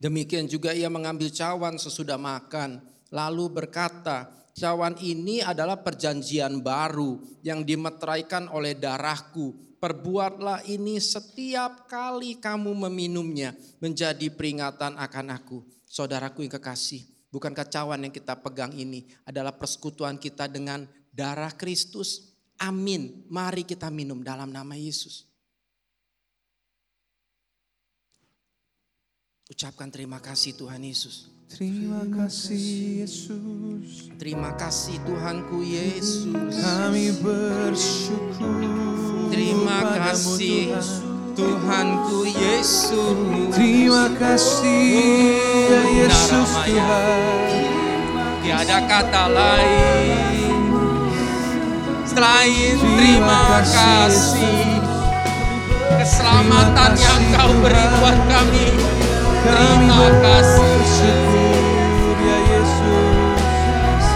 Demikian 0.00 0.48
juga 0.48 0.72
ia 0.72 0.88
mengambil 0.88 1.28
cawan 1.28 1.76
sesudah 1.76 2.16
makan, 2.16 2.80
lalu 3.12 3.52
berkata, 3.52 4.32
cawan 4.56 4.96
ini 5.04 5.44
adalah 5.44 5.84
perjanjian 5.84 6.64
baru 6.64 7.20
yang 7.44 7.60
dimeteraikan 7.60 8.48
oleh 8.48 8.72
darahku. 8.72 9.76
Perbuatlah 9.76 10.64
ini 10.72 10.96
setiap 10.96 11.84
kali 11.84 12.40
kamu 12.40 12.88
meminumnya 12.88 13.52
menjadi 13.84 14.32
peringatan 14.32 14.96
akan 14.96 15.26
aku. 15.36 15.60
Saudaraku 15.84 16.48
yang 16.48 16.56
kekasih, 16.56 17.04
bukankah 17.28 17.68
cawan 17.68 18.08
yang 18.08 18.14
kita 18.16 18.40
pegang 18.40 18.72
ini 18.72 19.04
adalah 19.28 19.52
persekutuan 19.52 20.16
kita 20.16 20.48
dengan 20.48 20.88
darah 21.12 21.52
Kristus? 21.52 22.32
Amin. 22.56 23.28
Mari 23.28 23.68
kita 23.68 23.92
minum 23.92 24.24
dalam 24.24 24.48
nama 24.48 24.72
Yesus. 24.72 25.33
Ucapkan 29.44 29.92
terima 29.92 30.24
kasih 30.24 30.56
Tuhan 30.56 30.80
Yesus. 30.80 31.28
Terima 31.52 32.00
kasih 32.08 33.04
Yesus. 33.04 34.08
Terima 34.16 34.56
kasih 34.56 34.96
Tuhanku 35.04 35.60
Yesus. 35.60 36.32
Kami 36.64 37.12
bersyukur. 37.20 38.64
Terima 39.28 40.00
kasih 40.00 40.72
Tuhan. 40.72 41.36
Tuhanku 41.36 42.24
Yesus. 42.24 43.52
Terima 43.52 44.08
kasih 44.16 45.36
ya 45.68 45.82
Yesus. 45.92 46.48
Tuhan. 46.64 47.48
Tiada 48.40 48.78
kata 48.88 49.24
lain 49.28 50.56
selain 52.08 52.80
Terima 52.80 53.60
kasih. 53.60 54.80
Keselamatan 56.00 56.92
yang 56.96 57.22
kau 57.36 57.52
beri 57.60 57.84
buat 58.00 58.18
kami. 58.24 58.93
Terima 59.44 60.08
kasih. 60.24 60.64
bersyukur 60.64 62.16
ya 62.24 62.38
Yesus. 62.48 64.06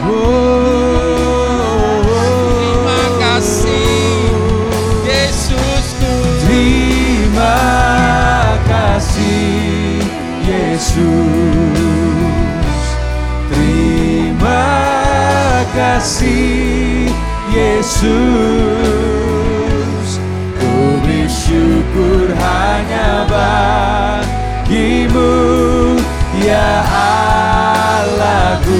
Oh, 0.00 2.00
Terima 2.00 3.04
kasih 3.20 4.32
Yesusku. 5.04 6.12
Terima 6.48 7.60
kasih 8.64 10.00
Yesus 10.48 11.04
Terima 13.52 14.64
kasih 15.76 17.12
Yesus 17.52 18.99
bersyukur 21.50 22.30
hanya 22.38 23.26
bagimu 23.26 25.34
Ya 26.46 26.86
Allahku 28.06 28.79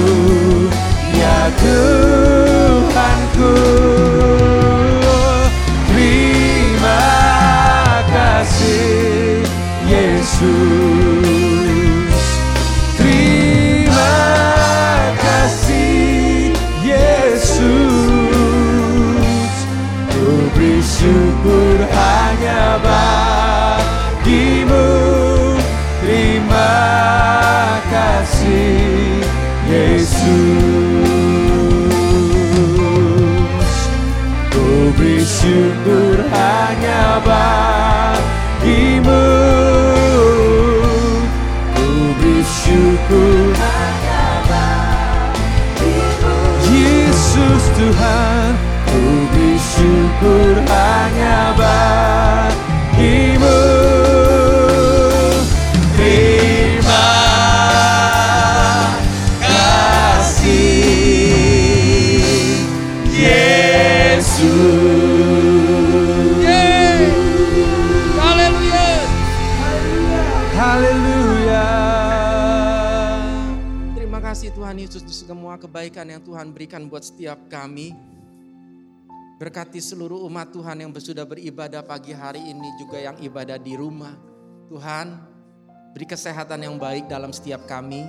setiap 77.31 77.47
kami. 77.63 77.95
Berkati 79.39 79.79
seluruh 79.79 80.27
umat 80.27 80.51
Tuhan 80.51 80.83
yang 80.83 80.91
sudah 80.91 81.23
beribadah 81.23 81.87
pagi 81.87 82.11
hari 82.11 82.43
ini 82.43 82.75
juga 82.75 82.99
yang 82.99 83.15
ibadah 83.23 83.55
di 83.55 83.79
rumah. 83.79 84.19
Tuhan, 84.67 85.15
beri 85.95 86.11
kesehatan 86.11 86.67
yang 86.67 86.75
baik 86.75 87.07
dalam 87.07 87.31
setiap 87.31 87.71
kami. 87.71 88.03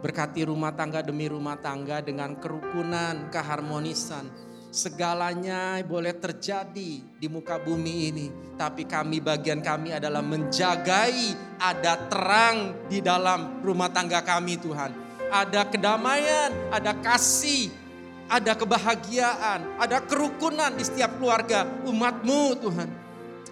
Berkati 0.00 0.48
rumah 0.48 0.72
tangga 0.72 1.04
demi 1.04 1.28
rumah 1.28 1.60
tangga 1.60 2.00
dengan 2.00 2.40
kerukunan, 2.40 3.28
keharmonisan. 3.28 4.32
Segalanya 4.72 5.76
boleh 5.84 6.16
terjadi 6.16 7.04
di 7.04 7.26
muka 7.28 7.60
bumi 7.60 8.08
ini. 8.08 8.26
Tapi 8.56 8.88
kami 8.88 9.20
bagian 9.20 9.60
kami 9.60 9.92
adalah 9.92 10.24
menjagai 10.24 11.36
ada 11.60 12.00
terang 12.08 12.88
di 12.88 13.04
dalam 13.04 13.60
rumah 13.60 13.92
tangga 13.92 14.24
kami 14.24 14.56
Tuhan. 14.56 15.04
Ada 15.28 15.68
kedamaian, 15.68 16.48
ada 16.72 16.96
kasih, 16.96 17.83
ada 18.28 18.56
kebahagiaan, 18.56 19.76
ada 19.76 19.98
kerukunan 20.00 20.72
di 20.72 20.84
setiap 20.84 21.20
keluarga 21.20 21.68
umatmu 21.84 22.56
Tuhan. 22.60 22.88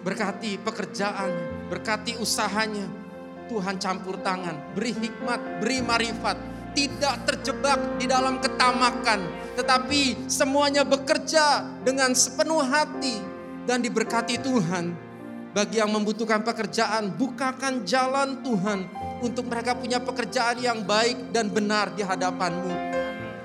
Berkati 0.03 0.59
pekerjaannya, 0.59 1.71
berkati 1.71 2.19
usahanya. 2.19 2.87
Tuhan 3.47 3.75
campur 3.77 4.19
tangan, 4.23 4.55
beri 4.73 4.95
hikmat, 4.95 5.61
beri 5.61 5.83
marifat. 5.83 6.35
Tidak 6.73 7.15
terjebak 7.29 8.01
di 8.01 8.09
dalam 8.09 8.41
ketamakan. 8.41 9.21
Tetapi 9.53 10.25
semuanya 10.25 10.81
bekerja 10.81 11.61
dengan 11.85 12.17
sepenuh 12.17 12.65
hati. 12.65 13.21
Dan 13.63 13.79
diberkati 13.79 14.41
Tuhan. 14.43 14.91
Bagi 15.53 15.79
yang 15.79 15.93
membutuhkan 15.93 16.41
pekerjaan, 16.41 17.13
bukakan 17.13 17.85
jalan 17.85 18.41
Tuhan 18.41 18.89
untuk 19.21 19.47
mereka 19.47 19.77
punya 19.77 20.01
pekerjaan 20.01 20.57
yang 20.59 20.81
baik 20.83 21.29
dan 21.31 21.47
benar 21.47 21.93
di 21.93 22.01
hadapan-Mu. 22.01 23.02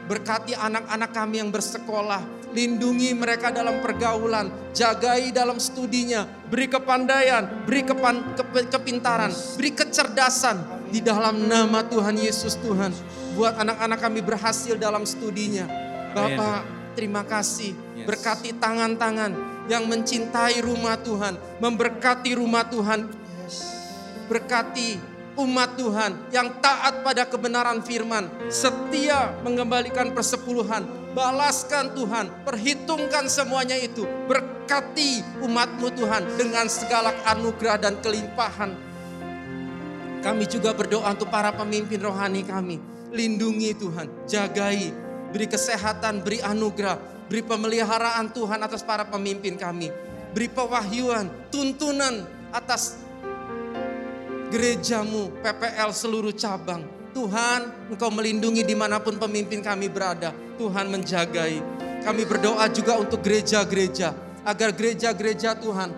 Berkati 0.09 0.57
anak-anak 0.57 1.11
kami 1.13 1.45
yang 1.45 1.53
bersekolah, 1.53 2.25
lindungi 2.57 3.13
mereka 3.13 3.53
dalam 3.53 3.85
pergaulan, 3.85 4.49
jagai 4.73 5.29
dalam 5.37 5.61
studinya, 5.61 6.25
beri 6.49 6.65
kepandaian, 6.65 7.45
beri 7.69 7.85
kepan, 7.85 8.25
ke, 8.33 8.73
kepintaran, 8.73 9.29
beri 9.61 9.71
kecerdasan. 9.77 10.81
Di 10.89 11.05
dalam 11.05 11.45
nama 11.45 11.85
Tuhan 11.85 12.17
Yesus 12.17 12.57
Tuhan. 12.65 12.97
Buat 13.37 13.61
anak-anak 13.61 13.99
kami 14.01 14.25
berhasil 14.25 14.73
dalam 14.81 15.05
studinya. 15.05 15.69
Bapak, 16.17 16.65
terima 16.97 17.21
kasih. 17.29 17.77
Berkati 18.09 18.57
tangan-tangan 18.57 19.37
yang 19.69 19.85
mencintai 19.85 20.65
rumah 20.65 20.97
Tuhan, 20.97 21.37
memberkati 21.61 22.33
rumah 22.33 22.65
Tuhan. 22.65 23.05
Berkati 24.33 25.18
umat 25.39 25.79
Tuhan 25.79 26.35
yang 26.35 26.59
taat 26.59 27.07
pada 27.07 27.25
kebenaran 27.25 27.81
firman, 27.81 28.27
setia 28.51 29.39
mengembalikan 29.47 30.11
persepuluhan, 30.11 30.85
balaskan 31.15 31.95
Tuhan, 31.95 32.27
perhitungkan 32.43 33.31
semuanya 33.31 33.79
itu, 33.79 34.03
berkati 34.27 35.23
umatmu 35.47 35.89
Tuhan 35.95 36.23
dengan 36.35 36.67
segala 36.67 37.15
anugerah 37.25 37.79
dan 37.79 37.95
kelimpahan. 38.03 38.75
Kami 40.19 40.45
juga 40.51 40.75
berdoa 40.75 41.15
untuk 41.15 41.31
para 41.31 41.55
pemimpin 41.55 42.03
rohani 42.03 42.43
kami, 42.43 42.83
lindungi 43.15 43.73
Tuhan, 43.79 44.27
jagai, 44.27 44.91
beri 45.31 45.47
kesehatan, 45.47 46.27
beri 46.27 46.43
anugerah, 46.43 47.19
Beri 47.29 47.45
pemeliharaan 47.45 48.33
Tuhan 48.33 48.65
atas 48.65 48.81
para 48.81 49.05
pemimpin 49.05 49.61
kami. 49.61 49.93
Beri 50.33 50.49
pewahyuan, 50.49 51.29
tuntunan 51.53 52.25
atas 52.49 53.05
gerejamu, 54.49 55.31
PPL 55.45 55.91
seluruh 55.93 56.33
cabang. 56.33 56.85
Tuhan, 57.13 57.91
Engkau 57.93 58.13
melindungi 58.13 58.65
di 58.65 58.77
mana 58.77 59.01
pun 59.01 59.17
pemimpin 59.17 59.65
kami 59.65 59.89
berada. 59.89 60.33
Tuhan 60.61 60.89
menjagai. 60.93 61.61
Kami 62.05 62.23
berdoa 62.25 62.69
juga 62.71 62.97
untuk 63.01 63.25
gereja-gereja. 63.25 64.13
Agar 64.45 64.73
gereja-gereja 64.73 65.59
Tuhan 65.59 65.91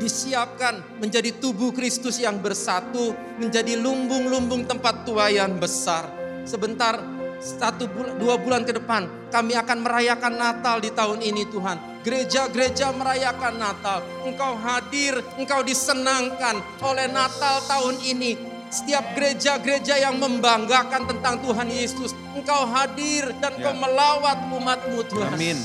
disiapkan 0.00 0.80
menjadi 1.00 1.32
tubuh 1.36 1.72
Kristus 1.72 2.18
yang 2.18 2.40
bersatu. 2.40 3.12
Menjadi 3.36 3.76
lumbung-lumbung 3.78 4.66
tempat 4.68 5.04
tuayan 5.04 5.56
besar. 5.60 6.08
Sebentar 6.44 6.98
satu 7.40 7.88
bulan, 7.88 8.14
dua 8.20 8.34
bulan 8.36 8.62
ke 8.68 8.76
depan 8.76 9.08
kami 9.32 9.56
akan 9.56 9.78
merayakan 9.80 10.34
Natal 10.36 10.76
di 10.82 10.90
tahun 10.92 11.24
ini 11.24 11.48
Tuhan. 11.48 11.89
Gereja-gereja 12.00 12.96
merayakan 12.96 13.60
Natal. 13.60 14.00
Engkau 14.24 14.56
hadir, 14.56 15.20
engkau 15.36 15.60
disenangkan 15.60 16.56
oleh 16.80 17.06
Natal 17.12 17.60
tahun 17.68 18.00
ini. 18.00 18.40
Setiap 18.70 19.18
gereja-gereja 19.18 19.98
yang 19.98 20.16
membanggakan 20.16 21.04
tentang 21.10 21.42
Tuhan 21.44 21.68
Yesus. 21.68 22.16
Engkau 22.32 22.64
hadir 22.70 23.34
dan 23.42 23.52
ya. 23.58 23.68
engkau 23.68 23.74
melawat 23.76 24.38
umatmu 24.48 25.00
Tuhan. 25.10 25.36
Amin. 25.36 25.58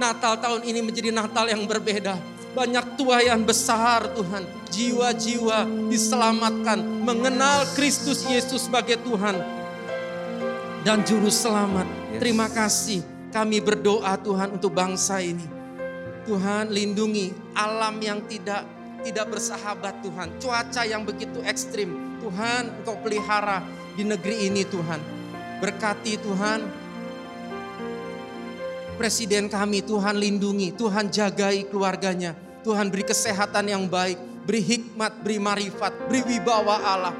Natal 0.00 0.40
tahun 0.40 0.64
ini 0.64 0.80
menjadi 0.82 1.12
Natal 1.12 1.46
yang 1.46 1.62
berbeda. 1.68 2.16
Banyak 2.56 2.98
tuayan 2.98 3.46
besar 3.46 4.10
Tuhan. 4.16 4.42
Jiwa-jiwa 4.72 5.68
diselamatkan. 5.86 6.82
Mengenal 7.04 7.68
Kristus 7.78 8.26
Yesus 8.26 8.66
sebagai 8.66 8.98
Tuhan 9.06 9.60
dan 10.82 11.04
juru 11.04 11.28
selamat. 11.28 11.86
Yes. 11.86 12.20
Terima 12.24 12.46
kasih 12.48 13.04
kami 13.30 13.60
berdoa 13.62 14.16
Tuhan 14.18 14.56
untuk 14.56 14.72
bangsa 14.74 15.20
ini. 15.20 15.59
Tuhan 16.30 16.70
lindungi 16.70 17.34
alam 17.58 17.98
yang 17.98 18.22
tidak 18.30 18.62
tidak 19.02 19.34
bersahabat 19.34 19.98
Tuhan. 19.98 20.30
Cuaca 20.38 20.86
yang 20.86 21.02
begitu 21.02 21.42
ekstrim. 21.42 21.90
Tuhan 22.22 22.70
engkau 22.70 22.94
pelihara 23.02 23.66
di 23.98 24.06
negeri 24.06 24.46
ini 24.46 24.62
Tuhan. 24.62 25.02
Berkati 25.58 26.14
Tuhan. 26.22 26.60
Presiden 28.94 29.50
kami 29.50 29.82
Tuhan 29.82 30.22
lindungi. 30.22 30.70
Tuhan 30.78 31.10
jagai 31.10 31.66
keluarganya. 31.66 32.38
Tuhan 32.62 32.94
beri 32.94 33.10
kesehatan 33.10 33.66
yang 33.66 33.90
baik. 33.90 34.46
Beri 34.46 34.62
hikmat, 34.62 35.26
beri 35.26 35.42
marifat, 35.42 35.90
beri 36.06 36.22
wibawa 36.30 36.78
Allah. 36.78 37.14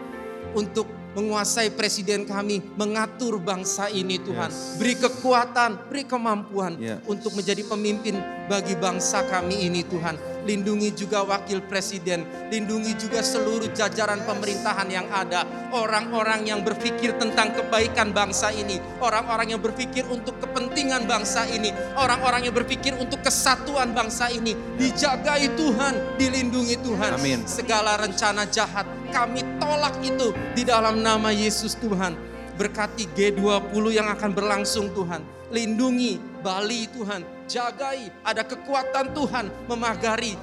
Untuk 0.55 0.87
menguasai 1.15 1.75
presiden 1.75 2.27
kami, 2.27 2.63
mengatur 2.79 3.43
bangsa 3.43 3.91
ini 3.91 4.19
Tuhan. 4.23 4.51
Yes. 4.51 4.79
Beri 4.79 4.95
kekuatan, 4.99 5.91
beri 5.91 6.05
kemampuan 6.07 6.79
yeah. 6.79 6.99
untuk 7.11 7.35
menjadi 7.35 7.67
pemimpin 7.67 8.19
bagi 8.51 8.75
bangsa 8.75 9.27
kami 9.31 9.67
ini 9.67 9.87
Tuhan. 9.87 10.19
Lindungi 10.41 10.97
juga 10.97 11.21
wakil 11.21 11.61
presiden, 11.69 12.25
lindungi 12.49 12.97
juga 12.97 13.21
seluruh 13.21 13.71
jajaran 13.77 14.25
pemerintahan 14.25 14.89
yang 14.89 15.05
ada. 15.13 15.45
Orang-orang 15.71 16.49
yang 16.49 16.65
berpikir 16.65 17.15
tentang 17.21 17.53
kebaikan 17.53 18.11
bangsa 18.11 18.49
ini, 18.51 18.81
orang-orang 19.05 19.55
yang 19.55 19.63
berpikir 19.63 20.03
untuk 20.09 20.41
kepentingan 20.41 21.05
bangsa 21.05 21.45
ini, 21.45 21.71
orang-orang 21.95 22.49
yang 22.49 22.57
berpikir 22.57 22.97
untuk 22.97 23.21
kesatuan 23.21 23.93
bangsa 23.93 24.33
ini. 24.33 24.57
Dijagai 24.81 25.55
Tuhan, 25.61 26.17
dilindungi 26.17 26.81
Tuhan. 26.81 27.21
Amin. 27.21 27.45
Segala 27.45 28.01
rencana 28.01 28.49
jahat 28.49 28.89
kami 29.11 29.43
tolak 29.59 29.99
itu 30.01 30.33
di 30.55 30.63
dalam 30.63 31.03
nama 31.03 31.35
Yesus 31.35 31.77
Tuhan. 31.77 32.15
Berkati 32.57 33.11
G20 33.17 33.85
yang 33.91 34.09
akan 34.09 34.31
berlangsung 34.33 34.95
Tuhan. 34.95 35.27
Lindungi 35.51 36.23
Bali 36.41 36.87
Tuhan. 36.95 37.27
Jagai 37.51 38.23
ada 38.23 38.47
kekuatan 38.47 39.11
Tuhan 39.11 39.51
memagari 39.67 40.39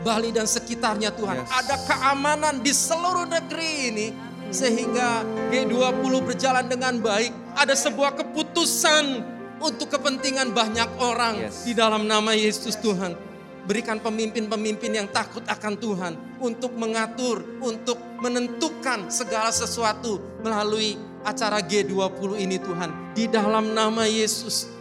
Bali 0.00 0.32
dan 0.32 0.48
sekitarnya 0.48 1.12
Tuhan. 1.12 1.44
Yes. 1.44 1.52
Ada 1.52 1.76
keamanan 1.84 2.64
di 2.64 2.72
seluruh 2.72 3.28
negeri 3.28 3.72
ini. 3.92 4.08
Sehingga 4.50 5.22
G20 5.54 6.12
berjalan 6.26 6.66
dengan 6.66 6.98
baik. 6.98 7.30
Ada 7.54 7.78
sebuah 7.78 8.18
keputusan 8.18 9.22
untuk 9.62 9.94
kepentingan 9.94 10.50
banyak 10.50 10.90
orang 10.98 11.46
yes. 11.46 11.62
di 11.62 11.76
dalam 11.76 12.08
nama 12.08 12.34
Yesus 12.34 12.74
Tuhan. 12.80 13.29
Berikan 13.68 14.00
pemimpin-pemimpin 14.00 14.92
yang 14.96 15.08
takut 15.12 15.44
akan 15.44 15.74
Tuhan 15.76 16.12
untuk 16.40 16.72
mengatur, 16.74 17.44
untuk 17.60 18.00
menentukan 18.20 19.12
segala 19.12 19.52
sesuatu 19.52 20.20
melalui 20.40 20.96
acara 21.24 21.60
G20 21.60 22.40
ini 22.40 22.56
Tuhan. 22.56 23.12
Di 23.12 23.28
dalam 23.28 23.76
nama 23.76 24.08
Yesus 24.08 24.79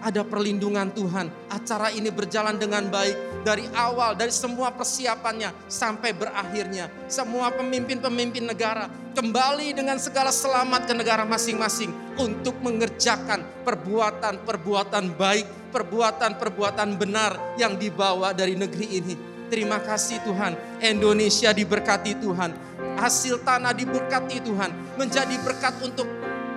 ada 0.00 0.24
perlindungan 0.24 0.88
Tuhan. 0.92 1.28
Acara 1.48 1.92
ini 1.92 2.08
berjalan 2.12 2.56
dengan 2.56 2.88
baik 2.88 3.44
dari 3.44 3.68
awal, 3.76 4.16
dari 4.16 4.32
semua 4.32 4.72
persiapannya 4.72 5.52
sampai 5.70 6.12
berakhirnya. 6.16 6.88
Semua 7.06 7.52
pemimpin-pemimpin 7.54 8.44
negara 8.44 8.88
kembali 9.16 9.76
dengan 9.76 10.00
segala 10.00 10.32
selamat 10.32 10.88
ke 10.88 10.94
negara 10.96 11.24
masing-masing 11.24 11.92
untuk 12.18 12.56
mengerjakan 12.60 13.44
perbuatan-perbuatan 13.64 15.04
baik 15.16 15.60
perbuatan-perbuatan 15.70 16.98
benar 16.98 17.54
yang 17.54 17.78
dibawa 17.78 18.34
dari 18.34 18.58
negeri 18.58 18.86
ini. 18.90 19.14
Terima 19.50 19.82
kasih 19.82 20.22
Tuhan, 20.22 20.54
Indonesia 20.78 21.50
diberkati 21.50 22.22
Tuhan, 22.22 22.54
hasil 23.02 23.42
tanah 23.42 23.74
diberkati 23.74 24.38
Tuhan, 24.46 24.70
menjadi 24.94 25.34
berkat 25.42 25.74
untuk 25.82 26.06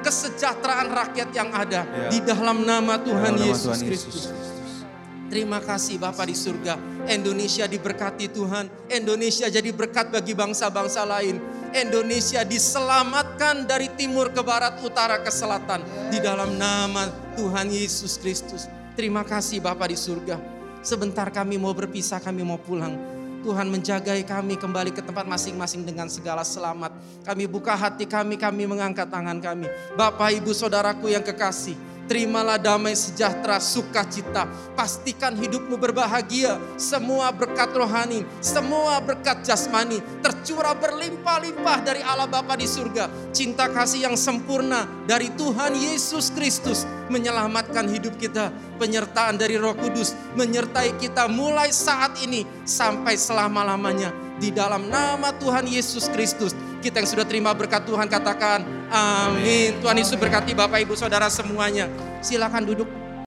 kesejahteraan 0.03 0.91
rakyat 0.91 1.29
yang 1.31 1.49
ada 1.55 1.87
ya. 1.87 2.07
di 2.11 2.19
dalam 2.19 2.67
nama 2.67 2.99
Tuhan 2.99 3.39
dalam 3.39 3.47
Yesus 3.47 3.79
Kristus. 3.79 4.29
Terima 5.33 5.57
kasih 5.57 5.97
Bapak 5.97 6.29
di 6.29 6.37
surga. 6.37 6.77
Indonesia 7.09 7.65
diberkati 7.65 8.29
Tuhan. 8.29 8.69
Indonesia 8.85 9.49
jadi 9.49 9.71
berkat 9.73 10.13
bagi 10.13 10.37
bangsa-bangsa 10.37 11.09
lain. 11.09 11.41
Indonesia 11.73 12.45
diselamatkan 12.45 13.65
dari 13.65 13.89
timur 13.97 14.29
ke 14.29 14.45
barat, 14.45 14.77
utara 14.85 15.17
ke 15.25 15.33
selatan. 15.33 15.81
Di 16.13 16.21
dalam 16.21 16.53
nama 16.53 17.09
Tuhan 17.33 17.65
Yesus 17.73 18.21
Kristus. 18.21 18.69
Terima 18.93 19.25
kasih 19.25 19.57
Bapak 19.57 19.89
di 19.89 19.97
surga. 19.97 20.37
Sebentar 20.85 21.33
kami 21.33 21.57
mau 21.57 21.73
berpisah, 21.73 22.21
kami 22.21 22.45
mau 22.45 22.61
pulang. 22.61 23.22
Tuhan 23.43 23.67
menjagai 23.67 24.23
kami 24.23 24.55
kembali 24.55 24.95
ke 24.95 25.03
tempat 25.03 25.27
masing-masing 25.27 25.83
dengan 25.83 26.07
segala 26.07 26.47
selamat. 26.47 26.95
Kami 27.27 27.43
buka 27.45 27.75
hati 27.75 28.07
kami, 28.07 28.39
kami 28.39 28.63
mengangkat 28.63 29.11
tangan 29.11 29.43
kami. 29.43 29.67
Bapak, 29.99 30.31
Ibu, 30.39 30.55
Saudaraku 30.55 31.11
yang 31.11 31.21
kekasih, 31.21 31.75
Terimalah 32.13 32.61
damai 32.61 32.93
sejahtera, 32.93 33.57
sukacita. 33.57 34.45
Pastikan 34.77 35.33
hidupmu 35.33 35.81
berbahagia. 35.81 36.61
Semua 36.77 37.33
berkat 37.33 37.73
rohani, 37.73 38.21
semua 38.37 39.01
berkat 39.01 39.41
jasmani 39.41 39.97
tercurah 40.21 40.77
berlimpah-limpah 40.77 41.81
dari 41.81 42.05
Allah 42.05 42.29
Bapa 42.29 42.53
di 42.53 42.69
surga. 42.69 43.09
Cinta 43.33 43.65
kasih 43.65 44.05
yang 44.05 44.13
sempurna 44.13 44.85
dari 45.09 45.33
Tuhan 45.33 45.73
Yesus 45.73 46.29
Kristus 46.37 46.85
menyelamatkan 47.09 47.89
hidup 47.89 48.21
kita. 48.21 48.53
Penyertaan 48.77 49.41
dari 49.41 49.57
Roh 49.57 49.73
Kudus 49.73 50.13
menyertai 50.37 50.93
kita 51.01 51.25
mulai 51.25 51.73
saat 51.73 52.13
ini 52.21 52.45
sampai 52.61 53.17
selama-lamanya 53.17 54.13
di 54.43 54.51
dalam 54.51 54.91
nama 54.91 55.31
Tuhan 55.39 55.63
Yesus 55.63 56.11
Kristus. 56.11 56.51
Kita 56.83 56.99
yang 56.99 57.07
sudah 57.07 57.23
terima 57.23 57.55
berkat 57.55 57.87
Tuhan 57.87 58.11
katakan 58.11 58.67
amin. 58.91 59.79
Tuhan 59.79 59.95
Yesus 59.95 60.19
berkati 60.19 60.51
Bapak 60.51 60.83
Ibu 60.83 60.99
Saudara 60.99 61.31
semuanya. 61.31 61.87
Silakan 62.19 62.67
duduk 62.67 63.02